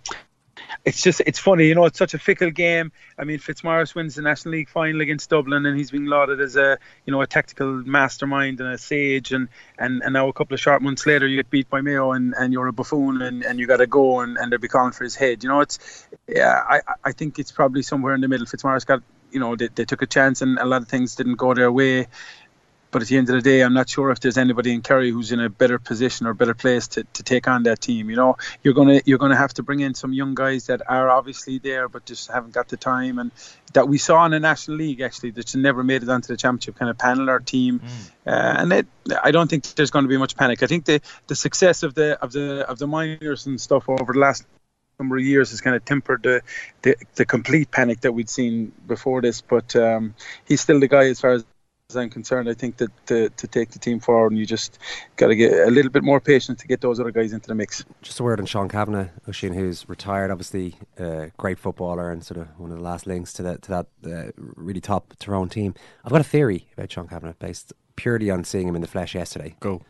it's 0.86 1.02
just 1.02 1.22
it's 1.26 1.40
funny, 1.40 1.68
you 1.68 1.76
know. 1.76 1.86
It's 1.86 1.98
such 1.98 2.14
a 2.14 2.20
fickle 2.20 2.52
game. 2.52 2.92
I 3.18 3.24
mean, 3.24 3.40
Fitzmaurice 3.40 3.96
wins 3.96 4.16
the 4.16 4.22
National 4.22 4.54
League 4.54 4.70
final 4.70 5.02
against 5.02 5.30
Dublin, 5.30 5.66
and 5.66 5.78
he's 5.78 5.92
being 5.92 6.06
lauded 6.06 6.40
as 6.42 6.56
a 6.56 6.78
you 7.06 7.12
know 7.12 7.22
a 7.22 7.28
tactical 7.28 7.68
mastermind 7.86 8.60
and 8.60 8.70
a 8.70 8.78
sage. 8.78 9.32
And 9.32 9.50
and, 9.78 10.02
and 10.04 10.14
now 10.14 10.28
a 10.28 10.34
couple 10.34 10.54
of 10.54 10.60
short 10.60 10.82
months 10.82 11.06
later, 11.06 11.28
you 11.28 11.38
get 11.38 11.50
beat 11.50 11.70
by 11.70 11.82
Mayo, 11.82 12.12
and, 12.12 12.34
and 12.38 12.54
you're 12.54 12.68
a 12.68 12.74
buffoon, 12.74 13.22
and, 13.22 13.44
and 13.44 13.60
you 13.60 13.68
got 13.68 13.78
to 13.78 13.88
go, 13.88 14.22
and, 14.22 14.38
and 14.38 14.52
they'll 14.52 14.60
be 14.60 14.68
calling 14.68 14.92
for 14.92 15.04
his 15.04 15.16
head. 15.16 15.44
You 15.44 15.50
know, 15.50 15.62
it's 15.62 16.08
yeah. 16.28 16.62
I 16.68 16.82
I 17.04 17.12
think 17.12 17.40
it's 17.40 17.52
probably 17.52 17.82
somewhere 17.82 18.14
in 18.14 18.22
the 18.22 18.28
middle. 18.28 18.46
Fitzmaurice 18.46 18.86
got 18.86 19.02
you 19.32 19.40
know 19.40 19.56
they, 19.56 19.68
they 19.68 19.86
took 19.86 20.02
a 20.02 20.08
chance, 20.08 20.42
and 20.42 20.58
a 20.60 20.66
lot 20.66 20.82
of 20.82 20.88
things 20.88 21.16
didn't 21.16 21.36
go 21.36 21.54
their 21.54 21.72
way. 21.72 22.08
But 22.92 23.04
at 23.04 23.08
the 23.08 23.18
end 23.18 23.30
of 23.30 23.36
the 23.36 23.42
day, 23.42 23.62
I'm 23.62 23.74
not 23.74 23.88
sure 23.88 24.10
if 24.10 24.20
there's 24.20 24.38
anybody 24.38 24.74
in 24.74 24.82
Kerry 24.82 25.12
who's 25.12 25.32
in 25.32 25.40
a 25.40 25.50
better 25.50 25.78
position 25.78 26.26
or 26.26 26.34
better 26.34 26.56
place 26.56 26.88
to, 26.90 27.04
to 27.04 27.24
take 27.24 27.48
on 27.48 27.64
that 27.64 27.82
team. 27.82 28.10
You 28.10 28.16
know, 28.16 28.38
you're 28.64 28.74
gonna 28.74 29.02
you're 29.06 29.20
gonna 29.20 29.36
have 29.36 29.54
to 29.56 29.64
bring 29.64 29.82
in 29.82 29.94
some 29.94 30.12
young 30.12 30.34
guys 30.34 30.68
that 30.68 30.82
are 30.90 31.10
obviously 31.10 31.60
there, 31.60 31.88
but 31.88 32.06
just 32.06 32.32
haven't 32.32 32.54
got 32.54 32.68
the 32.70 32.78
time, 32.78 33.20
and 33.20 33.32
that 33.74 33.88
we 33.88 33.98
saw 33.98 34.26
in 34.26 34.32
the 34.32 34.40
National 34.40 34.78
League 34.78 35.02
actually 35.02 35.32
that 35.32 35.56
never 35.56 35.84
made 35.84 36.02
it 36.02 36.10
onto 36.10 36.28
the 36.28 36.38
championship 36.38 36.76
kind 36.76 36.90
of 36.90 36.98
panel 36.98 37.30
or 37.30 37.40
team. 37.40 37.82
Uh, 38.26 38.56
and 38.60 38.74
it, 38.74 38.88
I 39.24 39.32
don't 39.32 39.50
think 39.50 39.64
there's 39.76 39.92
going 39.92 40.06
to 40.06 40.10
be 40.10 40.18
much 40.18 40.36
panic. 40.36 40.64
I 40.64 40.68
think 40.68 40.86
the 40.86 41.02
the 41.28 41.36
success 41.36 41.84
of 41.84 41.94
the 41.94 42.20
of 42.22 42.32
the 42.32 42.68
of 42.68 42.80
the 42.80 42.88
minors 42.88 43.46
and 43.46 43.62
stuff 43.62 43.88
over 43.88 44.14
the 44.14 44.20
last 44.20 44.46
number 45.00 45.18
of 45.18 45.24
years 45.24 45.52
has 45.52 45.62
kind 45.62 45.76
of 45.76 45.86
tempered 45.86 46.24
the, 46.24 46.42
the, 46.82 46.96
the 47.16 47.26
complete 47.26 47.72
panic 47.72 48.02
that 48.02 48.12
we'd 48.12 48.30
seen 48.30 48.72
before 48.86 49.22
this. 49.22 49.42
But 49.42 49.76
um, 49.76 50.16
he's 50.46 50.62
still 50.62 50.80
the 50.80 50.88
guy 50.88 51.06
as 51.06 51.20
far 51.22 51.32
as 51.32 51.46
I'm 51.96 52.10
concerned. 52.10 52.48
I 52.48 52.54
think 52.54 52.78
that 52.78 52.92
to, 53.08 53.30
to 53.30 53.48
take 53.48 53.72
the 53.72 53.80
team 53.80 54.00
forward, 54.00 54.32
and 54.32 54.40
you 54.40 54.46
just 54.46 54.78
got 55.16 55.28
to 55.28 55.36
get 55.36 55.68
a 55.68 55.72
little 55.72 55.92
bit 55.92 56.04
more 56.04 56.20
patient 56.20 56.60
to 56.60 56.68
get 56.68 56.82
those 56.82 57.00
other 57.00 57.12
guys 57.12 57.34
into 57.34 57.48
the 57.48 57.56
mix. 57.56 57.84
Just 58.02 58.20
a 58.20 58.24
word 58.24 58.40
on 58.40 58.46
Sean 58.46 58.70
Cavanagh, 58.70 59.10
Oisin, 59.28 59.54
who's 59.54 59.90
retired, 59.90 60.30
obviously 60.30 60.76
a 60.98 61.32
great 61.38 61.58
footballer 61.58 62.12
and 62.12 62.24
sort 62.24 62.40
of 62.40 62.48
one 62.60 62.72
of 62.72 62.78
the 62.78 62.84
last 62.84 63.08
links 63.08 63.34
to, 63.34 63.44
the, 63.44 63.58
to 63.58 63.70
that 63.70 63.88
uh, 64.06 64.32
really 64.36 64.82
top 64.82 65.14
Tyrone 65.18 65.50
team. 65.50 65.74
I've 66.06 66.12
got 66.12 66.22
a 66.22 66.26
theory 66.26 66.68
about 66.78 66.92
Sean 66.92 67.08
Cavanagh 67.08 67.34
based 67.40 67.74
purely 67.96 68.30
on 68.30 68.44
seeing 68.44 68.68
him 68.68 68.76
in 68.76 68.82
the 68.82 68.88
flesh 68.88 69.16
yesterday. 69.16 69.56
Go. 69.60 69.82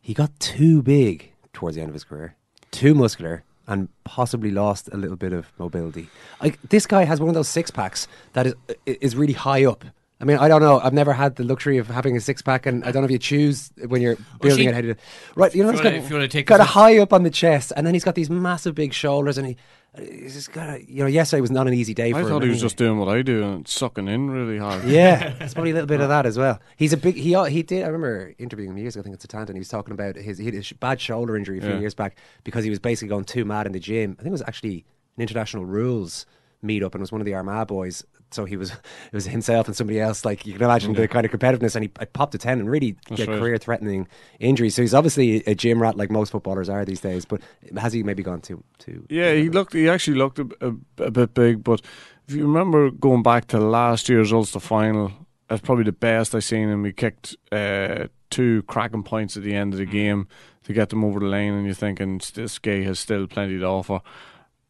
He 0.00 0.12
got 0.12 0.38
too 0.38 0.82
big 0.82 1.32
towards 1.54 1.76
the 1.76 1.82
end 1.82 1.88
of 1.88 1.94
his 1.94 2.04
career, 2.04 2.36
too 2.70 2.94
muscular, 2.94 3.44
and 3.66 3.88
possibly 4.04 4.50
lost 4.50 4.90
a 4.92 4.98
little 4.98 5.16
bit 5.16 5.32
of 5.32 5.50
mobility. 5.58 6.08
Like 6.42 6.60
this 6.68 6.86
guy 6.86 7.04
has 7.04 7.18
one 7.18 7.30
of 7.30 7.34
those 7.34 7.48
six 7.48 7.70
packs 7.70 8.06
that 8.34 8.46
is 8.46 8.54
is 8.84 9.16
really 9.16 9.32
high 9.32 9.64
up. 9.64 9.86
I 10.24 10.26
mean, 10.26 10.38
I 10.38 10.48
don't 10.48 10.62
know. 10.62 10.80
I've 10.80 10.94
never 10.94 11.12
had 11.12 11.36
the 11.36 11.44
luxury 11.44 11.76
of 11.76 11.86
having 11.88 12.16
a 12.16 12.20
six 12.20 12.40
pack, 12.40 12.64
and 12.64 12.82
I 12.82 12.92
don't 12.92 13.02
know 13.02 13.04
if 13.04 13.10
you 13.10 13.18
choose 13.18 13.70
when 13.88 14.00
you're 14.00 14.16
building 14.40 14.64
she- 14.64 14.68
it. 14.70 14.74
How 14.74 14.80
to 14.80 14.94
do 14.94 15.00
Right, 15.36 15.54
you 15.54 15.62
know, 15.62 15.68
If 15.68 15.74
it's 15.74 15.84
you 15.84 15.90
got, 15.90 15.98
if 15.98 16.08
you 16.08 16.16
wanna 16.16 16.28
take 16.28 16.46
got 16.46 16.60
a 16.60 16.64
high 16.64 16.96
up 16.98 17.12
on 17.12 17.24
the 17.24 17.30
chest, 17.30 17.74
and 17.76 17.86
then 17.86 17.92
he's 17.92 18.04
got 18.04 18.14
these 18.14 18.30
massive 18.30 18.74
big 18.74 18.94
shoulders, 18.94 19.36
and 19.36 19.46
he 19.48 19.56
He's 19.96 20.34
just 20.34 20.50
gotta, 20.52 20.82
you 20.90 21.02
know, 21.04 21.06
yesterday 21.06 21.40
was 21.40 21.52
not 21.52 21.68
an 21.68 21.74
easy 21.74 21.94
day 21.94 22.10
for 22.10 22.18
I 22.18 22.22
him. 22.22 22.28
thought 22.28 22.42
he 22.42 22.48
was 22.48 22.56
anyway. 22.56 22.64
just 22.64 22.76
doing 22.78 22.98
what 22.98 23.06
I 23.08 23.22
do 23.22 23.44
and 23.44 23.68
sucking 23.68 24.08
in 24.08 24.28
really 24.28 24.58
hard. 24.58 24.82
Yeah, 24.86 25.34
it's 25.40 25.54
probably 25.54 25.70
a 25.70 25.74
little 25.74 25.86
bit 25.86 26.00
of 26.00 26.08
that 26.08 26.26
as 26.26 26.36
well. 26.36 26.58
He's 26.76 26.92
a 26.92 26.96
big. 26.96 27.14
He 27.16 27.32
uh, 27.36 27.44
he 27.44 27.62
did. 27.62 27.84
I 27.84 27.86
remember 27.86 28.34
interviewing 28.38 28.70
him 28.72 28.78
years 28.78 28.96
ago. 28.96 29.02
I 29.02 29.04
think 29.04 29.14
it's 29.14 29.24
a 29.24 29.28
Atlanta, 29.28 29.50
and 29.50 29.56
he 29.56 29.60
was 29.60 29.68
talking 29.68 29.92
about 29.92 30.16
his 30.16 30.38
he 30.38 30.46
had 30.46 30.54
a 30.56 30.74
bad 30.80 31.00
shoulder 31.00 31.36
injury 31.36 31.58
a 31.58 31.60
few 31.60 31.70
Yeah. 31.74 31.78
years 31.78 31.94
back 31.94 32.16
because 32.42 32.64
he 32.64 32.70
was 32.70 32.80
basically 32.80 33.10
going 33.10 33.22
too 33.24 33.44
mad 33.44 33.66
in 33.66 33.72
the 33.72 33.78
gym. 33.78 34.16
I 34.18 34.22
think 34.22 34.30
it 34.30 34.32
was 34.32 34.42
actually 34.48 34.84
an 35.16 35.22
international 35.22 35.64
rules 35.64 36.26
meet 36.60 36.82
up, 36.82 36.94
and 36.94 37.00
it 37.00 37.04
was 37.04 37.12
one 37.12 37.20
of 37.20 37.24
the 37.26 37.34
Armagh 37.34 37.68
boys. 37.68 38.02
So 38.34 38.44
he 38.44 38.56
was 38.56 38.70
it 38.72 39.12
was 39.12 39.26
himself 39.26 39.66
and 39.66 39.76
somebody 39.76 40.00
else. 40.00 40.24
Like 40.24 40.46
you 40.46 40.52
can 40.54 40.62
imagine 40.62 40.92
the 40.92 41.08
kind 41.08 41.24
of 41.24 41.32
competitiveness, 41.32 41.74
and 41.76 41.84
he 41.84 41.90
I 41.98 42.04
popped 42.04 42.34
a 42.34 42.38
ten 42.38 42.58
and 42.60 42.70
really 42.70 42.96
That's 43.08 43.26
right. 43.26 43.38
career 43.38 43.58
threatening 43.58 44.08
injury. 44.40 44.70
So 44.70 44.82
he's 44.82 44.94
obviously 44.94 45.44
a 45.46 45.54
gym 45.54 45.80
rat, 45.80 45.96
like 45.96 46.10
most 46.10 46.32
footballers 46.32 46.68
are 46.68 46.84
these 46.84 47.00
days. 47.00 47.24
But 47.24 47.40
has 47.76 47.92
he 47.92 48.02
maybe 48.02 48.22
gone 48.22 48.40
too 48.40 48.62
too? 48.78 49.06
Yeah, 49.08 49.32
he 49.32 49.48
looked. 49.48 49.72
He 49.72 49.88
actually 49.88 50.18
looked 50.18 50.38
a, 50.38 50.48
a, 50.60 51.04
a 51.04 51.10
bit 51.10 51.34
big, 51.34 51.64
but 51.64 51.80
if 52.28 52.34
you 52.34 52.46
remember 52.46 52.90
going 52.90 53.22
back 53.22 53.46
to 53.48 53.58
last 53.58 54.08
year's 54.08 54.32
Ulster 54.32 54.60
final, 54.60 55.12
that's 55.48 55.60
probably 55.62 55.84
the 55.84 55.92
best 55.92 56.34
I've 56.34 56.44
seen 56.44 56.68
him. 56.68 56.84
He 56.84 56.92
kicked 56.92 57.36
uh, 57.52 58.08
two 58.30 58.62
cracking 58.62 59.02
points 59.02 59.36
at 59.36 59.42
the 59.42 59.54
end 59.54 59.74
of 59.74 59.78
the 59.78 59.86
game 59.86 60.26
to 60.64 60.72
get 60.72 60.88
them 60.88 61.04
over 61.04 61.20
the 61.20 61.26
lane, 61.26 61.52
and 61.52 61.66
you're 61.66 61.74
thinking 61.74 62.20
this 62.34 62.58
guy 62.58 62.82
has 62.82 62.98
still 62.98 63.26
plenty 63.26 63.58
to 63.58 63.66
offer. 63.66 64.00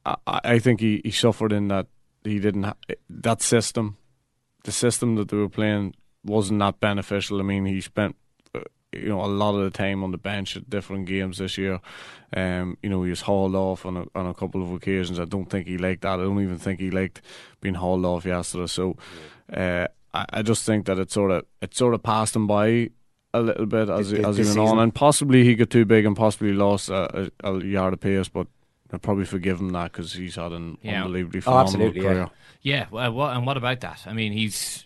I, 0.04 0.16
I 0.26 0.40
I 0.44 0.58
think 0.58 0.80
he, 0.80 1.00
he 1.04 1.10
suffered 1.10 1.52
in 1.52 1.68
that 1.68 1.86
he 2.24 2.38
didn't 2.38 2.64
ha- 2.64 2.76
that 3.08 3.42
system, 3.42 3.96
the 4.64 4.72
system 4.72 5.14
that 5.16 5.28
they 5.28 5.36
were 5.36 5.48
playing 5.48 5.94
wasn't 6.24 6.60
that 6.60 6.80
beneficial. 6.80 7.38
I 7.38 7.42
mean, 7.42 7.66
he 7.66 7.80
spent 7.80 8.16
uh, 8.54 8.60
you 8.92 9.08
know 9.08 9.22
a 9.22 9.26
lot 9.26 9.54
of 9.54 9.64
the 9.64 9.70
time 9.70 10.02
on 10.02 10.10
the 10.10 10.18
bench 10.18 10.56
at 10.56 10.68
different 10.68 11.06
games 11.06 11.38
this 11.38 11.58
year. 11.58 11.80
Um, 12.34 12.78
you 12.82 12.88
know, 12.88 13.02
he 13.02 13.10
was 13.10 13.20
hauled 13.20 13.54
off 13.54 13.86
on 13.86 13.96
a, 13.96 14.04
on 14.14 14.26
a 14.26 14.34
couple 14.34 14.62
of 14.62 14.72
occasions. 14.72 15.20
I 15.20 15.24
don't 15.24 15.48
think 15.48 15.66
he 15.66 15.78
liked 15.78 16.02
that. 16.02 16.18
I 16.18 16.22
don't 16.24 16.42
even 16.42 16.58
think 16.58 16.80
he 16.80 16.90
liked 16.90 17.20
being 17.60 17.74
hauled 17.74 18.04
off 18.04 18.24
yesterday. 18.24 18.66
So, 18.66 18.96
uh, 19.52 19.86
I, 20.12 20.26
I 20.30 20.42
just 20.42 20.64
think 20.64 20.86
that 20.86 20.98
it 20.98 21.12
sort 21.12 21.30
of 21.30 21.44
it 21.60 21.74
sort 21.74 21.94
of 21.94 22.02
passed 22.02 22.34
him 22.34 22.46
by 22.46 22.90
a 23.34 23.42
little 23.42 23.66
bit 23.66 23.88
as 23.88 24.10
he, 24.10 24.24
as 24.24 24.36
he 24.36 24.44
this 24.44 24.56
went 24.56 24.68
on, 24.68 24.78
and 24.78 24.94
possibly 24.94 25.44
he 25.44 25.54
got 25.56 25.70
too 25.70 25.84
big 25.84 26.06
and 26.06 26.16
possibly 26.16 26.52
lost 26.52 26.88
a, 26.88 27.30
a, 27.42 27.52
a 27.52 27.64
yard 27.64 27.92
of 27.92 28.00
pace, 28.00 28.28
but. 28.28 28.46
I'd 28.94 29.02
probably 29.02 29.24
forgive 29.24 29.60
him 29.60 29.70
that 29.70 29.92
because 29.92 30.12
he's 30.14 30.36
had 30.36 30.52
an 30.52 30.78
Yeah. 30.82 31.02
unbelievably 31.04 31.40
Oh, 31.40 31.42
phenomenal 31.42 31.66
absolutely, 31.66 32.00
career. 32.02 32.30
Yeah, 32.62 32.86
well, 32.90 33.12
what, 33.12 33.36
and 33.36 33.46
what 33.46 33.56
about 33.56 33.80
that? 33.80 34.02
I 34.06 34.12
mean, 34.12 34.32
he's 34.32 34.84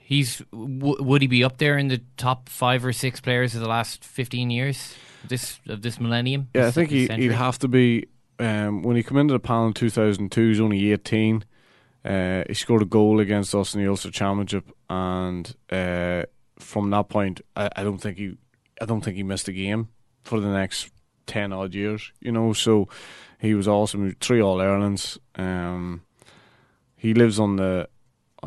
he's 0.00 0.38
w- 0.52 1.02
would 1.02 1.22
he 1.22 1.28
be 1.28 1.42
up 1.42 1.58
there 1.58 1.76
in 1.78 1.88
the 1.88 2.00
top 2.16 2.48
five 2.48 2.84
or 2.84 2.92
six 2.92 3.20
players 3.20 3.54
of 3.54 3.60
the 3.60 3.68
last 3.68 4.04
fifteen 4.04 4.50
years 4.50 4.94
of 5.24 5.28
this 5.30 5.58
of 5.68 5.82
this 5.82 5.98
millennium? 6.00 6.48
Yeah, 6.54 6.66
I 6.68 6.70
think 6.70 6.90
he, 6.90 7.06
century? 7.06 7.24
he'd 7.28 7.32
have 7.34 7.58
to 7.60 7.68
be. 7.68 8.06
Um, 8.38 8.82
when 8.82 8.96
he 8.96 9.02
came 9.02 9.16
into 9.16 9.32
the 9.32 9.40
panel 9.40 9.68
in 9.68 9.72
2002, 9.72 10.48
he's 10.48 10.60
only 10.60 10.92
18. 10.92 11.42
Uh, 12.04 12.44
he 12.46 12.52
scored 12.52 12.82
a 12.82 12.84
goal 12.84 13.18
against 13.18 13.54
us 13.54 13.74
in 13.74 13.82
the 13.82 13.88
Ulster 13.88 14.10
Championship, 14.10 14.70
and 14.90 15.56
uh, 15.72 16.22
from 16.58 16.90
that 16.90 17.08
point, 17.08 17.40
I, 17.56 17.70
I 17.76 17.82
don't 17.82 17.96
think 17.98 18.18
he, 18.18 18.36
I 18.80 18.84
don't 18.84 19.00
think 19.02 19.16
he 19.16 19.22
missed 19.22 19.48
a 19.48 19.52
game 19.52 19.88
for 20.22 20.38
the 20.38 20.48
next 20.50 20.90
ten 21.26 21.50
odd 21.52 21.74
years. 21.74 22.12
You 22.20 22.30
know, 22.30 22.52
so 22.52 22.88
he 23.38 23.54
was 23.54 23.68
awesome. 23.68 24.16
Three 24.20 24.40
All 24.40 24.60
Irelands. 24.60 25.18
Um, 25.34 26.02
he 26.96 27.14
lives 27.14 27.38
on 27.38 27.56
the. 27.56 27.88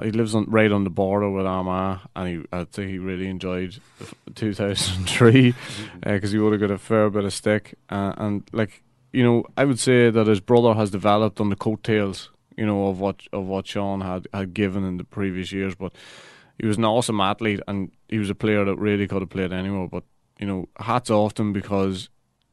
He 0.03 0.11
lives 0.11 0.33
on 0.33 0.45
right 0.45 0.71
on 0.71 0.85
the 0.85 0.89
border 0.89 1.29
with 1.29 1.45
Armagh, 1.45 1.99
and 2.15 2.27
he, 2.27 2.45
I 2.53 2.63
think 2.63 2.89
he 2.89 2.99
really 2.99 3.27
enjoyed 3.27 3.79
2003 4.35 5.53
because 6.01 6.31
he 6.31 6.37
would 6.37 6.53
have 6.53 6.61
got 6.61 6.71
a 6.71 6.77
fair 6.77 7.09
bit 7.09 7.25
of 7.25 7.33
stick. 7.33 7.75
Uh, 7.89 8.13
and 8.17 8.43
like 8.53 8.83
you 9.11 9.23
know, 9.23 9.45
I 9.57 9.65
would 9.65 9.79
say 9.79 10.09
that 10.09 10.27
his 10.27 10.39
brother 10.39 10.73
has 10.75 10.91
developed 10.91 11.41
on 11.41 11.49
the 11.49 11.55
coattails, 11.55 12.29
you 12.55 12.65
know, 12.65 12.87
of 12.87 12.99
what 12.99 13.23
of 13.33 13.45
what 13.45 13.67
Sean 13.67 14.01
had 14.01 14.27
had 14.33 14.53
given 14.53 14.83
in 14.83 14.97
the 14.97 15.03
previous 15.03 15.51
years. 15.51 15.75
But 15.75 15.93
he 16.57 16.67
was 16.67 16.77
an 16.77 16.85
awesome 16.85 17.19
athlete, 17.19 17.61
and 17.67 17.91
he 18.07 18.19
was 18.19 18.29
a 18.29 18.35
player 18.35 18.63
that 18.65 18.75
really 18.77 19.07
could 19.07 19.21
have 19.21 19.29
played 19.29 19.51
anywhere. 19.51 19.87
But 19.87 20.03
you 20.39 20.47
know, 20.47 20.69
hats 20.77 21.09
off 21.09 21.33
to 21.35 21.41
him 21.41 21.53
because 21.53 22.09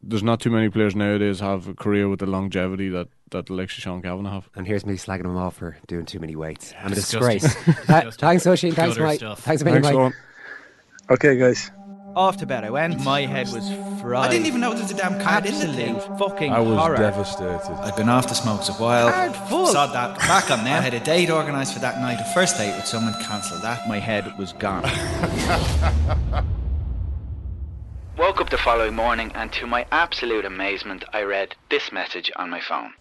there's 0.09 0.23
not 0.23 0.41
too 0.41 0.51
many 0.51 0.69
players 0.69 0.95
nowadays 0.95 1.41
have 1.41 1.69
a 1.69 1.75
career 1.75 2.09
with 2.09 2.21
the 2.21 2.27
longevity 2.27 2.89
that 2.91 3.09
that 3.31 3.47
the 3.47 3.55
likes 3.55 3.77
of 3.77 3.83
Sean 3.83 4.01
Cavanagh 4.03 4.31
have. 4.31 4.49
And 4.55 4.67
here's 4.67 4.87
me 4.87 4.95
slagging 4.95 5.25
him 5.25 5.37
off 5.37 5.57
for 5.57 5.77
doing 5.89 6.07
too 6.07 6.21
many 6.21 6.37
weights. 6.37 6.73
I'm 6.81 6.93
a 6.93 6.95
disgrace. 6.95 7.45
uh, 7.89 8.11
thanks, 8.13 8.47
Oisin. 8.47 8.73
Thanks, 8.73 8.97
Mike. 8.99 9.19
stuff. 9.19 9.41
Thanks 9.41 9.63
a 9.63 9.65
million, 9.65 9.83
Thanks, 9.83 9.97
Mike. 9.97 10.13
Eoin. 10.13 11.15
Okay, 11.15 11.37
guys. 11.37 11.71
Off 12.15 12.39
to 12.39 12.47
bed 12.47 12.65
I 12.65 12.71
went. 12.71 13.05
My 13.05 13.23
head 13.23 13.49
was 13.49 13.69
fried. 14.01 14.29
I 14.29 14.31
didn't 14.31 14.47
even 14.47 14.61
know 14.61 14.73
there 14.73 14.83
was 14.83 14.91
a 14.91 14.95
damn 14.95 15.21
card 15.21 15.45
in 15.45 15.53
the 15.59 15.67
thing. 15.67 15.97
Absolute 15.97 16.19
fucking 16.19 16.53
I 16.53 16.61
was 16.61 16.79
horror. 16.79 16.97
devastated. 16.97 17.61
I'd 17.81 17.97
been 17.97 18.09
off 18.09 18.29
the 18.29 18.35
smokes 18.35 18.69
a 18.71 18.73
while. 18.75 19.11
Hard 19.11 19.37
full. 19.37 19.67
Saw 19.67 19.87
that 19.89 20.19
back 20.21 20.51
on 20.51 20.65
now. 20.65 20.79
I 20.79 20.81
had 20.81 20.95
a 20.95 21.01
date 21.01 21.31
organised 21.31 21.75
for 21.75 21.81
that 21.81 22.01
night. 22.01 22.19
A 22.21 22.25
first 22.33 22.57
date 22.57 22.75
with 22.75 22.87
someone 22.87 23.13
cancelled 23.25 23.63
that. 23.63 23.87
My 23.87 23.99
head 23.99 24.39
was 24.39 24.55
gone. 24.55 24.85
Woke 28.19 28.41
up 28.41 28.49
the 28.49 28.57
following 28.57 28.95
morning 28.95 29.31
and 29.35 29.53
to 29.53 29.67
my 29.67 29.85
absolute 29.93 30.47
amazement, 30.47 31.05
I 31.13 31.21
read 31.21 31.55
this 31.69 31.93
message 31.93 32.33
on 32.37 32.49
my 32.49 32.61
phone. 32.61 32.95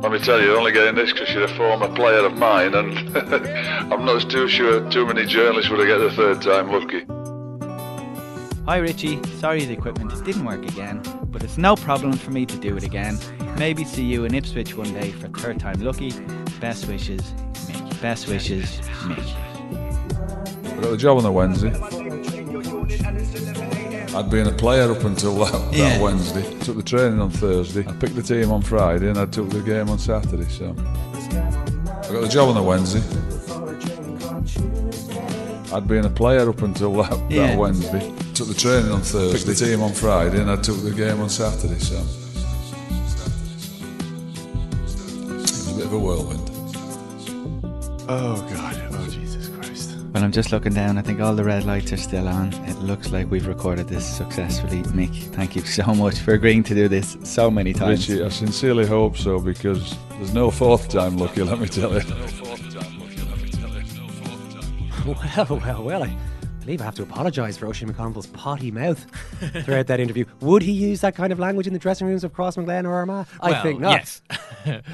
Let 0.00 0.10
me 0.10 0.18
tell 0.18 0.40
you, 0.40 0.46
you're 0.46 0.56
only 0.56 0.72
getting 0.72 0.94
this 0.94 1.12
because 1.12 1.28
you're 1.34 1.44
a 1.44 1.56
former 1.56 1.94
player 1.94 2.24
of 2.24 2.38
mine, 2.38 2.72
and 2.72 3.14
I'm 3.92 4.06
not 4.06 4.30
too 4.30 4.48
sure 4.48 4.88
too 4.90 5.04
many 5.04 5.26
journalists 5.26 5.70
would 5.70 5.80
have 5.80 5.88
get 5.88 5.98
the 5.98 6.10
third 6.10 6.40
time 6.40 6.72
lucky. 6.72 7.04
Hi 8.64 8.78
Richie, 8.78 9.22
sorry 9.34 9.66
the 9.66 9.74
equipment 9.74 10.24
didn't 10.24 10.46
work 10.46 10.64
again, 10.64 11.02
but 11.24 11.44
it's 11.44 11.58
no 11.58 11.76
problem 11.76 12.14
for 12.14 12.30
me 12.30 12.46
to 12.46 12.56
do 12.56 12.78
it 12.78 12.82
again. 12.82 13.18
Maybe 13.58 13.84
see 13.84 14.04
you 14.04 14.24
in 14.24 14.34
Ipswich 14.34 14.74
one 14.74 14.90
day 14.94 15.10
for 15.10 15.28
third 15.28 15.60
time 15.60 15.82
lucky. 15.82 16.12
Best 16.60 16.88
wishes, 16.88 17.20
Mick. 17.66 18.00
Best 18.00 18.26
wishes, 18.26 18.80
Mick. 19.02 19.49
I 20.20 20.80
got 20.82 20.90
the 20.90 20.96
job 20.96 21.16
on 21.18 21.22
the 21.24 21.32
Wednesday. 21.32 21.72
I'd 24.16 24.28
been 24.30 24.46
a 24.48 24.52
player 24.52 24.90
up 24.90 25.04
until 25.04 25.34
that, 25.44 25.52
that 25.52 25.72
Yeah. 25.76 26.00
Wednesday. 26.00 26.42
Took 26.60 26.76
the 26.76 26.82
training 26.82 27.20
on 27.20 27.30
Thursday. 27.30 27.86
I 27.86 27.92
picked 27.92 28.16
the 28.16 28.22
team 28.22 28.50
on 28.50 28.60
Friday 28.62 29.08
and 29.08 29.18
I 29.18 29.26
took 29.26 29.48
the 29.50 29.60
game 29.60 29.88
on 29.88 29.98
Saturday. 29.98 30.48
So 30.48 30.74
I 30.76 32.12
got 32.12 32.20
the 32.22 32.28
job 32.28 32.48
on 32.48 32.54
the 32.56 32.62
Wednesday. 32.62 33.02
I'd 35.72 35.86
been 35.86 36.04
a 36.04 36.10
player 36.10 36.48
up 36.48 36.62
until 36.62 36.92
that, 37.02 37.12
Yeah. 37.30 37.48
that 37.48 37.58
Wednesday. 37.58 38.12
Took 38.34 38.48
the 38.48 38.54
training 38.54 38.90
on 38.90 39.02
Thursday. 39.02 39.36
Picked 39.38 39.46
the 39.58 39.66
team 39.66 39.82
on 39.82 39.92
Friday 39.92 40.40
and 40.40 40.50
I 40.50 40.56
took 40.56 40.80
the 40.82 40.90
game 40.90 41.20
on 41.20 41.28
Saturday. 41.30 41.78
So 41.78 41.94
it 41.96 42.02
was 45.40 45.70
a 45.72 45.74
bit 45.76 45.86
of 45.86 45.92
a 45.92 45.98
whirlwind. 45.98 46.50
Oh 48.08 48.44
God! 48.52 48.69
Jesus 50.12 50.12
Christ! 50.12 50.14
Well, 50.14 50.24
I'm 50.24 50.32
just 50.32 50.52
looking 50.52 50.74
down. 50.74 50.98
I 50.98 51.02
think 51.02 51.20
all 51.20 51.34
the 51.34 51.44
red 51.44 51.64
lights 51.64 51.92
are 51.92 51.96
still 51.96 52.28
on. 52.28 52.52
It 52.68 52.78
looks 52.78 53.10
like 53.10 53.30
we've 53.30 53.46
recorded 53.46 53.88
this 53.88 54.04
successfully. 54.06 54.82
Mick, 54.82 55.14
thank 55.34 55.54
you 55.56 55.62
so 55.62 55.94
much 55.94 56.18
for 56.18 56.34
agreeing 56.34 56.62
to 56.64 56.74
do 56.74 56.88
this 56.88 57.16
so 57.22 57.50
many 57.50 57.72
times. 57.72 58.08
Richie, 58.08 58.22
I 58.24 58.28
sincerely 58.28 58.86
hope 58.86 59.16
so 59.16 59.38
because 59.40 59.96
there's 60.10 60.34
no 60.34 60.50
fourth 60.50 60.88
time 60.88 61.16
lucky, 61.16 61.42
let 61.42 61.58
me 61.60 61.66
tell 61.66 61.92
you. 61.92 62.00
Well, 65.06 65.18
well, 65.60 65.82
well. 65.82 66.02
I 66.04 66.16
believe 66.64 66.82
I 66.82 66.84
have 66.84 66.94
to 66.96 67.02
apologise 67.02 67.56
for 67.56 67.66
Oisin 67.66 67.92
McConville's 67.92 68.26
potty 68.26 68.70
mouth 68.70 68.98
throughout 69.64 69.86
that 69.86 69.98
interview. 69.98 70.26
Would 70.40 70.60
he 70.62 70.72
use 70.72 71.00
that 71.00 71.16
kind 71.16 71.32
of 71.32 71.38
language 71.38 71.66
in 71.66 71.72
the 71.72 71.78
dressing 71.78 72.06
rooms 72.06 72.22
of 72.22 72.34
Crossmaglen 72.34 72.84
or 72.84 72.92
Armagh? 72.92 73.26
I 73.40 73.50
Well, 73.52 73.62
think 73.62 73.80
not. 73.80 73.92
Yes. 73.92 74.22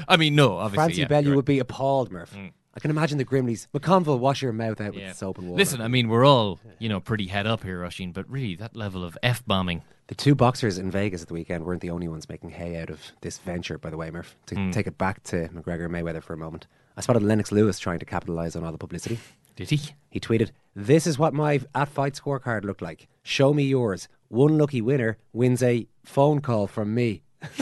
I 0.07 0.15
mean, 0.15 0.33
no, 0.33 0.57
obviously. 0.57 0.75
Francie 0.77 1.01
yeah, 1.01 1.07
Bellew 1.07 1.23
correct. 1.25 1.35
would 1.35 1.45
be 1.45 1.59
appalled, 1.59 2.09
Murph. 2.11 2.33
Mm. 2.33 2.51
I 2.77 2.79
can 2.79 2.91
imagine 2.91 3.17
the 3.17 3.25
Grimleys. 3.25 3.65
McConville, 3.73 4.19
wash 4.19 4.43
your 4.43 4.53
mouth 4.53 4.79
out 4.79 4.93
with 4.93 5.15
soap 5.17 5.39
and 5.39 5.47
water. 5.49 5.57
Listen, 5.57 5.81
I 5.81 5.87
mean, 5.87 6.09
we're 6.09 6.23
all 6.25 6.59
you 6.77 6.87
know 6.87 6.99
pretty 6.99 7.25
head 7.25 7.47
up 7.47 7.63
here, 7.63 7.81
Rushing, 7.81 8.11
but 8.11 8.29
really 8.29 8.53
that 8.57 8.75
level 8.75 9.03
of 9.03 9.17
f 9.23 9.43
bombing. 9.47 9.81
The 10.09 10.13
two 10.15 10.35
boxers 10.35 10.77
in 10.77 10.91
Vegas 10.91 11.23
at 11.23 11.27
the 11.27 11.33
weekend 11.33 11.65
weren't 11.65 11.81
the 11.81 11.89
only 11.89 12.07
ones 12.07 12.29
making 12.29 12.51
hay 12.51 12.79
out 12.79 12.91
of 12.91 13.01
this 13.21 13.39
venture, 13.39 13.79
by 13.79 13.89
the 13.89 13.97
way, 13.97 14.11
Murph. 14.11 14.35
To 14.45 14.55
Hmm. 14.55 14.69
take 14.69 14.85
it 14.85 14.95
back 14.97 15.23
to 15.23 15.47
McGregor 15.49 15.85
and 15.85 15.93
Mayweather 15.95 16.21
for 16.21 16.33
a 16.33 16.37
moment. 16.37 16.67
I 16.95 17.01
spotted 17.01 17.23
Lennox 17.23 17.51
Lewis 17.51 17.79
trying 17.79 17.97
to 17.99 18.05
capitalise 18.05 18.55
on 18.55 18.63
all 18.63 18.71
the 18.71 18.77
publicity. 18.77 19.17
Did 19.55 19.71
he? 19.71 19.81
He 20.11 20.19
tweeted, 20.19 20.51
This 20.75 21.07
is 21.07 21.17
what 21.17 21.33
my 21.33 21.59
at 21.73 21.89
fight 21.89 22.13
scorecard 22.13 22.63
looked 22.63 22.83
like. 22.83 23.07
Show 23.23 23.55
me 23.55 23.63
yours. 23.63 24.07
One 24.27 24.55
lucky 24.59 24.81
winner 24.81 25.17
wins 25.33 25.63
a 25.63 25.87
phone 26.05 26.41
call 26.41 26.67
from 26.67 26.93
me. 26.93 27.23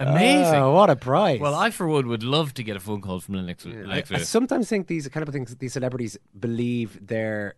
Amazing. 0.00 0.54
Oh, 0.56 0.72
what 0.72 0.90
a 0.90 0.96
prize. 0.96 1.40
Well, 1.40 1.54
I 1.54 1.70
for 1.70 1.86
one 1.88 2.08
would 2.08 2.22
love 2.22 2.54
to 2.54 2.62
get 2.62 2.76
a 2.76 2.80
phone 2.80 3.00
call 3.00 3.20
from 3.20 3.34
Lennox. 3.36 3.66
I, 3.66 3.70
I 3.70 4.02
Lewis. 4.10 4.28
sometimes 4.28 4.68
think 4.68 4.86
these 4.86 5.08
kind 5.08 5.26
of 5.26 5.32
things, 5.32 5.56
these 5.56 5.72
celebrities 5.72 6.16
believe 6.38 6.98
their 7.06 7.54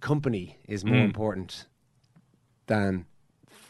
company 0.00 0.58
is 0.68 0.84
more 0.84 0.96
Mm. 0.96 1.04
important 1.04 1.66
than 2.66 3.06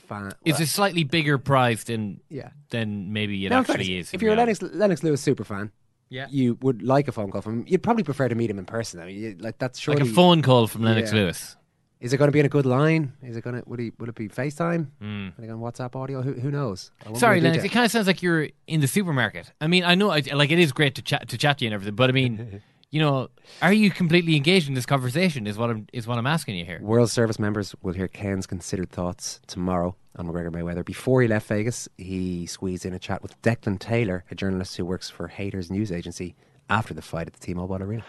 fan. 0.09 0.33
It's 0.45 0.61
a 0.61 0.66
slightly 0.66 1.05
bigger 1.05 1.39
prize 1.39 1.85
than 1.85 2.20
Yeah. 2.29 2.51
than 2.70 3.12
maybe 3.12 3.45
it 3.47 3.51
No, 3.51 3.61
actually 3.61 3.85
fairness, 3.85 4.09
is. 4.09 4.14
If 4.14 4.23
you're 4.23 4.33
a. 4.35 4.37
Lennox, 4.37 4.62
Lennox 4.62 5.03
Lewis 5.03 5.20
super 5.20 5.45
fan, 5.45 5.70
Yeah. 6.09 6.27
you 6.31 6.57
would 6.62 6.83
like 6.83 7.09
a 7.09 7.12
phone 7.12 7.31
call 7.31 7.43
from 7.43 7.61
him. 7.61 7.64
You'd 7.68 7.83
probably 7.83 8.05
prefer 8.05 8.29
to 8.29 8.35
meet 8.35 8.51
him 8.51 8.59
in 8.59 8.64
person. 8.64 9.01
I 9.01 9.07
mean, 9.07 9.18
you, 9.18 9.37
like 9.41 9.59
that's 9.59 9.87
like 9.89 10.01
a 10.01 10.05
phone 10.05 10.43
call 10.43 10.66
from 10.66 10.83
Lennox 10.83 11.12
Yeah. 11.12 11.20
Lewis. 11.20 11.57
Is 12.03 12.13
it 12.13 12.17
going 12.17 12.27
to 12.27 12.33
be 12.33 12.41
in 12.41 12.47
a 12.47 12.49
good 12.49 12.67
line? 12.67 13.13
Is 13.23 13.37
it 13.37 13.45
going 13.45 13.55
to? 13.55 13.63
Would 13.69 13.79
he? 13.79 13.93
Would 14.01 14.09
it 14.09 14.17
be 14.17 14.29
FaceTime? 14.29 14.89
Mm. 15.01 15.39
Are 15.39 15.41
they 15.41 15.47
going 15.47 15.61
WhatsApp 15.61 15.95
audio? 15.95 16.21
Who, 16.21 16.33
who 16.33 16.51
knows? 16.51 16.91
Sorry, 17.15 17.39
go 17.39 17.47
into 17.47 17.51
Lennox. 17.51 17.65
It 17.65 17.69
kind 17.69 17.85
of 17.85 17.93
sounds 17.93 18.09
like 18.09 18.25
you're 18.25 18.49
in 18.67 18.81
the 18.81 18.89
supermarket. 18.89 19.53
I 19.61 19.69
mean, 19.69 19.85
I 19.85 19.95
know, 19.95 20.09
like, 20.09 20.27
it 20.27 20.59
is 20.59 20.73
great 20.73 20.97
to 20.97 21.03
chat 21.03 21.29
to 21.29 21.39
chat 21.39 21.59
to 21.59 21.65
you 21.65 21.69
and 21.69 21.75
everything, 21.75 21.95
but 21.95 22.11
I 22.11 22.13
mean, 22.13 22.61
you 22.91 23.01
know, 23.01 23.29
are 23.63 23.73
you 23.73 23.93
completely 23.93 24.35
engaged 24.35 24.67
in 24.67 24.75
this 24.75 24.85
conversation? 24.85 25.47
Is 25.47 25.57
what 25.57 25.71
I'm 25.71 25.87
is 25.93 26.09
what 26.09 26.19
I'm 26.19 26.27
asking 26.27 26.57
you 26.57 26.65
here. 26.65 26.81
World 26.83 27.09
Service 27.09 27.39
members 27.39 27.73
will 27.83 27.95
hear 27.95 28.09
Ken's 28.09 28.49
considered 28.49 28.91
thoughts 28.91 29.41
tomorrow 29.47 29.95
on 30.17 30.27
McGregor 30.27 30.51
Mayweather. 30.51 30.85
Before 30.85 31.23
he 31.23 31.29
left 31.29 31.47
Vegas, 31.47 31.89
he 31.99 32.47
squeezed 32.47 32.85
in 32.85 32.95
a 32.95 32.99
chat 32.99 33.23
with 33.23 33.41
Declan 33.43 33.79
Taylor, 33.79 34.25
a 34.29 34.35
journalist 34.35 34.77
who 34.77 34.85
works 34.85 35.09
for 35.09 35.29
Hayters 35.29 35.71
News 35.71 35.93
Agency, 35.93 36.35
after 36.69 36.95
the 36.95 37.03
fight 37.03 37.29
at 37.29 37.35
the 37.35 37.39
T-Mobile 37.39 37.83
Arena. 37.83 38.05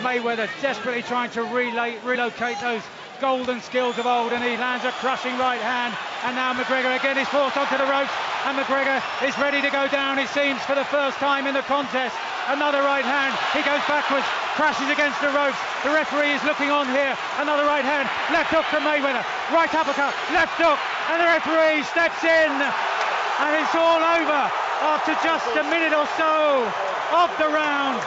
Mayweather 0.00 0.48
desperately 0.62 1.02
trying 1.02 1.30
to 1.30 1.42
relate, 1.42 1.98
relocate 2.04 2.58
those 2.60 2.82
golden 3.20 3.60
skills 3.60 3.98
of 3.98 4.06
old, 4.06 4.32
and 4.32 4.42
he 4.42 4.56
lands 4.56 4.84
a 4.84 4.92
crushing 5.02 5.36
right 5.38 5.60
hand. 5.60 5.94
And 6.24 6.34
now 6.36 6.54
McGregor 6.54 6.94
again 6.96 7.18
is 7.18 7.28
forced 7.28 7.56
onto 7.56 7.76
the 7.76 7.86
ropes, 7.86 8.12
and 8.46 8.58
McGregor 8.58 9.02
is 9.22 9.36
ready 9.38 9.60
to 9.62 9.70
go 9.70 9.88
down. 9.88 10.18
It 10.18 10.28
seems 10.30 10.60
for 10.62 10.74
the 10.74 10.84
first 10.88 11.18
time 11.18 11.46
in 11.46 11.54
the 11.54 11.66
contest. 11.66 12.16
Another 12.48 12.84
right 12.84 13.04
hand. 13.04 13.32
He 13.56 13.64
goes 13.64 13.80
backwards, 13.88 14.26
crashes 14.56 14.90
against 14.90 15.20
the 15.20 15.32
ropes. 15.32 15.56
The 15.82 15.92
referee 15.92 16.36
is 16.36 16.44
looking 16.44 16.70
on 16.70 16.86
here. 16.92 17.16
Another 17.40 17.64
right 17.64 17.84
hand. 17.84 18.08
Left 18.32 18.52
hook 18.52 18.66
from 18.68 18.84
Mayweather. 18.84 19.24
Right 19.48 19.72
uppercut. 19.72 20.12
Left 20.32 20.56
hook, 20.60 20.78
and 21.08 21.20
the 21.20 21.28
referee 21.28 21.84
steps 21.88 22.20
in, 22.24 22.52
and 22.52 23.52
it's 23.56 23.74
all 23.74 24.00
over 24.00 24.42
after 24.84 25.16
just 25.24 25.48
a 25.56 25.64
minute 25.72 25.92
or 25.96 26.06
so 26.18 26.68
of 27.16 27.30
the 27.38 27.48
round 27.48 28.02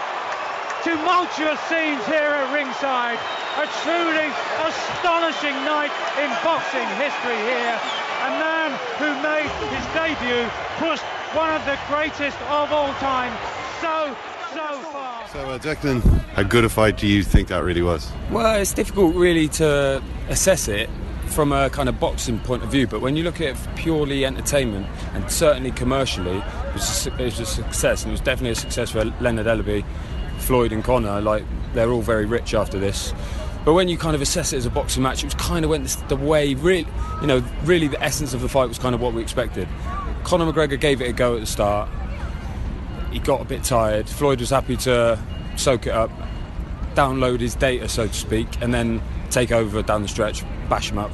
tumultuous 0.84 1.60
scenes 1.70 2.04
here 2.06 2.32
at 2.34 2.54
ringside. 2.54 3.20
A 3.58 3.66
truly 3.82 4.30
astonishing 4.70 5.56
night 5.66 5.90
in 6.22 6.30
boxing 6.46 6.86
history 7.02 7.40
here. 7.50 7.76
A 8.26 8.32
man 8.38 8.70
who 9.02 9.10
made 9.26 9.50
his 9.74 9.86
debut 9.94 10.46
pushed 10.78 11.04
one 11.34 11.50
of 11.54 11.66
the 11.66 11.78
greatest 11.88 12.38
of 12.50 12.72
all 12.72 12.94
time 12.96 13.34
so, 13.82 14.16
so 14.54 14.80
far. 14.92 15.28
So, 15.30 15.40
uh, 15.40 15.60
Declan, 15.60 16.02
how 16.34 16.44
good 16.44 16.66
a 16.66 16.70
fight 16.70 16.98
do 16.98 17.08
you 17.08 17.24
think 17.24 17.48
that 17.50 17.64
really 17.64 17.82
was? 17.82 18.12
Well, 18.32 18.60
it's 18.60 18.74
difficult 18.74 19.16
really 19.16 19.48
to 19.50 20.02
assess 20.30 20.68
it 20.68 20.90
from 21.28 21.52
a 21.52 21.70
kind 21.70 21.90
of 21.90 22.00
boxing 22.00 22.40
point 22.40 22.64
of 22.64 22.72
view, 22.72 22.88
but 22.88 23.02
when 23.02 23.16
you 23.16 23.24
look 23.24 23.42
at 23.42 23.56
it 23.56 23.58
purely 23.76 24.26
entertainment 24.26 24.88
and 25.14 25.30
certainly 25.30 25.72
commercially, 25.72 26.38
it 26.38 26.74
was 26.74 27.08
a, 27.08 27.14
it 27.14 27.26
was 27.26 27.40
a 27.40 27.46
success, 27.46 28.04
and 28.04 28.12
it 28.12 28.14
was 28.14 28.22
definitely 28.22 28.52
a 28.52 28.56
success 28.56 28.92
for 28.92 29.04
Leonard 29.20 29.46
Ellerbe, 29.46 29.84
Floyd, 30.48 30.72
and 30.72 30.84
Conor. 30.84 31.22
Like 31.22 31.44
they're 31.74 31.92
all 31.92 32.02
very 32.02 32.26
rich 32.26 32.54
after 32.54 32.80
this. 32.80 33.14
But 33.66 33.74
when 33.74 33.90
you 33.90 33.98
kind 33.98 34.16
of 34.16 34.22
assess 34.22 34.54
it 34.54 34.58
as 34.58 34.66
a 34.66 34.70
boxing 34.70 35.04
match, 35.04 35.24
it 35.24 35.26
was 35.26 35.34
kind 35.34 35.66
of 35.66 35.70
went 35.70 35.86
the 36.08 36.16
way, 36.16 36.54
really, 36.54 36.88
you 37.20 37.28
know, 37.28 37.44
really 37.66 37.90
the 37.90 38.02
essence 38.02 38.34
of 38.34 38.40
the 38.40 38.48
fight 38.48 38.70
was 38.70 38.80
kind 38.80 38.96
of 38.96 39.02
what 39.02 39.14
we 39.14 39.22
expected. 39.22 39.68
Conor 40.24 40.52
McGregor 40.52 40.80
gave 40.80 41.02
it 41.02 41.10
a 41.10 41.12
go 41.12 41.36
at 41.36 41.42
the 41.42 41.46
start. 41.46 41.90
He 43.12 43.20
got 43.20 43.42
a 43.42 43.44
bit 43.44 43.66
tired. 43.66 44.08
Floyd 44.08 44.40
was 44.40 44.52
happy 44.52 44.78
to 44.78 45.20
soak 45.58 45.86
it 45.86 45.92
up, 45.92 46.10
download 46.96 47.42
his 47.42 47.56
data, 47.56 47.90
so 47.90 48.08
to 48.08 48.14
speak, 48.14 48.48
and 48.62 48.74
then 48.74 49.02
take 49.32 49.52
over 49.52 49.82
down 49.82 50.02
the 50.02 50.08
stretch, 50.08 50.44
bash 50.70 50.90
him 50.90 50.98
up. 50.98 51.12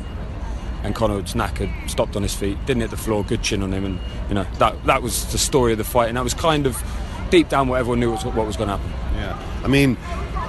And 0.83 0.93
Conor 0.93 1.15
was 1.15 1.33
knackered, 1.33 1.89
stopped 1.89 2.15
on 2.15 2.21
his 2.21 2.35
feet, 2.35 2.63
didn't 2.67 2.81
hit 2.81 2.91
the 2.91 2.97
floor, 2.97 3.23
good 3.23 3.41
chin 3.41 3.63
on 3.63 3.73
him, 3.73 3.83
and 3.83 3.99
you 4.29 4.35
know 4.35 4.45
that 4.59 4.83
that 4.85 5.01
was 5.01 5.31
the 5.31 5.39
story 5.39 5.71
of 5.71 5.79
the 5.79 5.83
fight, 5.83 6.09
and 6.09 6.17
that 6.17 6.23
was 6.23 6.35
kind 6.35 6.67
of 6.67 6.77
deep 7.31 7.49
down 7.49 7.67
what 7.67 7.79
everyone 7.79 7.99
knew 7.99 8.11
was 8.11 8.23
what 8.25 8.45
was 8.45 8.57
going 8.57 8.69
to 8.69 8.77
happen. 8.77 9.02
Yeah. 9.23 9.61
I 9.63 9.67
mean, 9.67 9.97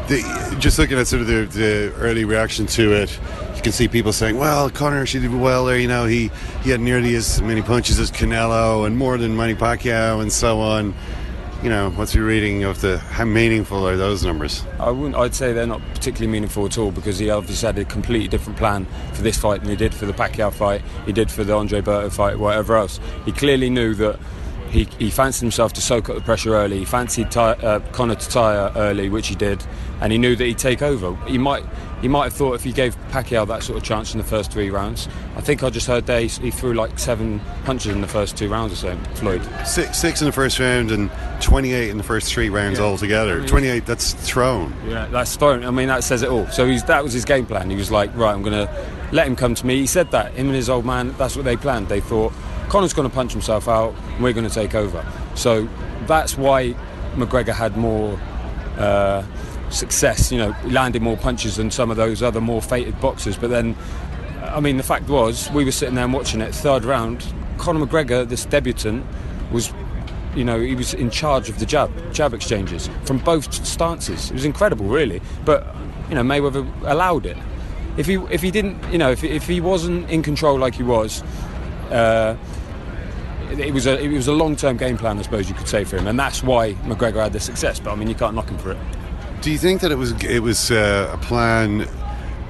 the, 0.08 0.56
just 0.58 0.78
looking 0.78 0.98
at 0.98 1.06
sort 1.06 1.22
of 1.22 1.28
the, 1.28 1.44
the 1.44 1.92
early 1.96 2.24
reaction 2.24 2.66
to 2.66 2.92
it, 2.92 3.18
you 3.56 3.62
can 3.62 3.72
see 3.72 3.88
people 3.88 4.12
saying, 4.12 4.36
"Well, 4.36 4.68
Conor 4.70 5.00
actually 5.00 5.28
did 5.28 5.34
well 5.34 5.64
there. 5.64 5.78
You 5.78 5.88
know, 5.88 6.04
he 6.06 6.30
he 6.62 6.70
had 6.70 6.80
nearly 6.80 7.14
as 7.14 7.40
many 7.40 7.62
punches 7.62 7.98
as 7.98 8.10
Canelo 8.10 8.86
and 8.86 8.98
more 8.98 9.16
than 9.16 9.36
Manny 9.36 9.54
Pacquiao 9.54 10.20
and 10.20 10.32
so 10.32 10.60
on." 10.60 10.94
You 11.62 11.70
know, 11.70 11.88
what's 11.90 12.14
your 12.14 12.26
reading 12.26 12.64
of 12.64 12.82
the 12.82 12.98
how 12.98 13.24
meaningful 13.24 13.88
are 13.88 13.96
those 13.96 14.22
numbers? 14.22 14.62
I 14.78 14.90
wouldn't. 14.90 15.16
I'd 15.16 15.34
say 15.34 15.54
they're 15.54 15.66
not 15.66 15.80
particularly 15.94 16.30
meaningful 16.30 16.66
at 16.66 16.76
all 16.76 16.90
because 16.90 17.18
he 17.18 17.30
obviously 17.30 17.66
had 17.66 17.78
a 17.78 17.86
completely 17.86 18.28
different 18.28 18.58
plan 18.58 18.86
for 19.14 19.22
this 19.22 19.38
fight 19.38 19.60
than 19.60 19.70
he 19.70 19.76
did 19.76 19.94
for 19.94 20.04
the 20.04 20.12
Pacquiao 20.12 20.52
fight. 20.52 20.82
He 21.06 21.12
did 21.12 21.30
for 21.30 21.42
the 21.42 21.56
Andre 21.56 21.80
Berto 21.80 22.12
fight, 22.12 22.38
whatever 22.38 22.76
else. 22.76 23.00
He 23.24 23.32
clearly 23.32 23.70
knew 23.70 23.94
that. 23.94 24.18
He, 24.74 24.88
he 24.98 25.08
fancied 25.08 25.40
himself 25.42 25.72
to 25.74 25.80
soak 25.80 26.08
up 26.08 26.16
the 26.16 26.20
pressure 26.22 26.54
early. 26.56 26.78
He 26.80 26.84
fancied 26.84 27.30
Ty, 27.30 27.52
uh, 27.52 27.78
Conor 27.92 28.16
to 28.16 28.28
tire 28.28 28.72
early, 28.74 29.08
which 29.08 29.28
he 29.28 29.36
did, 29.36 29.64
and 30.00 30.10
he 30.12 30.18
knew 30.18 30.34
that 30.34 30.44
he'd 30.44 30.58
take 30.58 30.82
over. 30.82 31.14
He 31.28 31.38
might 31.38 31.64
he 32.02 32.08
might 32.08 32.24
have 32.24 32.32
thought 32.34 32.54
if 32.54 32.64
he 32.64 32.72
gave 32.72 32.94
Pacquiao 33.08 33.46
that 33.46 33.62
sort 33.62 33.78
of 33.78 33.84
chance 33.84 34.12
in 34.12 34.18
the 34.18 34.24
first 34.24 34.50
three 34.52 34.68
rounds. 34.68 35.08
I 35.36 35.40
think 35.40 35.62
I 35.62 35.70
just 35.70 35.86
heard 35.86 36.04
that 36.06 36.20
he, 36.20 36.26
he 36.28 36.50
threw 36.50 36.74
like 36.74 36.98
seven 36.98 37.40
punches 37.64 37.94
in 37.94 38.02
the 38.02 38.08
first 38.08 38.36
two 38.36 38.50
rounds 38.50 38.72
or 38.74 38.76
so. 38.76 38.96
Floyd. 39.14 39.40
Six, 39.64 39.96
six 39.96 40.20
in 40.20 40.26
the 40.26 40.32
first 40.32 40.58
round 40.58 40.90
and 40.90 41.10
28 41.40 41.88
in 41.88 41.96
the 41.96 42.02
first 42.02 42.30
three 42.30 42.50
rounds 42.50 42.78
Yeah. 42.78 42.84
altogether. 42.84 43.36
I 43.36 43.38
mean- 43.38 43.48
28, 43.48 43.86
that's 43.86 44.12
thrown. 44.12 44.74
Yeah, 44.86 45.06
that's 45.06 45.34
thrown. 45.36 45.64
I 45.64 45.70
mean, 45.70 45.88
that 45.88 46.04
says 46.04 46.20
it 46.22 46.28
all. 46.28 46.46
So 46.48 46.66
he's, 46.66 46.84
that 46.84 47.02
was 47.02 47.14
his 47.14 47.24
game 47.24 47.46
plan. 47.46 47.70
He 47.70 47.76
was 47.76 47.90
like, 47.90 48.14
right, 48.14 48.34
I'm 48.34 48.42
going 48.42 48.66
to 48.66 48.70
let 49.12 49.26
him 49.26 49.34
come 49.36 49.54
to 49.54 49.64
me. 49.64 49.76
He 49.78 49.86
said 49.86 50.10
that. 50.10 50.34
Him 50.34 50.48
and 50.48 50.56
his 50.56 50.68
old 50.68 50.84
man, 50.84 51.14
that's 51.16 51.36
what 51.36 51.46
they 51.46 51.56
planned. 51.56 51.88
They 51.88 52.00
thought, 52.00 52.34
Conor's 52.68 52.92
going 52.92 53.08
to 53.08 53.14
punch 53.14 53.32
himself 53.32 53.68
out 53.68 53.94
and 53.94 54.22
we're 54.22 54.32
going 54.32 54.48
to 54.48 54.54
take 54.54 54.74
over. 54.74 55.04
So 55.34 55.68
that's 56.06 56.36
why 56.36 56.74
McGregor 57.14 57.54
had 57.54 57.76
more 57.76 58.18
uh, 58.78 59.24
success, 59.70 60.32
you 60.32 60.38
know, 60.38 60.54
landed 60.64 61.02
more 61.02 61.16
punches 61.16 61.56
than 61.56 61.70
some 61.70 61.90
of 61.90 61.96
those 61.96 62.22
other 62.22 62.40
more 62.40 62.62
fated 62.62 63.00
boxers. 63.00 63.36
But 63.36 63.50
then, 63.50 63.76
I 64.42 64.60
mean, 64.60 64.76
the 64.76 64.82
fact 64.82 65.08
was, 65.08 65.50
we 65.50 65.64
were 65.64 65.72
sitting 65.72 65.94
there 65.94 66.04
and 66.04 66.12
watching 66.12 66.40
it, 66.40 66.54
third 66.54 66.84
round, 66.84 67.24
Conor 67.58 67.86
McGregor, 67.86 68.28
this 68.28 68.44
debutant, 68.44 69.04
was 69.52 69.72
you 70.34 70.44
know, 70.44 70.60
he 70.60 70.74
was 70.74 70.94
in 70.94 71.10
charge 71.10 71.48
of 71.48 71.58
the 71.58 71.66
jab, 71.66 71.90
jab 72.12 72.34
exchanges 72.34 72.90
from 73.04 73.18
both 73.18 73.52
stances. 73.64 74.30
It 74.30 74.34
was 74.34 74.44
incredible, 74.44 74.86
really. 74.86 75.20
But 75.44 75.74
you 76.08 76.14
know, 76.14 76.22
Mayweather 76.22 76.68
allowed 76.84 77.26
it. 77.26 77.36
If 77.96 78.06
he 78.06 78.14
if 78.14 78.42
he 78.42 78.50
didn't, 78.50 78.82
you 78.92 78.98
know, 78.98 79.10
if 79.10 79.22
if 79.22 79.46
he 79.46 79.60
wasn't 79.60 80.10
in 80.10 80.22
control 80.22 80.58
like 80.58 80.74
he 80.74 80.82
was, 80.82 81.22
uh, 81.90 82.36
it, 83.50 83.72
was 83.72 83.86
a 83.86 83.98
it 84.00 84.08
was 84.08 84.28
a 84.28 84.32
long 84.32 84.56
term 84.56 84.76
game 84.76 84.96
plan, 84.96 85.18
I 85.18 85.22
suppose 85.22 85.48
you 85.48 85.54
could 85.54 85.68
say 85.68 85.84
for 85.84 85.96
him, 85.96 86.06
and 86.06 86.18
that's 86.18 86.42
why 86.42 86.74
McGregor 86.84 87.22
had 87.22 87.32
the 87.32 87.40
success. 87.40 87.80
But 87.80 87.92
I 87.92 87.96
mean, 87.96 88.08
you 88.08 88.14
can't 88.14 88.34
knock 88.34 88.48
him 88.48 88.58
for 88.58 88.72
it. 88.72 88.78
Do 89.42 89.50
you 89.50 89.58
think 89.58 89.80
that 89.82 89.92
it 89.92 89.96
was 89.96 90.12
it 90.24 90.42
was 90.42 90.70
uh, 90.70 91.10
a 91.12 91.18
plan 91.18 91.86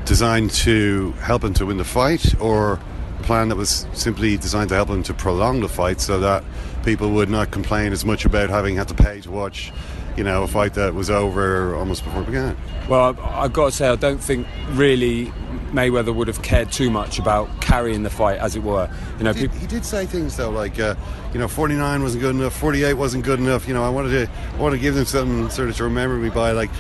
designed 0.05 0.51
to 0.51 1.13
help 1.13 1.43
him 1.43 1.55
to 1.55 1.67
win 1.67 1.77
the 1.77 1.85
fight, 1.85 2.41
or 2.41 2.75
a 3.19 3.23
plan 3.23 3.49
that 3.49 3.57
was 3.57 3.87
simply 3.93 4.37
designed 4.37 4.69
to 4.69 4.75
help 4.75 4.89
him 4.89 5.03
to 5.05 5.15
prolong 5.15 5.61
the 5.61 5.69
fight 5.69 6.01
so 6.01 6.21
that 6.21 6.45
people 6.85 7.11
would 7.11 7.31
not 7.31 7.51
complain 7.51 7.93
as 7.93 8.05
much 8.05 8.25
about 8.25 8.51
having 8.51 8.77
had 8.77 8.89
to 8.89 8.95
pay 8.95 9.21
to 9.23 9.31
watch, 9.31 9.73
you 10.17 10.25
know, 10.25 10.43
a 10.43 10.47
fight 10.47 10.75
that 10.75 10.95
was 10.95 11.11
over 11.11 11.75
almost 11.75 12.05
before 12.05 12.23
it 12.23 12.27
began? 12.27 12.57
Well, 12.89 13.19
I've 13.23 13.53
got 13.53 13.67
to 13.67 13.73
say, 13.73 13.89
I 13.89 13.97
don't 13.97 14.23
think 14.23 14.47
really 14.71 15.33
Mayweather 15.75 16.15
would 16.15 16.29
have 16.29 16.41
cared 16.43 16.71
too 16.73 16.89
much 16.91 17.19
about 17.19 17.49
carrying 17.61 18.03
the 18.05 18.11
fight, 18.11 18.39
as 18.39 18.57
it 18.57 18.63
were. 18.63 18.89
You 19.19 19.25
know, 19.25 19.33
He 19.33 19.41
did, 19.43 19.51
people. 19.51 19.61
he 19.61 19.67
did 19.67 19.85
say 19.85 20.07
things 20.07 20.37
though, 20.37 20.51
like 20.51 20.79
uh, 20.79 20.95
you 21.33 21.41
know, 21.41 21.49
49 21.49 22.03
wasn't 22.03 22.23
good 22.23 22.35
enough, 22.37 22.55
48 22.57 22.95
wasn't 22.95 23.25
good 23.25 23.41
enough. 23.41 23.67
You 23.69 23.75
know, 23.75 23.83
I 23.85 23.89
wanted 23.89 24.11
to, 24.11 24.33
I 24.55 24.61
wanted 24.61 24.77
to 24.77 24.83
give 24.83 24.95
them 24.95 25.05
something 25.05 25.51
sort 25.51 25.69
of 25.69 25.77
to 25.77 25.85
remember 25.85 26.17
me 26.17 26.31
by. 26.31 26.53
Like, 26.53 26.71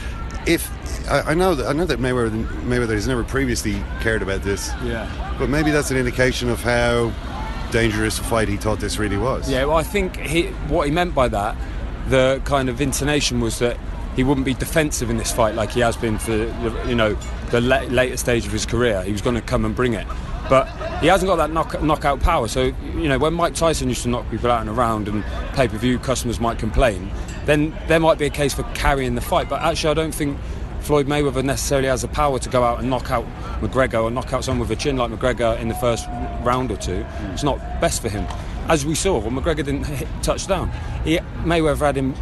if 0.46 0.70
I, 1.10 1.32
I 1.32 1.34
know 1.34 1.54
that 1.54 1.66
I 1.66 1.72
know 1.72 1.84
that 1.86 1.98
Mayweather 1.98 2.30
Mayweather 2.62 2.94
has 2.94 3.08
never 3.08 3.24
previously 3.24 3.82
cared 4.00 4.22
about 4.22 4.42
this. 4.42 4.68
Yeah. 4.84 5.34
But 5.38 5.48
maybe 5.48 5.70
that's 5.72 5.90
an 5.90 5.96
indication 5.96 6.48
of 6.48 6.62
how 6.62 7.12
dangerous 7.72 8.18
a 8.20 8.22
fight 8.22 8.46
he 8.46 8.56
thought 8.56 8.78
this 8.78 8.98
really 8.98 9.16
was. 9.16 9.50
Yeah, 9.50 9.64
well, 9.64 9.76
I 9.76 9.82
think 9.82 10.16
he, 10.16 10.44
what 10.68 10.86
he 10.86 10.92
meant 10.92 11.12
by 11.12 11.26
that, 11.28 11.56
the 12.08 12.40
kind 12.44 12.68
of 12.68 12.80
intonation 12.80 13.40
was 13.40 13.58
that 13.58 13.76
he 14.16 14.24
wouldn't 14.24 14.44
be 14.44 14.54
defensive 14.54 15.10
in 15.10 15.16
this 15.16 15.32
fight 15.32 15.54
like 15.54 15.70
he 15.70 15.80
has 15.80 15.96
been 15.96 16.18
for 16.18 16.32
you 16.86 16.94
know 16.94 17.14
the 17.50 17.60
la- 17.60 17.82
later 17.82 18.16
stage 18.16 18.46
of 18.46 18.52
his 18.52 18.66
career. 18.66 19.02
He 19.02 19.12
was 19.12 19.22
going 19.22 19.36
to 19.36 19.42
come 19.42 19.64
and 19.64 19.74
bring 19.74 19.94
it, 19.94 20.06
but 20.48 20.68
he 21.00 21.08
hasn't 21.08 21.28
got 21.28 21.36
that 21.36 21.50
knock- 21.50 21.82
knockout 21.82 22.20
power. 22.20 22.48
So 22.48 22.72
you 22.96 23.08
know 23.08 23.18
when 23.18 23.34
Mike 23.34 23.54
Tyson 23.54 23.88
used 23.88 24.02
to 24.04 24.08
knock 24.08 24.30
people 24.30 24.50
out 24.50 24.62
in 24.62 24.68
a 24.68 24.72
round 24.72 25.08
and 25.08 25.24
pay-per-view 25.54 25.98
customers 25.98 26.40
might 26.40 26.58
complain, 26.58 27.10
then 27.46 27.76
there 27.88 28.00
might 28.00 28.18
be 28.18 28.26
a 28.26 28.30
case 28.30 28.54
for 28.54 28.62
carrying 28.74 29.14
the 29.14 29.20
fight. 29.20 29.48
But 29.48 29.62
actually, 29.62 29.90
I 29.90 29.94
don't 29.94 30.14
think. 30.14 30.38
Floyd 30.80 31.06
Mayweather 31.06 31.42
necessarily 31.42 31.88
has 31.88 32.02
the 32.02 32.08
power 32.08 32.38
to 32.38 32.48
go 32.50 32.62
out 32.62 32.78
and 32.80 32.90
knock 32.90 33.10
out 33.10 33.24
McGregor 33.62 34.02
or 34.02 34.10
knock 34.10 34.34
out 34.34 34.44
someone 34.44 34.68
with 34.68 34.78
a 34.78 34.78
chin 34.78 34.98
like 34.98 35.10
McGregor 35.10 35.58
in 35.58 35.68
the 35.68 35.74
first 35.76 36.06
round 36.42 36.70
or 36.70 36.76
two. 36.76 37.06
It's 37.32 37.42
not 37.42 37.56
best 37.80 38.02
for 38.02 38.10
him. 38.10 38.26
As 38.68 38.84
we 38.84 38.94
saw, 38.94 39.18
well, 39.18 39.30
McGregor 39.30 39.64
didn't 39.64 39.84
hit 39.84 40.06
touchdown. 40.22 40.70
He, 41.02 41.16
Mayweather 41.42 41.78
had 41.86 41.96
him, 41.96 42.14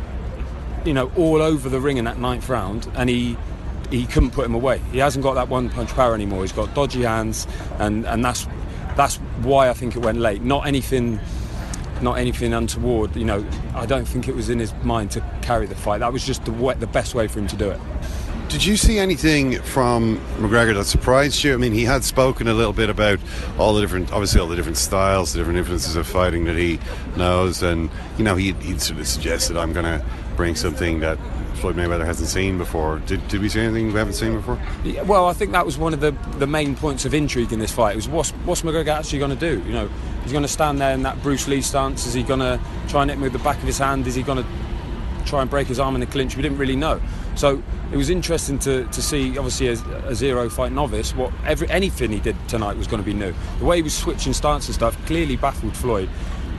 you 0.84 0.94
know, 0.94 1.10
all 1.16 1.40
over 1.42 1.68
the 1.68 1.80
ring 1.80 1.96
in 1.96 2.04
that 2.04 2.18
ninth 2.18 2.48
round, 2.48 2.88
and 2.94 3.08
he 3.08 3.36
he 3.90 4.06
couldn't 4.06 4.30
put 4.30 4.46
him 4.46 4.54
away. 4.54 4.78
He 4.90 4.98
hasn't 4.98 5.22
got 5.22 5.34
that 5.34 5.48
one 5.48 5.68
punch 5.68 5.90
power 5.90 6.14
anymore. 6.14 6.40
He's 6.42 6.52
got 6.52 6.74
dodgy 6.74 7.02
hands, 7.02 7.46
and, 7.78 8.06
and 8.06 8.24
that's 8.24 8.46
that's 8.96 9.16
why 9.42 9.68
I 9.68 9.74
think 9.74 9.96
it 9.96 10.00
went 10.00 10.18
late. 10.18 10.42
Not 10.42 10.66
anything 10.66 11.20
not 12.00 12.18
anything 12.18 12.52
untoward. 12.52 13.14
You 13.14 13.24
know, 13.24 13.46
I 13.74 13.86
don't 13.86 14.06
think 14.06 14.28
it 14.28 14.34
was 14.34 14.50
in 14.50 14.58
his 14.58 14.74
mind 14.82 15.12
to 15.12 15.20
carry 15.40 15.66
the 15.66 15.76
fight. 15.76 15.98
That 15.98 16.12
was 16.12 16.24
just 16.24 16.44
the, 16.44 16.52
wa- 16.52 16.74
the 16.74 16.86
best 16.86 17.14
way 17.14 17.28
for 17.28 17.38
him 17.38 17.46
to 17.48 17.56
do 17.56 17.70
it. 17.70 17.80
Did 18.48 18.66
you 18.66 18.76
see 18.76 18.98
anything 18.98 19.62
from 19.62 20.18
McGregor 20.36 20.74
that 20.74 20.84
surprised 20.84 21.42
you? 21.42 21.54
I 21.54 21.56
mean, 21.56 21.72
he 21.72 21.84
had 21.84 22.04
spoken 22.04 22.48
a 22.48 22.52
little 22.52 22.74
bit 22.74 22.90
about 22.90 23.18
all 23.58 23.72
the 23.72 23.80
different, 23.80 24.12
obviously, 24.12 24.40
all 24.40 24.48
the 24.48 24.56
different 24.56 24.76
styles, 24.76 25.32
the 25.32 25.38
different 25.38 25.58
influences 25.58 25.96
of 25.96 26.06
fighting 26.06 26.44
that 26.44 26.56
he 26.56 26.78
knows, 27.16 27.62
and 27.62 27.88
you 28.18 28.24
know, 28.24 28.36
he 28.36 28.52
he 28.54 28.78
sort 28.78 29.00
of 29.00 29.06
suggested, 29.06 29.56
"I'm 29.56 29.72
going 29.72 29.86
to 29.86 30.04
bring 30.36 30.54
something 30.54 31.00
that 31.00 31.18
Floyd 31.54 31.76
Mayweather 31.76 32.04
hasn't 32.04 32.28
seen 32.28 32.58
before." 32.58 32.98
Did, 33.06 33.26
did 33.28 33.40
we 33.40 33.48
see 33.48 33.60
anything 33.60 33.86
we 33.88 33.98
haven't 33.98 34.14
seen 34.14 34.34
before? 34.34 34.58
Yeah, 34.84 35.02
well, 35.02 35.26
I 35.26 35.32
think 35.32 35.52
that 35.52 35.64
was 35.64 35.78
one 35.78 35.94
of 35.94 36.00
the, 36.00 36.12
the 36.38 36.46
main 36.46 36.74
points 36.74 37.04
of 37.04 37.14
intrigue 37.14 37.52
in 37.52 37.58
this 37.58 37.72
fight. 37.72 37.92
It 37.92 37.96
was 37.96 38.08
what's, 38.08 38.30
what's 38.44 38.62
McGregor 38.62 38.88
actually 38.88 39.18
going 39.18 39.36
to 39.36 39.36
do? 39.36 39.62
You 39.66 39.72
know, 39.72 39.90
he's 40.22 40.32
going 40.32 40.42
to 40.42 40.48
stand 40.48 40.80
there 40.80 40.92
in 40.92 41.02
that 41.02 41.22
Bruce 41.22 41.46
Lee 41.48 41.60
stance. 41.60 42.06
Is 42.06 42.14
he 42.14 42.22
going 42.22 42.40
to 42.40 42.60
try 42.88 43.02
and 43.02 43.10
hit 43.10 43.16
him 43.16 43.22
with 43.22 43.32
the 43.32 43.38
back 43.40 43.58
of 43.58 43.64
his 43.64 43.78
hand? 43.78 44.06
Is 44.06 44.14
he 44.14 44.22
going 44.22 44.42
to 44.42 44.48
try 45.24 45.40
and 45.40 45.50
break 45.50 45.68
his 45.68 45.78
arm 45.78 45.94
in 45.94 46.00
the 46.00 46.06
clinch? 46.06 46.36
We 46.36 46.42
didn't 46.42 46.58
really 46.58 46.76
know. 46.76 47.00
So 47.34 47.62
it 47.92 47.96
was 47.96 48.10
interesting 48.10 48.58
to, 48.60 48.84
to 48.84 49.02
see, 49.02 49.38
obviously, 49.38 49.68
as 49.68 49.82
a 50.04 50.14
zero 50.14 50.48
fight 50.48 50.72
novice, 50.72 51.14
what 51.14 51.32
every 51.46 51.68
anything 51.70 52.10
he 52.10 52.20
did 52.20 52.36
tonight 52.48 52.76
was 52.76 52.86
going 52.86 53.02
to 53.02 53.06
be 53.06 53.14
new. 53.14 53.34
The 53.58 53.64
way 53.64 53.76
he 53.76 53.82
was 53.82 53.94
switching 53.94 54.32
stance 54.32 54.66
and 54.66 54.74
stuff 54.74 54.96
clearly 55.06 55.36
baffled 55.36 55.76
Floyd, 55.76 56.08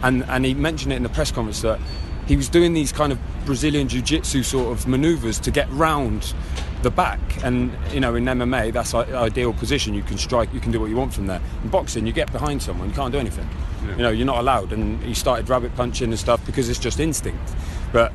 and 0.01 0.23
and 0.25 0.45
he 0.45 0.53
mentioned 0.53 0.93
it 0.93 0.95
in 0.95 1.03
the 1.03 1.09
press 1.09 1.31
conference 1.31 1.61
that 1.61 1.79
he 2.27 2.35
was 2.35 2.49
doing 2.49 2.73
these 2.73 2.91
kind 2.91 3.11
of 3.11 3.19
Brazilian 3.45 3.87
jiu-jitsu 3.87 4.43
sort 4.43 4.71
of 4.71 4.87
manoeuvres 4.87 5.39
to 5.39 5.51
get 5.51 5.69
round 5.71 6.33
the 6.81 6.91
back. 6.91 7.19
And 7.43 7.71
you 7.91 7.99
know 7.99 8.15
in 8.15 8.25
MMA 8.25 8.71
that's 8.73 8.91
the 8.91 9.15
ideal 9.15 9.53
position. 9.53 9.93
You 9.93 10.03
can 10.03 10.17
strike 10.17 10.53
you 10.53 10.59
can 10.59 10.71
do 10.71 10.79
what 10.79 10.89
you 10.89 10.95
want 10.95 11.13
from 11.13 11.27
there. 11.27 11.41
In 11.63 11.69
boxing 11.69 12.05
you 12.05 12.13
get 12.13 12.31
behind 12.31 12.61
someone 12.61 12.89
you 12.89 12.95
can't 12.95 13.11
do 13.11 13.19
anything. 13.19 13.47
Yeah. 13.85 13.91
you 13.91 14.03
know 14.03 14.09
you're 14.09 14.25
not 14.27 14.39
allowed. 14.39 14.71
And 14.73 15.01
he 15.03 15.13
started 15.13 15.49
rabbit 15.49 15.75
punching 15.75 16.09
and 16.09 16.19
stuff 16.19 16.45
because 16.45 16.69
it's 16.69 16.79
just 16.79 16.99
instinct. 16.99 17.53
But 17.91 18.11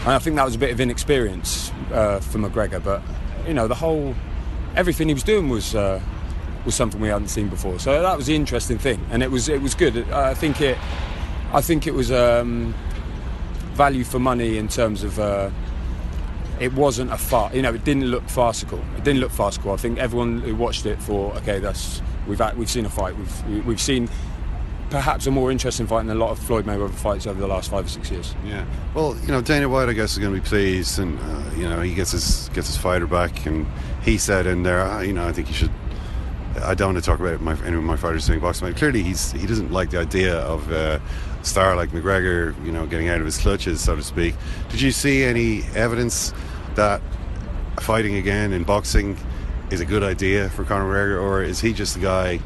and 0.00 0.10
I 0.10 0.18
think 0.18 0.36
that 0.36 0.44
was 0.44 0.54
a 0.54 0.58
bit 0.58 0.70
of 0.70 0.80
inexperience 0.80 1.72
uh, 1.92 2.20
for 2.20 2.38
McGregor, 2.38 2.82
but 2.82 3.02
you 3.46 3.54
know 3.54 3.68
the 3.68 3.74
whole 3.74 4.14
everything 4.76 5.08
he 5.08 5.14
was 5.14 5.24
doing 5.24 5.48
was 5.48 5.74
uh, 5.74 6.00
was 6.64 6.74
something 6.74 7.00
we 7.00 7.08
hadn't 7.08 7.28
seen 7.28 7.48
before. 7.48 7.78
So 7.78 8.00
that 8.00 8.16
was 8.16 8.26
the 8.26 8.34
interesting 8.34 8.78
thing, 8.78 9.04
and 9.10 9.22
it 9.22 9.30
was 9.30 9.48
it 9.48 9.60
was 9.60 9.74
good. 9.74 10.08
I 10.10 10.34
think 10.34 10.60
it 10.60 10.78
I 11.52 11.60
think 11.60 11.86
it 11.86 11.94
was 11.94 12.12
um, 12.12 12.74
value 13.78 14.04
for 14.04 14.18
money 14.18 14.58
in 14.58 14.68
terms 14.68 15.02
of. 15.02 15.18
Uh, 15.18 15.50
it 16.60 16.72
wasn't 16.72 17.12
a 17.12 17.16
far, 17.16 17.54
you 17.54 17.62
know, 17.62 17.72
it 17.72 17.84
didn't 17.84 18.06
look 18.06 18.28
farcical. 18.28 18.80
It 18.96 19.04
didn't 19.04 19.20
look 19.20 19.30
farcical. 19.30 19.70
I 19.70 19.76
think 19.76 20.00
everyone 20.00 20.40
who 20.40 20.56
watched 20.56 20.86
it 20.86 20.98
thought, 20.98 21.36
okay, 21.36 21.60
that's 21.60 22.02
we've 22.26 22.40
had, 22.40 22.58
we've 22.58 22.68
seen 22.68 22.84
a 22.84 22.90
fight. 22.90 23.16
We've 23.16 23.66
we've 23.66 23.80
seen 23.80 24.08
perhaps 24.90 25.26
a 25.26 25.30
more 25.30 25.52
interesting 25.52 25.86
fight 25.86 26.06
than 26.06 26.16
a 26.16 26.20
lot 26.20 26.30
of 26.30 26.38
Floyd 26.38 26.64
Mayweather 26.64 26.94
fights 26.94 27.26
over 27.28 27.40
the 27.40 27.46
last 27.46 27.70
five 27.70 27.84
or 27.84 27.88
six 27.88 28.10
years. 28.10 28.34
Yeah. 28.44 28.64
Well, 28.94 29.16
you 29.22 29.28
know, 29.28 29.40
Dana 29.40 29.68
White, 29.68 29.88
I 29.88 29.92
guess, 29.92 30.12
is 30.12 30.18
going 30.18 30.34
to 30.34 30.40
be 30.40 30.46
pleased, 30.46 30.98
and 30.98 31.18
uh, 31.20 31.50
you 31.56 31.68
know, 31.68 31.80
he 31.80 31.94
gets 31.94 32.10
his 32.10 32.50
gets 32.54 32.66
his 32.66 32.76
fighter 32.76 33.06
back, 33.06 33.46
and 33.46 33.66
he 34.02 34.18
said 34.18 34.46
in 34.46 34.64
there, 34.64 35.04
you 35.04 35.12
know, 35.12 35.28
I 35.28 35.32
think 35.32 35.46
he 35.46 35.54
should. 35.54 35.72
I 36.64 36.74
don't 36.74 36.94
want 36.94 37.04
to 37.04 37.08
talk 37.08 37.20
about 37.20 37.40
my, 37.40 37.56
any 37.64 37.76
of 37.76 37.84
my 37.84 37.96
fighters 37.96 38.26
doing 38.26 38.40
boxing. 38.40 38.74
Clearly, 38.74 39.04
he's 39.04 39.30
he 39.32 39.46
doesn't 39.46 39.70
like 39.70 39.90
the 39.90 40.00
idea 40.00 40.38
of 40.40 40.72
uh, 40.72 40.98
star 41.42 41.76
like 41.76 41.90
McGregor, 41.90 42.54
you 42.64 42.72
know, 42.72 42.86
getting 42.86 43.08
out 43.08 43.20
of 43.20 43.24
his 43.24 43.38
clutches, 43.38 43.80
so 43.80 43.96
to 43.96 44.02
speak. 44.02 44.34
Did 44.70 44.80
you 44.80 44.90
see 44.90 45.24
any 45.24 45.62
evidence 45.74 46.32
that 46.74 47.00
fighting 47.80 48.16
again 48.16 48.52
in 48.52 48.64
boxing 48.64 49.16
is 49.70 49.80
a 49.80 49.84
good 49.84 50.02
idea 50.02 50.48
for 50.50 50.64
Conor 50.64 50.84
McGregor, 50.84 51.22
or 51.22 51.42
is 51.42 51.60
he 51.60 51.72
just 51.72 51.94
the 51.94 52.00
guy? 52.00 52.40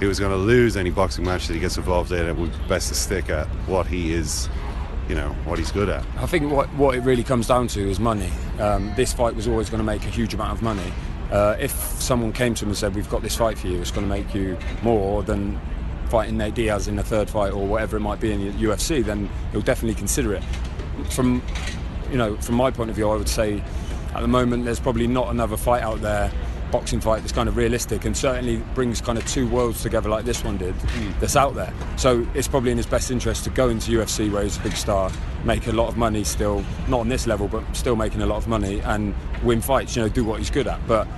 who 0.00 0.08
is 0.08 0.18
going 0.18 0.32
to 0.32 0.38
lose 0.38 0.76
any 0.76 0.90
boxing 0.90 1.24
match 1.24 1.46
that 1.46 1.54
he 1.54 1.60
gets 1.60 1.76
involved 1.76 2.10
in, 2.10 2.26
it 2.26 2.34
would 2.34 2.50
be 2.50 2.68
best 2.68 2.88
to 2.88 2.94
stick 2.94 3.28
at 3.28 3.46
what 3.68 3.86
he 3.86 4.12
is, 4.12 4.48
you 5.08 5.14
know, 5.14 5.28
what 5.44 5.58
he's 5.58 5.70
good 5.70 5.90
at. 5.90 6.04
I 6.16 6.26
think 6.26 6.50
what, 6.50 6.72
what 6.74 6.94
it 6.94 7.02
really 7.02 7.22
comes 7.22 7.46
down 7.46 7.68
to 7.68 7.88
is 7.88 8.00
money. 8.00 8.30
Um, 8.58 8.92
this 8.96 9.12
fight 9.12 9.34
was 9.36 9.46
always 9.46 9.68
going 9.68 9.78
to 9.78 9.84
make 9.84 10.02
a 10.04 10.08
huge 10.10 10.32
amount 10.32 10.52
of 10.52 10.62
money. 10.62 10.90
Uh, 11.30 11.54
if 11.60 11.70
someone 11.70 12.32
came 12.32 12.54
to 12.54 12.64
him 12.64 12.70
and 12.70 12.78
said, 12.78 12.94
"We've 12.94 13.08
got 13.08 13.22
this 13.22 13.36
fight 13.36 13.56
for 13.56 13.68
you," 13.68 13.80
it's 13.80 13.92
going 13.92 14.04
to 14.04 14.10
make 14.10 14.34
you 14.34 14.58
more 14.82 15.22
than 15.22 15.60
fighting 16.10 16.36
Nate 16.36 16.54
Diaz 16.54 16.88
in 16.88 16.96
the 16.96 17.02
third 17.02 17.30
fight 17.30 17.52
or 17.52 17.66
whatever 17.66 17.96
it 17.96 18.00
might 18.00 18.20
be 18.20 18.32
in 18.32 18.44
the 18.44 18.64
UFC, 18.64 19.04
then 19.04 19.30
he'll 19.52 19.60
definitely 19.60 19.94
consider 19.94 20.34
it. 20.34 20.42
From 21.10 21.42
you 22.10 22.18
know, 22.18 22.36
from 22.36 22.56
my 22.56 22.70
point 22.70 22.90
of 22.90 22.96
view, 22.96 23.08
I 23.08 23.16
would 23.16 23.28
say 23.28 23.62
at 24.14 24.20
the 24.20 24.28
moment 24.28 24.64
there's 24.64 24.80
probably 24.80 25.06
not 25.06 25.30
another 25.30 25.56
fight 25.56 25.82
out 25.82 26.00
there 26.00 26.30
boxing 26.70 27.00
fight 27.00 27.20
that's 27.20 27.32
kind 27.32 27.48
of 27.48 27.56
realistic 27.56 28.04
and 28.04 28.16
certainly 28.16 28.58
brings 28.74 29.00
kind 29.00 29.18
of 29.18 29.26
two 29.26 29.48
worlds 29.48 29.82
together 29.82 30.08
like 30.08 30.24
this 30.24 30.44
one 30.44 30.56
did 30.56 30.74
mm. 30.74 31.20
that's 31.20 31.36
out 31.36 31.54
there. 31.54 31.72
So 31.96 32.26
it's 32.34 32.48
probably 32.48 32.70
in 32.70 32.76
his 32.76 32.86
best 32.86 33.10
interest 33.10 33.44
to 33.44 33.50
go 33.50 33.68
into 33.68 33.90
UFC 33.90 34.30
where 34.30 34.42
he's 34.42 34.56
a 34.56 34.60
big 34.60 34.72
star, 34.72 35.10
make 35.44 35.66
a 35.66 35.72
lot 35.72 35.88
of 35.88 35.96
money 35.96 36.24
still, 36.24 36.64
not 36.88 37.00
on 37.00 37.08
this 37.08 37.26
level, 37.26 37.48
but 37.48 37.64
still 37.76 37.96
making 37.96 38.22
a 38.22 38.26
lot 38.26 38.36
of 38.36 38.48
money 38.48 38.80
and 38.80 39.14
win 39.42 39.60
fights, 39.60 39.96
you 39.96 40.02
know, 40.02 40.08
do 40.08 40.24
what 40.24 40.38
he's 40.38 40.50
good 40.50 40.66
at. 40.66 40.84
But 40.86 41.08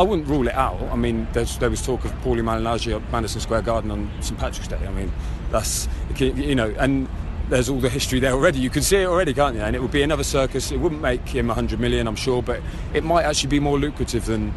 I 0.00 0.02
wouldn't 0.02 0.28
rule 0.28 0.48
it 0.48 0.54
out. 0.54 0.80
I 0.84 0.96
mean, 0.96 1.28
there 1.34 1.68
was 1.68 1.84
talk 1.84 2.06
of 2.06 2.12
Paulie 2.22 2.40
Malignaggi 2.40 2.96
at 2.96 3.12
Madison 3.12 3.38
Square 3.38 3.62
Garden 3.62 3.90
on 3.90 4.10
St 4.22 4.40
Patrick's 4.40 4.66
Day. 4.66 4.78
I 4.78 4.90
mean, 4.92 5.12
that's, 5.50 5.90
you 6.18 6.54
know, 6.54 6.74
and 6.78 7.06
there's 7.50 7.68
all 7.68 7.80
the 7.80 7.90
history 7.90 8.18
there 8.18 8.32
already. 8.32 8.60
You 8.60 8.70
can 8.70 8.80
see 8.80 8.96
it 8.96 9.04
already, 9.04 9.34
can't 9.34 9.56
you? 9.56 9.60
And 9.60 9.76
it 9.76 9.82
would 9.82 9.90
be 9.90 10.00
another 10.00 10.24
circus. 10.24 10.72
It 10.72 10.78
wouldn't 10.78 11.02
make 11.02 11.28
him 11.28 11.48
100 11.48 11.78
million, 11.78 12.08
I'm 12.08 12.16
sure, 12.16 12.42
but 12.42 12.62
it 12.94 13.04
might 13.04 13.24
actually 13.24 13.50
be 13.50 13.60
more 13.60 13.78
lucrative 13.78 14.24
than 14.24 14.54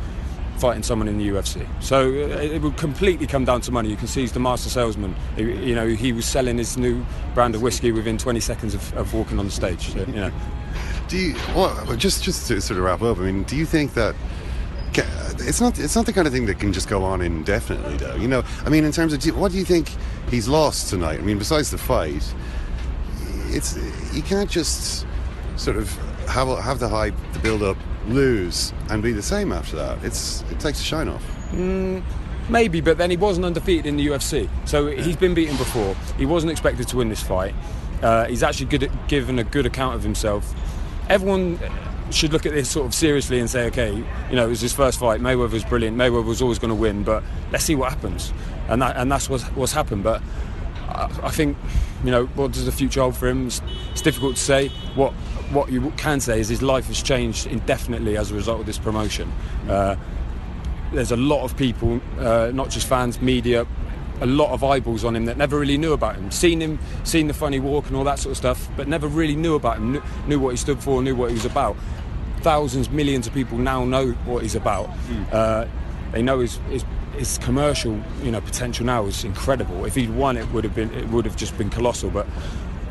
fighting 0.59 0.81
someone 0.81 1.09
in 1.09 1.17
the 1.17 1.27
UFC. 1.27 1.67
So 1.83 2.07
uh, 2.07 2.37
it 2.37 2.61
would 2.61 2.77
completely 2.77 3.27
come 3.27 3.43
down 3.43 3.59
to 3.61 3.71
money. 3.73 3.89
You 3.89 3.97
can 3.97 4.07
see 4.07 4.21
he's 4.21 4.31
the 4.31 4.39
master 4.39 4.69
salesman. 4.69 5.13
You 5.35 5.75
know, 5.75 5.87
he 5.87 6.13
was 6.13 6.25
selling 6.25 6.57
his 6.57 6.77
new 6.77 7.05
brand 7.33 7.53
of 7.53 7.61
whiskey 7.61 7.91
within 7.91 8.17
20 8.17 8.39
seconds 8.39 8.75
of, 8.75 8.95
of 8.95 9.13
walking 9.13 9.39
on 9.39 9.45
the 9.47 9.51
stage. 9.51 9.91
So, 9.91 9.99
you 9.99 10.13
know. 10.13 10.31
Do 11.09 11.17
you 11.17 11.35
well, 11.53 11.97
just 11.97 12.23
just 12.23 12.47
to 12.47 12.61
sort 12.61 12.77
of 12.79 12.85
wrap 12.85 13.01
up? 13.01 13.17
I 13.17 13.23
mean, 13.23 13.43
do 13.43 13.57
you 13.57 13.65
think 13.65 13.93
that 13.95 14.15
it's 14.97 15.61
not 15.61 15.79
it's 15.79 15.95
not 15.95 16.05
the 16.05 16.13
kind 16.13 16.27
of 16.27 16.33
thing 16.33 16.45
that 16.45 16.59
can 16.59 16.73
just 16.73 16.87
go 16.87 17.03
on 17.03 17.21
indefinitely, 17.21 17.97
though? 17.97 18.15
You 18.15 18.27
know, 18.27 18.43
I 18.65 18.69
mean, 18.69 18.83
in 18.83 18.91
terms 18.91 19.13
of 19.13 19.37
what 19.37 19.51
do 19.51 19.57
you 19.57 19.65
think 19.65 19.89
he's 20.29 20.47
lost 20.47 20.89
tonight? 20.89 21.19
I 21.19 21.23
mean, 21.23 21.37
besides 21.37 21.71
the 21.71 21.77
fight, 21.77 22.33
it's 23.47 23.77
you 24.13 24.21
can't 24.21 24.49
just 24.49 25.05
sort 25.55 25.77
of 25.77 25.91
have 26.27 26.47
have 26.59 26.79
the 26.79 26.89
hype, 26.89 27.15
the 27.33 27.39
build 27.39 27.63
up, 27.63 27.77
lose 28.07 28.73
and 28.89 29.01
be 29.01 29.11
the 29.11 29.21
same 29.21 29.51
after 29.51 29.75
that. 29.75 30.03
It's 30.03 30.43
it 30.51 30.59
takes 30.59 30.79
a 30.79 30.83
shine 30.83 31.07
off. 31.07 31.23
Mm, 31.51 32.03
maybe, 32.49 32.81
but 32.81 32.97
then 32.97 33.09
he 33.09 33.17
wasn't 33.17 33.45
undefeated 33.45 33.85
in 33.85 33.97
the 33.97 34.07
UFC, 34.07 34.49
so 34.65 34.87
yeah. 34.87 35.01
he's 35.03 35.15
been 35.15 35.33
beaten 35.33 35.57
before. 35.57 35.95
He 36.17 36.25
wasn't 36.25 36.51
expected 36.51 36.87
to 36.89 36.97
win 36.97 37.09
this 37.09 37.21
fight. 37.21 37.53
Uh, 38.01 38.25
he's 38.25 38.43
actually 38.43 38.65
good 38.65 38.83
at 38.83 39.07
given 39.07 39.39
a 39.39 39.43
good 39.43 39.65
account 39.65 39.95
of 39.95 40.03
himself. 40.03 40.53
Everyone 41.09 41.59
should 42.11 42.33
look 42.33 42.45
at 42.45 42.53
this 42.53 42.69
sort 42.69 42.85
of 42.85 42.93
seriously 42.93 43.39
and 43.39 43.49
say, 43.49 43.65
okay, 43.67 43.91
you 43.93 44.35
know, 44.35 44.45
it 44.45 44.49
was 44.49 44.61
his 44.61 44.73
first 44.73 44.99
fight. 44.99 45.21
Mayweather 45.21 45.51
was 45.51 45.63
brilliant. 45.63 45.97
Mayweather 45.97 46.25
was 46.25 46.41
always 46.41 46.59
going 46.59 46.69
to 46.69 46.75
win, 46.75 47.03
but 47.03 47.23
let's 47.51 47.63
see 47.63 47.75
what 47.75 47.91
happens. 47.91 48.33
And 48.67 48.81
that 48.81 48.97
and 48.97 49.11
that's 49.11 49.29
what's, 49.29 49.43
what's 49.55 49.73
happened. 49.73 50.03
But 50.03 50.21
I, 50.89 51.09
I 51.23 51.29
think, 51.29 51.57
you 52.03 52.11
know, 52.11 52.25
what 52.27 52.51
does 52.51 52.65
the 52.65 52.71
future 52.71 53.01
hold 53.01 53.15
for 53.15 53.27
him? 53.27 53.47
It's, 53.47 53.61
it's 53.91 54.01
difficult 54.01 54.35
to 54.35 54.41
say. 54.41 54.69
What 54.95 55.13
what 55.51 55.71
you 55.71 55.91
can 55.97 56.19
say 56.19 56.39
is 56.39 56.49
his 56.49 56.61
life 56.61 56.87
has 56.87 57.01
changed 57.01 57.47
indefinitely 57.47 58.17
as 58.17 58.31
a 58.31 58.35
result 58.35 58.61
of 58.61 58.65
this 58.65 58.79
promotion. 58.79 59.31
Uh, 59.67 59.95
there's 60.91 61.11
a 61.11 61.17
lot 61.17 61.43
of 61.43 61.57
people, 61.57 61.99
uh, 62.19 62.51
not 62.53 62.69
just 62.69 62.87
fans, 62.87 63.21
media, 63.21 63.65
a 64.21 64.25
lot 64.25 64.51
of 64.51 64.63
eyeballs 64.63 65.03
on 65.03 65.15
him 65.15 65.25
that 65.25 65.37
never 65.37 65.59
really 65.59 65.77
knew 65.77 65.93
about 65.93 66.15
him. 66.15 66.31
Seen 66.31 66.61
him, 66.61 66.79
seen 67.03 67.27
the 67.27 67.33
funny 67.33 67.59
walk 67.59 67.87
and 67.87 67.95
all 67.95 68.03
that 68.03 68.19
sort 68.19 68.31
of 68.31 68.37
stuff, 68.37 68.69
but 68.77 68.87
never 68.87 69.07
really 69.07 69.35
knew 69.35 69.55
about 69.55 69.77
him. 69.77 69.93
Knew, 69.93 70.03
knew 70.27 70.39
what 70.39 70.51
he 70.51 70.57
stood 70.57 70.79
for, 70.79 71.01
knew 71.01 71.15
what 71.15 71.29
he 71.29 71.35
was 71.35 71.45
about. 71.45 71.75
Thousands, 72.41 72.89
millions 72.89 73.27
of 73.27 73.33
people 73.33 73.57
now 73.57 73.85
know 73.85 74.11
what 74.25 74.43
he's 74.43 74.55
about. 74.55 74.89
Mm. 74.89 75.33
Uh, 75.33 75.65
they 76.11 76.21
know 76.21 76.39
his, 76.39 76.57
his 76.69 76.85
his 77.17 77.37
commercial, 77.39 77.99
you 78.23 78.31
know, 78.31 78.41
potential 78.41 78.85
now 78.85 79.05
is 79.05 79.23
incredible. 79.23 79.85
If 79.85 79.95
he'd 79.95 80.09
won, 80.09 80.35
it 80.35 80.49
would 80.51 80.63
have 80.63 80.75
been 80.75 80.93
it 80.93 81.07
would 81.09 81.25
have 81.25 81.35
just 81.35 81.57
been 81.57 81.69
colossal. 81.69 82.09
But 82.09 82.27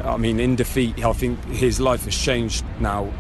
I 0.05 0.17
mean, 0.17 0.41
in 0.41 0.57
defeat, 0.57 1.05
I 1.05 1.13
think 1.13 1.43
his 1.47 1.81
life 1.81 2.05
has 2.05 2.17
changed 2.17 2.65
now. 2.81 3.13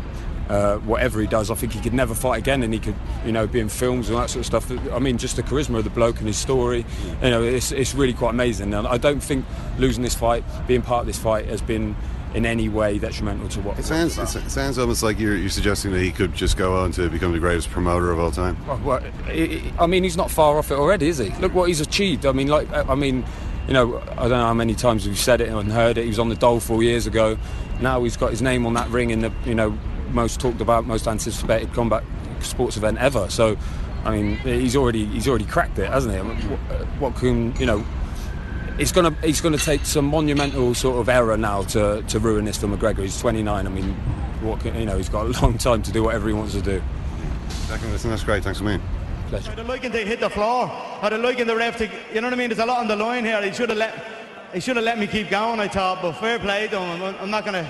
Uh, 0.48 0.76
whatever 0.78 1.20
he 1.20 1.26
does, 1.26 1.50
I 1.50 1.54
think 1.54 1.72
he 1.72 1.80
could 1.80 1.94
never 1.94 2.14
fight 2.14 2.38
again, 2.38 2.62
and 2.62 2.74
he 2.74 2.80
could, 2.80 2.96
you 3.24 3.32
know, 3.32 3.46
be 3.46 3.60
in 3.60 3.68
films 3.68 4.08
and 4.08 4.18
that 4.18 4.28
sort 4.28 4.40
of 4.40 4.46
stuff. 4.46 4.92
I 4.92 4.98
mean, 4.98 5.16
just 5.16 5.36
the 5.36 5.42
charisma 5.42 5.78
of 5.78 5.84
the 5.84 5.90
bloke 5.90 6.18
and 6.18 6.26
his 6.26 6.36
story, 6.36 6.84
you 7.22 7.30
know, 7.30 7.42
it's, 7.42 7.72
it's 7.72 7.94
really 7.94 8.12
quite 8.12 8.30
amazing. 8.30 8.74
And 8.74 8.86
I 8.86 8.98
don't 8.98 9.22
think 9.22 9.46
losing 9.78 10.02
this 10.02 10.14
fight, 10.14 10.44
being 10.66 10.82
part 10.82 11.02
of 11.02 11.06
this 11.06 11.18
fight, 11.18 11.46
has 11.46 11.62
been 11.62 11.96
in 12.34 12.46
any 12.46 12.68
way 12.68 12.98
detrimental 12.98 13.48
to 13.50 13.60
what. 13.60 13.78
It 13.78 13.84
sounds 13.84 14.18
it 14.18 14.50
sounds 14.50 14.78
almost 14.78 15.02
like 15.02 15.18
you're, 15.18 15.36
you're 15.36 15.50
suggesting 15.50 15.92
that 15.92 16.00
he 16.00 16.10
could 16.10 16.34
just 16.34 16.56
go 16.56 16.76
on 16.76 16.90
to 16.92 17.08
become 17.08 17.32
the 17.32 17.38
greatest 17.38 17.70
promoter 17.70 18.10
of 18.10 18.18
all 18.18 18.30
time. 18.30 18.56
Well, 18.84 19.02
I 19.26 19.86
mean, 19.86 20.02
he's 20.02 20.16
not 20.16 20.30
far 20.30 20.58
off 20.58 20.70
it 20.70 20.78
already, 20.78 21.08
is 21.08 21.18
he? 21.18 21.30
Look 21.40 21.54
what 21.54 21.68
he's 21.68 21.80
achieved. 21.80 22.26
I 22.26 22.32
mean, 22.32 22.48
like, 22.48 22.70
I 22.72 22.94
mean 22.94 23.24
you 23.66 23.74
know, 23.74 24.00
I 24.00 24.28
don't 24.28 24.30
know 24.30 24.46
how 24.46 24.54
many 24.54 24.74
times 24.74 25.06
we've 25.06 25.18
said 25.18 25.40
it 25.40 25.48
and 25.48 25.70
heard 25.70 25.96
it. 25.98 26.02
He 26.02 26.08
was 26.08 26.18
on 26.18 26.28
the 26.28 26.34
dole 26.34 26.60
four 26.60 26.82
years 26.82 27.06
ago. 27.06 27.38
Now 27.80 28.02
he's 28.02 28.16
got 28.16 28.30
his 28.30 28.42
name 28.42 28.66
on 28.66 28.74
that 28.74 28.88
ring 28.90 29.10
in 29.10 29.20
the, 29.20 29.32
you 29.44 29.54
know, 29.54 29.78
most 30.12 30.40
talked 30.40 30.60
about, 30.60 30.86
most 30.86 31.06
anticipated 31.06 31.72
combat 31.72 32.04
sports 32.40 32.76
event 32.76 32.98
ever. 32.98 33.28
So, 33.30 33.56
I 34.04 34.10
mean, 34.10 34.36
he's 34.38 34.76
already 34.76 35.06
he's 35.06 35.28
already 35.28 35.44
cracked 35.44 35.78
it, 35.78 35.88
hasn't 35.88 36.14
he? 36.14 36.46
what, 36.48 36.86
what 36.98 37.16
can 37.16 37.54
you 37.56 37.66
know? 37.66 37.84
It's 38.78 38.92
gonna 38.92 39.14
it's 39.22 39.40
gonna 39.40 39.58
take 39.58 39.84
some 39.84 40.06
monumental 40.06 40.74
sort 40.74 40.98
of 40.98 41.08
error 41.08 41.36
now 41.36 41.62
to, 41.62 42.02
to 42.02 42.18
ruin 42.18 42.44
this 42.44 42.56
for 42.56 42.66
McGregor. 42.66 43.00
He's 43.02 43.20
29. 43.20 43.66
I 43.66 43.68
mean, 43.68 43.94
what 44.40 44.60
can, 44.60 44.74
you 44.74 44.86
know? 44.86 44.96
He's 44.96 45.08
got 45.08 45.26
a 45.26 45.40
long 45.42 45.58
time 45.58 45.82
to 45.82 45.92
do 45.92 46.02
whatever 46.02 46.28
he 46.28 46.34
wants 46.34 46.54
to 46.54 46.62
do. 46.62 46.82
Second, 47.48 47.92
listen, 47.92 48.10
that's 48.10 48.24
great. 48.24 48.42
Thanks 48.42 48.60
a 48.60 48.64
million. 48.64 48.82
I'd 49.32 49.42
have 49.44 49.66
liked 49.66 49.84
him 49.84 49.92
to 49.92 49.98
hit 50.04 50.20
the 50.20 50.28
floor. 50.28 50.70
I'd 51.00 51.12
have 51.12 51.22
liked 51.22 51.40
him 51.40 51.46
the 51.46 51.56
ref 51.56 51.78
to, 51.78 51.88
you 52.12 52.20
know 52.20 52.26
what 52.26 52.34
I 52.34 52.36
mean? 52.36 52.50
There's 52.50 52.58
a 52.58 52.66
lot 52.66 52.80
on 52.80 52.88
the 52.88 52.96
line 52.96 53.24
here. 53.24 53.40
He 53.42 53.50
should 53.52 53.70
have 53.70 53.78
let, 53.78 53.94
he 54.52 54.60
should 54.60 54.76
have 54.76 54.84
let 54.84 54.98
me 54.98 55.06
keep 55.06 55.30
going. 55.30 55.58
I 55.58 55.68
thought, 55.68 56.02
but 56.02 56.12
fair 56.12 56.38
play 56.38 56.68
to 56.68 56.78
him. 56.78 57.02
I'm, 57.02 57.14
I'm 57.16 57.30
not 57.30 57.44
gonna. 57.44 57.68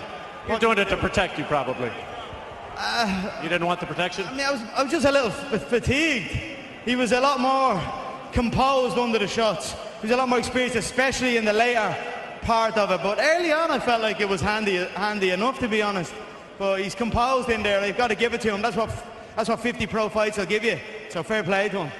You're 0.48 0.58
doing 0.58 0.78
it 0.78 0.88
to 0.88 0.96
protect 0.96 1.38
you, 1.38 1.44
probably. 1.44 1.92
You 3.42 3.48
didn't 3.48 3.66
want 3.66 3.80
the 3.80 3.86
protection. 3.86 4.26
I 4.26 4.30
mean, 4.32 4.46
I 4.46 4.50
was, 4.50 4.60
I 4.76 4.82
was 4.82 4.92
just 4.92 5.06
a 5.06 5.12
little 5.12 5.30
f- 5.30 5.68
fatigued. 5.68 6.30
He 6.84 6.96
was 6.96 7.12
a 7.12 7.20
lot 7.20 7.40
more 7.40 7.80
composed 8.32 8.98
under 8.98 9.18
the 9.18 9.28
shots. 9.28 9.72
He 10.00 10.06
was 10.08 10.10
a 10.10 10.16
lot 10.16 10.28
more 10.28 10.38
experienced, 10.38 10.76
especially 10.76 11.36
in 11.36 11.44
the 11.44 11.52
later 11.52 11.94
part 12.42 12.76
of 12.76 12.90
it. 12.90 13.00
But 13.02 13.18
early 13.20 13.52
on, 13.52 13.70
I 13.70 13.78
felt 13.78 14.02
like 14.02 14.20
it 14.20 14.28
was 14.28 14.40
handy, 14.40 14.76
handy 14.76 15.30
enough, 15.30 15.58
to 15.60 15.68
be 15.68 15.82
honest. 15.82 16.12
But 16.58 16.80
he's 16.80 16.94
composed 16.94 17.48
in 17.50 17.62
there. 17.62 17.80
They've 17.80 17.96
got 17.96 18.08
to 18.08 18.14
give 18.14 18.34
it 18.34 18.40
to 18.42 18.54
him. 18.54 18.62
That's 18.62 18.76
what, 18.76 18.90
that's 19.36 19.48
what 19.48 19.60
50 19.60 19.86
pro 19.86 20.08
fights 20.08 20.38
will 20.38 20.46
give 20.46 20.64
you. 20.64 20.78
So 21.10 21.22
fair 21.22 21.42
play 21.42 21.68
to 21.68 21.84
him. 21.84 21.92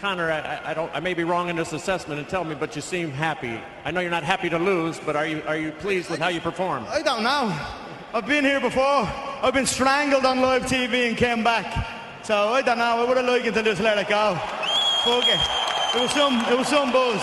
Conor, 0.00 0.32
I, 0.32 0.70
I 0.70 0.72
don't. 0.74 0.90
I 0.94 1.00
may 1.00 1.12
be 1.12 1.24
wrong 1.24 1.50
in 1.50 1.56
this 1.56 1.74
assessment, 1.74 2.18
and 2.18 2.26
tell 2.26 2.42
me, 2.42 2.54
but 2.54 2.74
you 2.74 2.80
seem 2.80 3.10
happy. 3.10 3.60
I 3.84 3.90
know 3.90 4.00
you're 4.00 4.10
not 4.10 4.24
happy 4.24 4.48
to 4.48 4.58
lose, 4.58 4.98
but 4.98 5.14
are 5.14 5.26
you 5.26 5.42
are 5.46 5.58
you 5.58 5.72
pleased 5.72 6.08
with 6.08 6.18
how 6.18 6.28
you 6.28 6.40
performed? 6.40 6.86
I 6.88 7.02
don't 7.02 7.22
know. 7.22 7.54
I've 8.12 8.26
been 8.26 8.44
here 8.44 8.60
before. 8.60 9.08
I've 9.42 9.54
been 9.54 9.66
strangled 9.66 10.24
on 10.24 10.40
live 10.40 10.62
TV 10.64 11.08
and 11.08 11.16
came 11.16 11.44
back. 11.44 11.86
So 12.24 12.48
I 12.48 12.60
don't 12.62 12.78
know. 12.78 12.84
I 12.84 13.04
would 13.04 13.16
have 13.16 13.26
liked 13.26 13.46
it 13.46 13.54
to 13.54 13.62
just 13.62 13.80
let 13.80 13.98
it 13.98 14.08
go. 14.08 14.34
Fuck 15.04 15.24
it. 15.28 15.96
It 15.96 16.02
was 16.02 16.10
some. 16.10 16.40
It 16.52 16.58
was 16.58 16.68
some 16.68 16.90
buzz. 16.92 17.20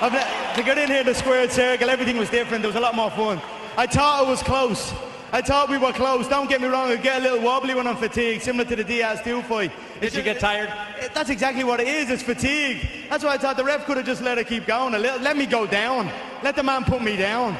I've, 0.00 0.56
to 0.56 0.62
get 0.62 0.78
in 0.78 0.88
here, 0.90 1.04
the 1.04 1.14
squared 1.14 1.52
circle, 1.52 1.88
everything 1.88 2.16
was 2.16 2.30
different. 2.30 2.62
There 2.62 2.68
was 2.68 2.76
a 2.76 2.80
lot 2.80 2.94
more 2.94 3.10
fun. 3.10 3.40
I 3.76 3.86
thought 3.86 4.22
it 4.26 4.28
was 4.28 4.42
close. 4.42 4.92
I 5.32 5.40
thought 5.42 5.68
we 5.68 5.78
were 5.78 5.92
close. 5.92 6.26
Don't 6.28 6.48
get 6.48 6.60
me 6.60 6.68
wrong. 6.68 6.90
I 6.90 6.96
get 6.96 7.20
a 7.20 7.22
little 7.22 7.40
wobbly 7.40 7.74
when 7.74 7.86
I'm 7.86 7.96
fatigued, 7.96 8.42
similar 8.42 8.64
to 8.68 8.76
the 8.76 8.84
Diaz 8.84 9.20
2 9.24 9.42
fight. 9.42 9.72
Did 10.00 10.14
you 10.14 10.22
get 10.22 10.38
tired? 10.40 10.72
It- 11.00 11.12
That's 11.12 11.28
exactly 11.30 11.64
what 11.64 11.80
it 11.80 11.88
is. 11.88 12.08
It's 12.10 12.22
fatigue. 12.22 12.86
That's 13.10 13.24
why 13.24 13.34
I 13.34 13.38
thought 13.38 13.56
the 13.56 13.64
ref 13.64 13.84
could 13.84 13.96
have 13.96 14.06
just 14.06 14.22
let 14.22 14.38
it 14.38 14.46
keep 14.46 14.66
going 14.66 14.94
a 14.94 14.98
little. 14.98 15.18
Let 15.20 15.36
me 15.36 15.46
go 15.46 15.66
down. 15.66 16.10
Let 16.42 16.56
the 16.56 16.62
man 16.62 16.84
put 16.84 17.02
me 17.02 17.16
down. 17.16 17.56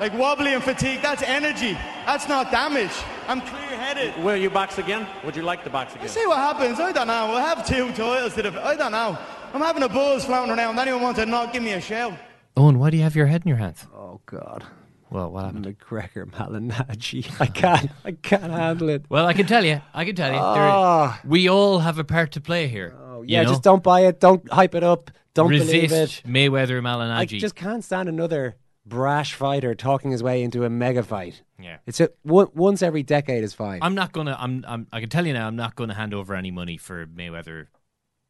Like 0.00 0.14
wobbly 0.14 0.54
and 0.54 0.62
fatigue, 0.62 1.02
that's 1.02 1.22
energy. 1.22 1.72
That's 2.06 2.28
not 2.28 2.52
damage. 2.52 2.92
I'm 3.26 3.40
clear-headed. 3.40 4.22
Will 4.22 4.36
you 4.36 4.48
box 4.48 4.78
again? 4.78 5.06
Would 5.24 5.34
you 5.34 5.42
like 5.42 5.64
to 5.64 5.70
box 5.70 5.94
again? 5.94 6.08
See 6.08 6.24
what 6.26 6.38
happens. 6.38 6.78
I 6.78 6.92
don't 6.92 7.08
know. 7.08 7.28
We'll 7.30 7.38
have 7.40 7.66
two 7.66 7.88
titles 7.92 8.34
to 8.34 8.42
the. 8.42 8.64
I 8.64 8.76
don't 8.76 8.92
know. 8.92 9.18
I'm 9.52 9.60
having 9.60 9.82
a 9.82 9.88
buzz 9.88 10.24
floating 10.24 10.56
around. 10.56 10.78
Anyone 10.78 11.02
wants 11.02 11.18
to 11.18 11.26
not 11.26 11.52
give 11.52 11.62
me 11.64 11.72
a 11.72 11.80
shout? 11.80 12.12
Eoin, 12.56 12.76
why 12.76 12.90
do 12.90 12.96
you 12.96 13.02
have 13.02 13.16
your 13.16 13.26
head 13.26 13.42
in 13.42 13.48
your 13.48 13.56
hands? 13.56 13.86
Oh 13.94 14.20
God. 14.26 14.64
Well, 15.10 15.30
what 15.32 15.46
happened? 15.46 15.64
McGregor 15.66 16.30
Malignaggi. 16.30 17.34
I 17.40 17.46
can't. 17.46 17.90
I 18.04 18.12
can't 18.12 18.52
handle 18.52 18.90
it. 18.90 19.04
Well, 19.08 19.26
I 19.26 19.32
can 19.32 19.46
tell 19.46 19.64
you. 19.64 19.80
I 19.94 20.04
can 20.04 20.14
tell 20.14 20.28
you. 20.28 20.34
there- 20.38 20.42
Ah. 20.44 21.20
we 21.24 21.48
all 21.48 21.78
have 21.80 21.98
a 21.98 22.04
part 22.04 22.32
to 22.32 22.40
play 22.40 22.68
here. 22.68 22.94
Oh, 22.96 23.22
you 23.22 23.28
yeah, 23.34 23.42
know? 23.42 23.48
just 23.48 23.62
don't 23.62 23.82
buy 23.82 24.02
it. 24.02 24.20
Don't 24.20 24.48
hype 24.52 24.74
it 24.74 24.84
up. 24.84 25.10
Don't 25.34 25.48
resist 25.48 25.72
believe 25.72 25.92
it. 25.92 26.22
Mayweather 26.26 27.10
I 27.14 27.24
just 27.24 27.54
can't 27.54 27.82
stand 27.82 28.08
another 28.08 28.56
brash 28.88 29.34
fighter 29.34 29.74
talking 29.74 30.10
his 30.10 30.22
way 30.22 30.42
into 30.42 30.64
a 30.64 30.70
mega 30.70 31.02
fight. 31.02 31.42
Yeah. 31.60 31.78
It's 31.86 32.00
a 32.00 32.10
once 32.24 32.82
every 32.82 33.02
decade 33.02 33.44
is 33.44 33.54
fine. 33.54 33.80
I'm 33.82 33.94
not 33.94 34.12
gonna. 34.12 34.36
I'm, 34.38 34.64
I'm. 34.66 34.86
I 34.92 35.00
can 35.00 35.08
tell 35.08 35.26
you 35.26 35.32
now. 35.32 35.46
I'm 35.46 35.56
not 35.56 35.76
gonna 35.76 35.94
hand 35.94 36.14
over 36.14 36.34
any 36.34 36.50
money 36.50 36.76
for 36.76 37.06
Mayweather, 37.06 37.66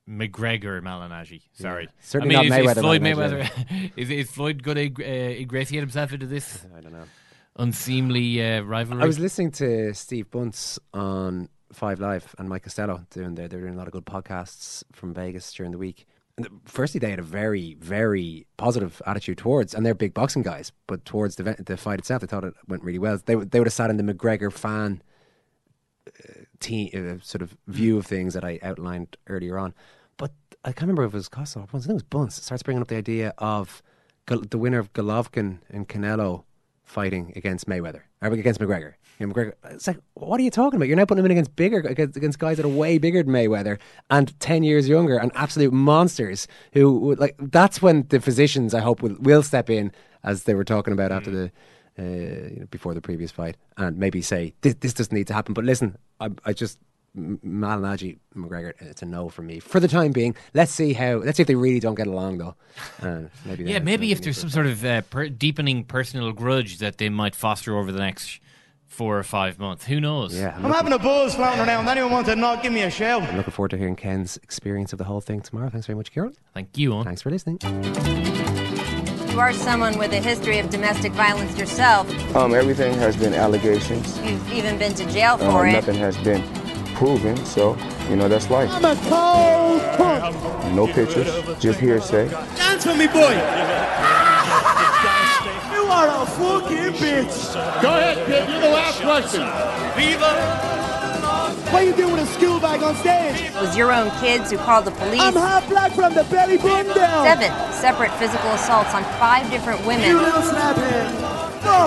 McGregor 0.09 0.81
Malignaggi. 0.83 1.43
Sorry, 1.53 1.85
Yeah. 1.85 1.91
Certainly 2.01 2.37
I 2.37 2.41
mean, 2.41 2.49
not 2.51 2.59
is, 2.59 2.67
Mayweather 2.67 2.77
Is 2.77 2.83
Floyd. 2.83 3.03
Mayweather. 3.03 3.93
is, 3.97 4.11
is 4.11 4.31
Floyd 4.31 4.63
going 4.63 4.95
to 4.95 5.05
uh, 5.05 5.41
ingratiate 5.41 5.83
himself 5.83 6.13
into 6.13 6.27
this? 6.27 6.67
I 6.77 6.81
don't 6.81 6.93
know. 6.93 7.05
Unseemly 7.57 8.43
uh, 8.43 8.63
rivalry. 8.63 9.03
I 9.03 9.07
was 9.07 9.19
listening 9.19 9.51
to 9.53 9.93
Steve 9.93 10.31
Bunce 10.31 10.79
on 10.95 11.49
Five 11.73 12.01
Live 12.01 12.35
and 12.39 12.49
Mike 12.49 12.63
Costello 12.63 13.05
doing 13.11 13.35
their 13.35 13.49
they're 13.49 13.61
doing 13.61 13.75
a 13.75 13.77
lot 13.77 13.89
of 13.89 13.93
good 13.93 14.07
podcasts 14.07 14.85
from 14.93 15.13
Vegas 15.13 15.53
during 15.53 15.73
the 15.73 15.79
week. 15.79 16.07
Firstly, 16.65 16.99
they 17.01 17.11
had 17.11 17.19
a 17.19 17.23
very 17.23 17.75
very 17.81 18.47
positive 18.57 19.01
attitude 19.07 19.39
towards, 19.39 19.75
and 19.75 19.85
they're 19.85 19.95
big 19.95 20.15
boxing 20.15 20.43
guys, 20.43 20.73
but 20.87 21.05
towards 21.05 21.37
the 21.37 21.43
the 21.59 21.77
fight 21.77 21.99
itself, 21.99 22.21
they 22.21 22.27
thought 22.27 22.45
it 22.45 22.55
went 22.67 22.83
really 22.85 22.99
well. 22.99 23.19
They 23.25 23.37
would- 23.37 23.51
they 23.51 23.59
would 23.61 23.67
have 23.67 23.73
sat 23.73 23.91
in 23.91 23.97
the 23.97 24.03
McGregor 24.15 24.53
fan 24.53 25.03
uh, 26.07 26.33
team 26.61 26.91
uh, 26.95 27.23
sort 27.23 27.43
of 27.43 27.57
view 27.67 27.99
of 27.99 28.07
things 28.07 28.35
that 28.35 28.45
I 28.45 28.59
outlined 28.63 29.17
earlier 29.27 29.59
on. 29.59 29.75
But 30.17 30.33
I 30.65 30.69
can't 30.73 30.83
remember 30.83 31.05
if 31.05 31.13
it 31.15 31.17
was 31.17 31.29
Costello 31.29 31.65
or 31.65 31.69
Bunce. 31.69 31.85
I 31.85 31.87
think 31.89 31.91
it 31.91 31.95
was 31.95 32.03
Bunce. 32.05 32.43
Starts 32.43 32.63
bringing 32.63 32.83
up 32.83 32.89
the 32.89 32.97
idea 32.97 33.35
of 33.39 33.83
the 34.27 34.59
winner 34.59 34.79
of 34.79 34.93
Golovkin 34.93 35.59
and 35.71 35.89
Canelo 35.89 36.45
fighting 36.85 37.33
against 37.37 37.67
Mayweather 37.67 38.03
or 38.23 38.29
against 38.33 38.61
McGregor. 38.61 38.95
You 39.19 39.27
know, 39.27 39.35
McGregor. 39.35 39.53
It's 39.71 39.87
like, 39.87 39.99
what 40.15 40.39
are 40.39 40.43
you 40.43 40.51
talking 40.51 40.77
about? 40.77 40.87
You're 40.87 40.97
now 40.97 41.05
putting 41.05 41.21
him 41.21 41.27
in 41.27 41.33
against 41.33 41.57
bigger 41.57 41.81
against, 41.81 42.17
against 42.17 42.39
guys 42.39 42.57
that 42.57 42.67
are 42.67 42.69
way 42.69 42.99
bigger 42.99 43.23
than 43.23 43.33
Mayweather 43.33 43.79
and 44.11 44.39
ten 44.41 44.63
years 44.63 44.89
younger 44.89 45.19
and 45.19 45.33
absolute 45.35 45.73
monsters. 45.73 46.47
Who 46.73 46.99
would 47.01 47.19
like? 47.19 47.35
That's 47.39 47.83
when 47.83 48.07
the 48.09 48.21
physicians, 48.21 48.75
I 48.75 48.81
hope, 48.81 49.03
will 49.03 49.17
will 49.21 49.43
step 49.43 49.69
in 49.71 49.93
as 50.23 50.45
they 50.45 50.55
were 50.55 50.65
talking 50.65 50.93
about 50.93 51.13
after 51.13 51.31
the. 51.31 51.53
Uh, 52.01 52.03
you 52.03 52.57
know, 52.61 52.67
before 52.71 52.95
the 52.95 53.01
previous 53.01 53.33
fight, 53.33 53.57
and 53.77 53.99
maybe 53.99 54.23
say 54.23 54.55
this, 54.61 54.75
this 54.75 54.95
doesn't 54.95 55.13
need 55.13 55.27
to 55.27 55.35
happen. 55.35 55.53
But 55.53 55.65
listen, 55.65 55.99
I, 56.21 56.31
I 56.45 56.53
just 56.53 56.79
Malignaggi 57.17 58.19
McGregor, 58.37 58.73
it's 58.81 59.03
a 59.03 59.07
no 59.07 59.29
for 59.29 59.43
me 59.43 59.59
for 59.59 59.81
the 59.81 59.89
time 59.89 60.13
being. 60.13 60.37
Let's 60.55 60.71
see 60.71 60.93
how. 60.93 61.17
Let's 61.17 61.37
see 61.37 61.43
if 61.43 61.47
they 61.47 61.55
really 61.55 61.81
don't 61.81 61.97
get 61.97 62.07
along 62.07 62.39
though. 62.39 62.55
Uh, 63.03 63.23
maybe 63.45 63.65
yeah, 63.65 63.81
maybe 63.81 64.13
if 64.13 64.23
there's 64.23 64.39
some 64.39 64.51
sort 64.51 64.67
of 64.67 64.85
uh, 64.85 65.03
per- 65.03 65.29
deepening 65.29 65.85
personal 65.85 66.31
grudge 66.33 66.79
that 66.79 66.99
they 66.99 67.09
might 67.09 67.35
foster 67.35 67.77
over 67.77 67.91
the 67.91 67.99
next 67.99 68.41
four 68.89 69.19
or 69.19 69.23
five 69.23 69.59
months. 69.59 69.85
Who 69.87 70.01
knows? 70.01 70.35
Yeah, 70.37 70.55
I'm 70.57 70.73
having 70.73 70.93
a 70.93 70.99
buzz 70.99 71.35
floating 71.37 71.61
around. 71.61 71.87
Anyone 71.89 72.11
wants 72.11 72.29
to 72.31 72.37
not 72.37 72.63
give 72.63 72.73
me 72.73 72.83
a 72.83 72.91
shout? 72.91 73.23
I'm 73.23 73.37
looking 73.37 73.53
forward 73.53 73.71
to 73.71 73.79
hearing 73.79 73.97
Ken's 73.97 74.37
experience 74.39 74.93
of 74.93 74.99
the 74.99 75.05
whole 75.05 75.21
thing 75.21 75.41
tomorrow. 75.41 75.69
Thanks 75.71 75.87
very 75.87 75.97
much, 75.97 76.11
Kieran. 76.11 76.35
Thank 76.55 76.77
you. 76.77 76.93
All. 76.95 77.05
Thanks 77.05 77.23
for 77.23 77.31
listening. 77.31 77.59
You 79.31 79.39
are 79.41 79.53
someone 79.53 79.97
with 79.99 80.13
a 80.13 80.21
history 80.21 80.59
of 80.59 80.69
domestic 80.71 81.13
violence 81.13 81.57
yourself. 81.57 82.09
Um, 82.35 82.55
everything 82.55 82.93
has 82.95 83.17
been 83.17 83.35
allegations. 83.35 84.19
You've 84.21 84.53
even 84.53 84.79
been 84.79 84.95
to 84.95 85.07
jail 85.13 85.35
Uh, 85.35 85.51
for 85.53 85.67
it. 85.67 85.73
nothing 85.73 85.95
has 85.97 86.17
been 86.19 86.43
proven, 86.97 87.37
so 87.47 87.77
you 88.11 88.17
know 88.17 88.27
that's 88.29 88.51
life. 88.51 88.69
I'm 88.73 88.85
a 88.85 88.97
cold 89.09 89.83
punk. 89.97 90.75
No 90.75 90.87
pictures, 90.89 91.29
just 91.61 91.79
hearsay. 91.79 92.29
Dance 92.57 92.85
for 92.85 92.95
me, 92.97 93.07
boy. 93.07 93.37
You 95.89 95.95
are 95.95 96.23
a 96.23 96.27
fucking 96.27 96.93
bitch. 97.01 97.55
Go 97.81 97.89
ahead, 97.97 98.21
kid. 98.27 98.49
You're 98.49 98.61
the 98.61 98.69
last 98.69 99.01
question. 99.01 99.41
Viva. 99.97 100.77
What 101.73 101.83
are 101.83 101.87
you 101.87 101.97
doing 101.97 102.13
with 102.13 102.29
a 102.29 102.33
school 102.33 102.61
bag 102.61 102.83
on 102.83 102.95
stage? 102.97 103.41
It 103.41 103.55
was 103.55 103.77
your 103.77 103.93
own 103.93 104.11
kids 104.21 104.51
who 104.51 104.59
called 104.59 104.85
the 104.85 104.91
police. 104.93 105.21
I'm 105.21 105.35
half 105.35 105.67
black 105.69 105.93
from 105.93 106.13
the 106.15 106.25
belly 106.25 106.59
button 106.59 106.95
down. 106.95 107.25
Seven 107.25 107.51
separate 107.73 108.13
physical 108.21 108.51
assaults 108.53 108.93
on 108.93 109.03
five 109.17 109.49
different 109.51 109.81
women. 109.87 110.09
You 110.09 110.21
little 110.21 110.43
snaphead. 110.43 111.09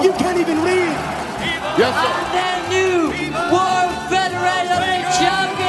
You 0.03 0.13
can't 0.13 0.39
even 0.39 0.57
read. 0.63 0.97
Yes, 1.77 1.93
sir. 1.93 2.09
I'm 2.09 2.25
The 2.33 2.69
new 2.73 3.01
World 3.53 3.93
Federated 4.09 5.05
Championship, 5.17 5.60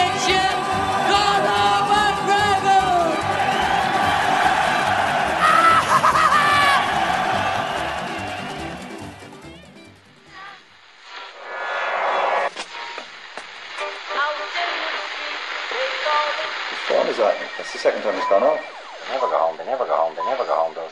That's 17.62 17.74
the 17.74 17.78
second 17.78 18.02
time 18.02 18.18
it's 18.18 18.26
gone 18.26 18.42
off. 18.42 18.58
They 19.06 19.14
never 19.14 19.30
go 19.30 19.38
home, 19.38 19.56
they 19.56 19.64
never 19.64 19.86
go 19.86 19.94
home, 19.94 20.16
they 20.18 20.24
never 20.26 20.42
go 20.42 20.50
home, 20.50 20.74
those 20.74 20.90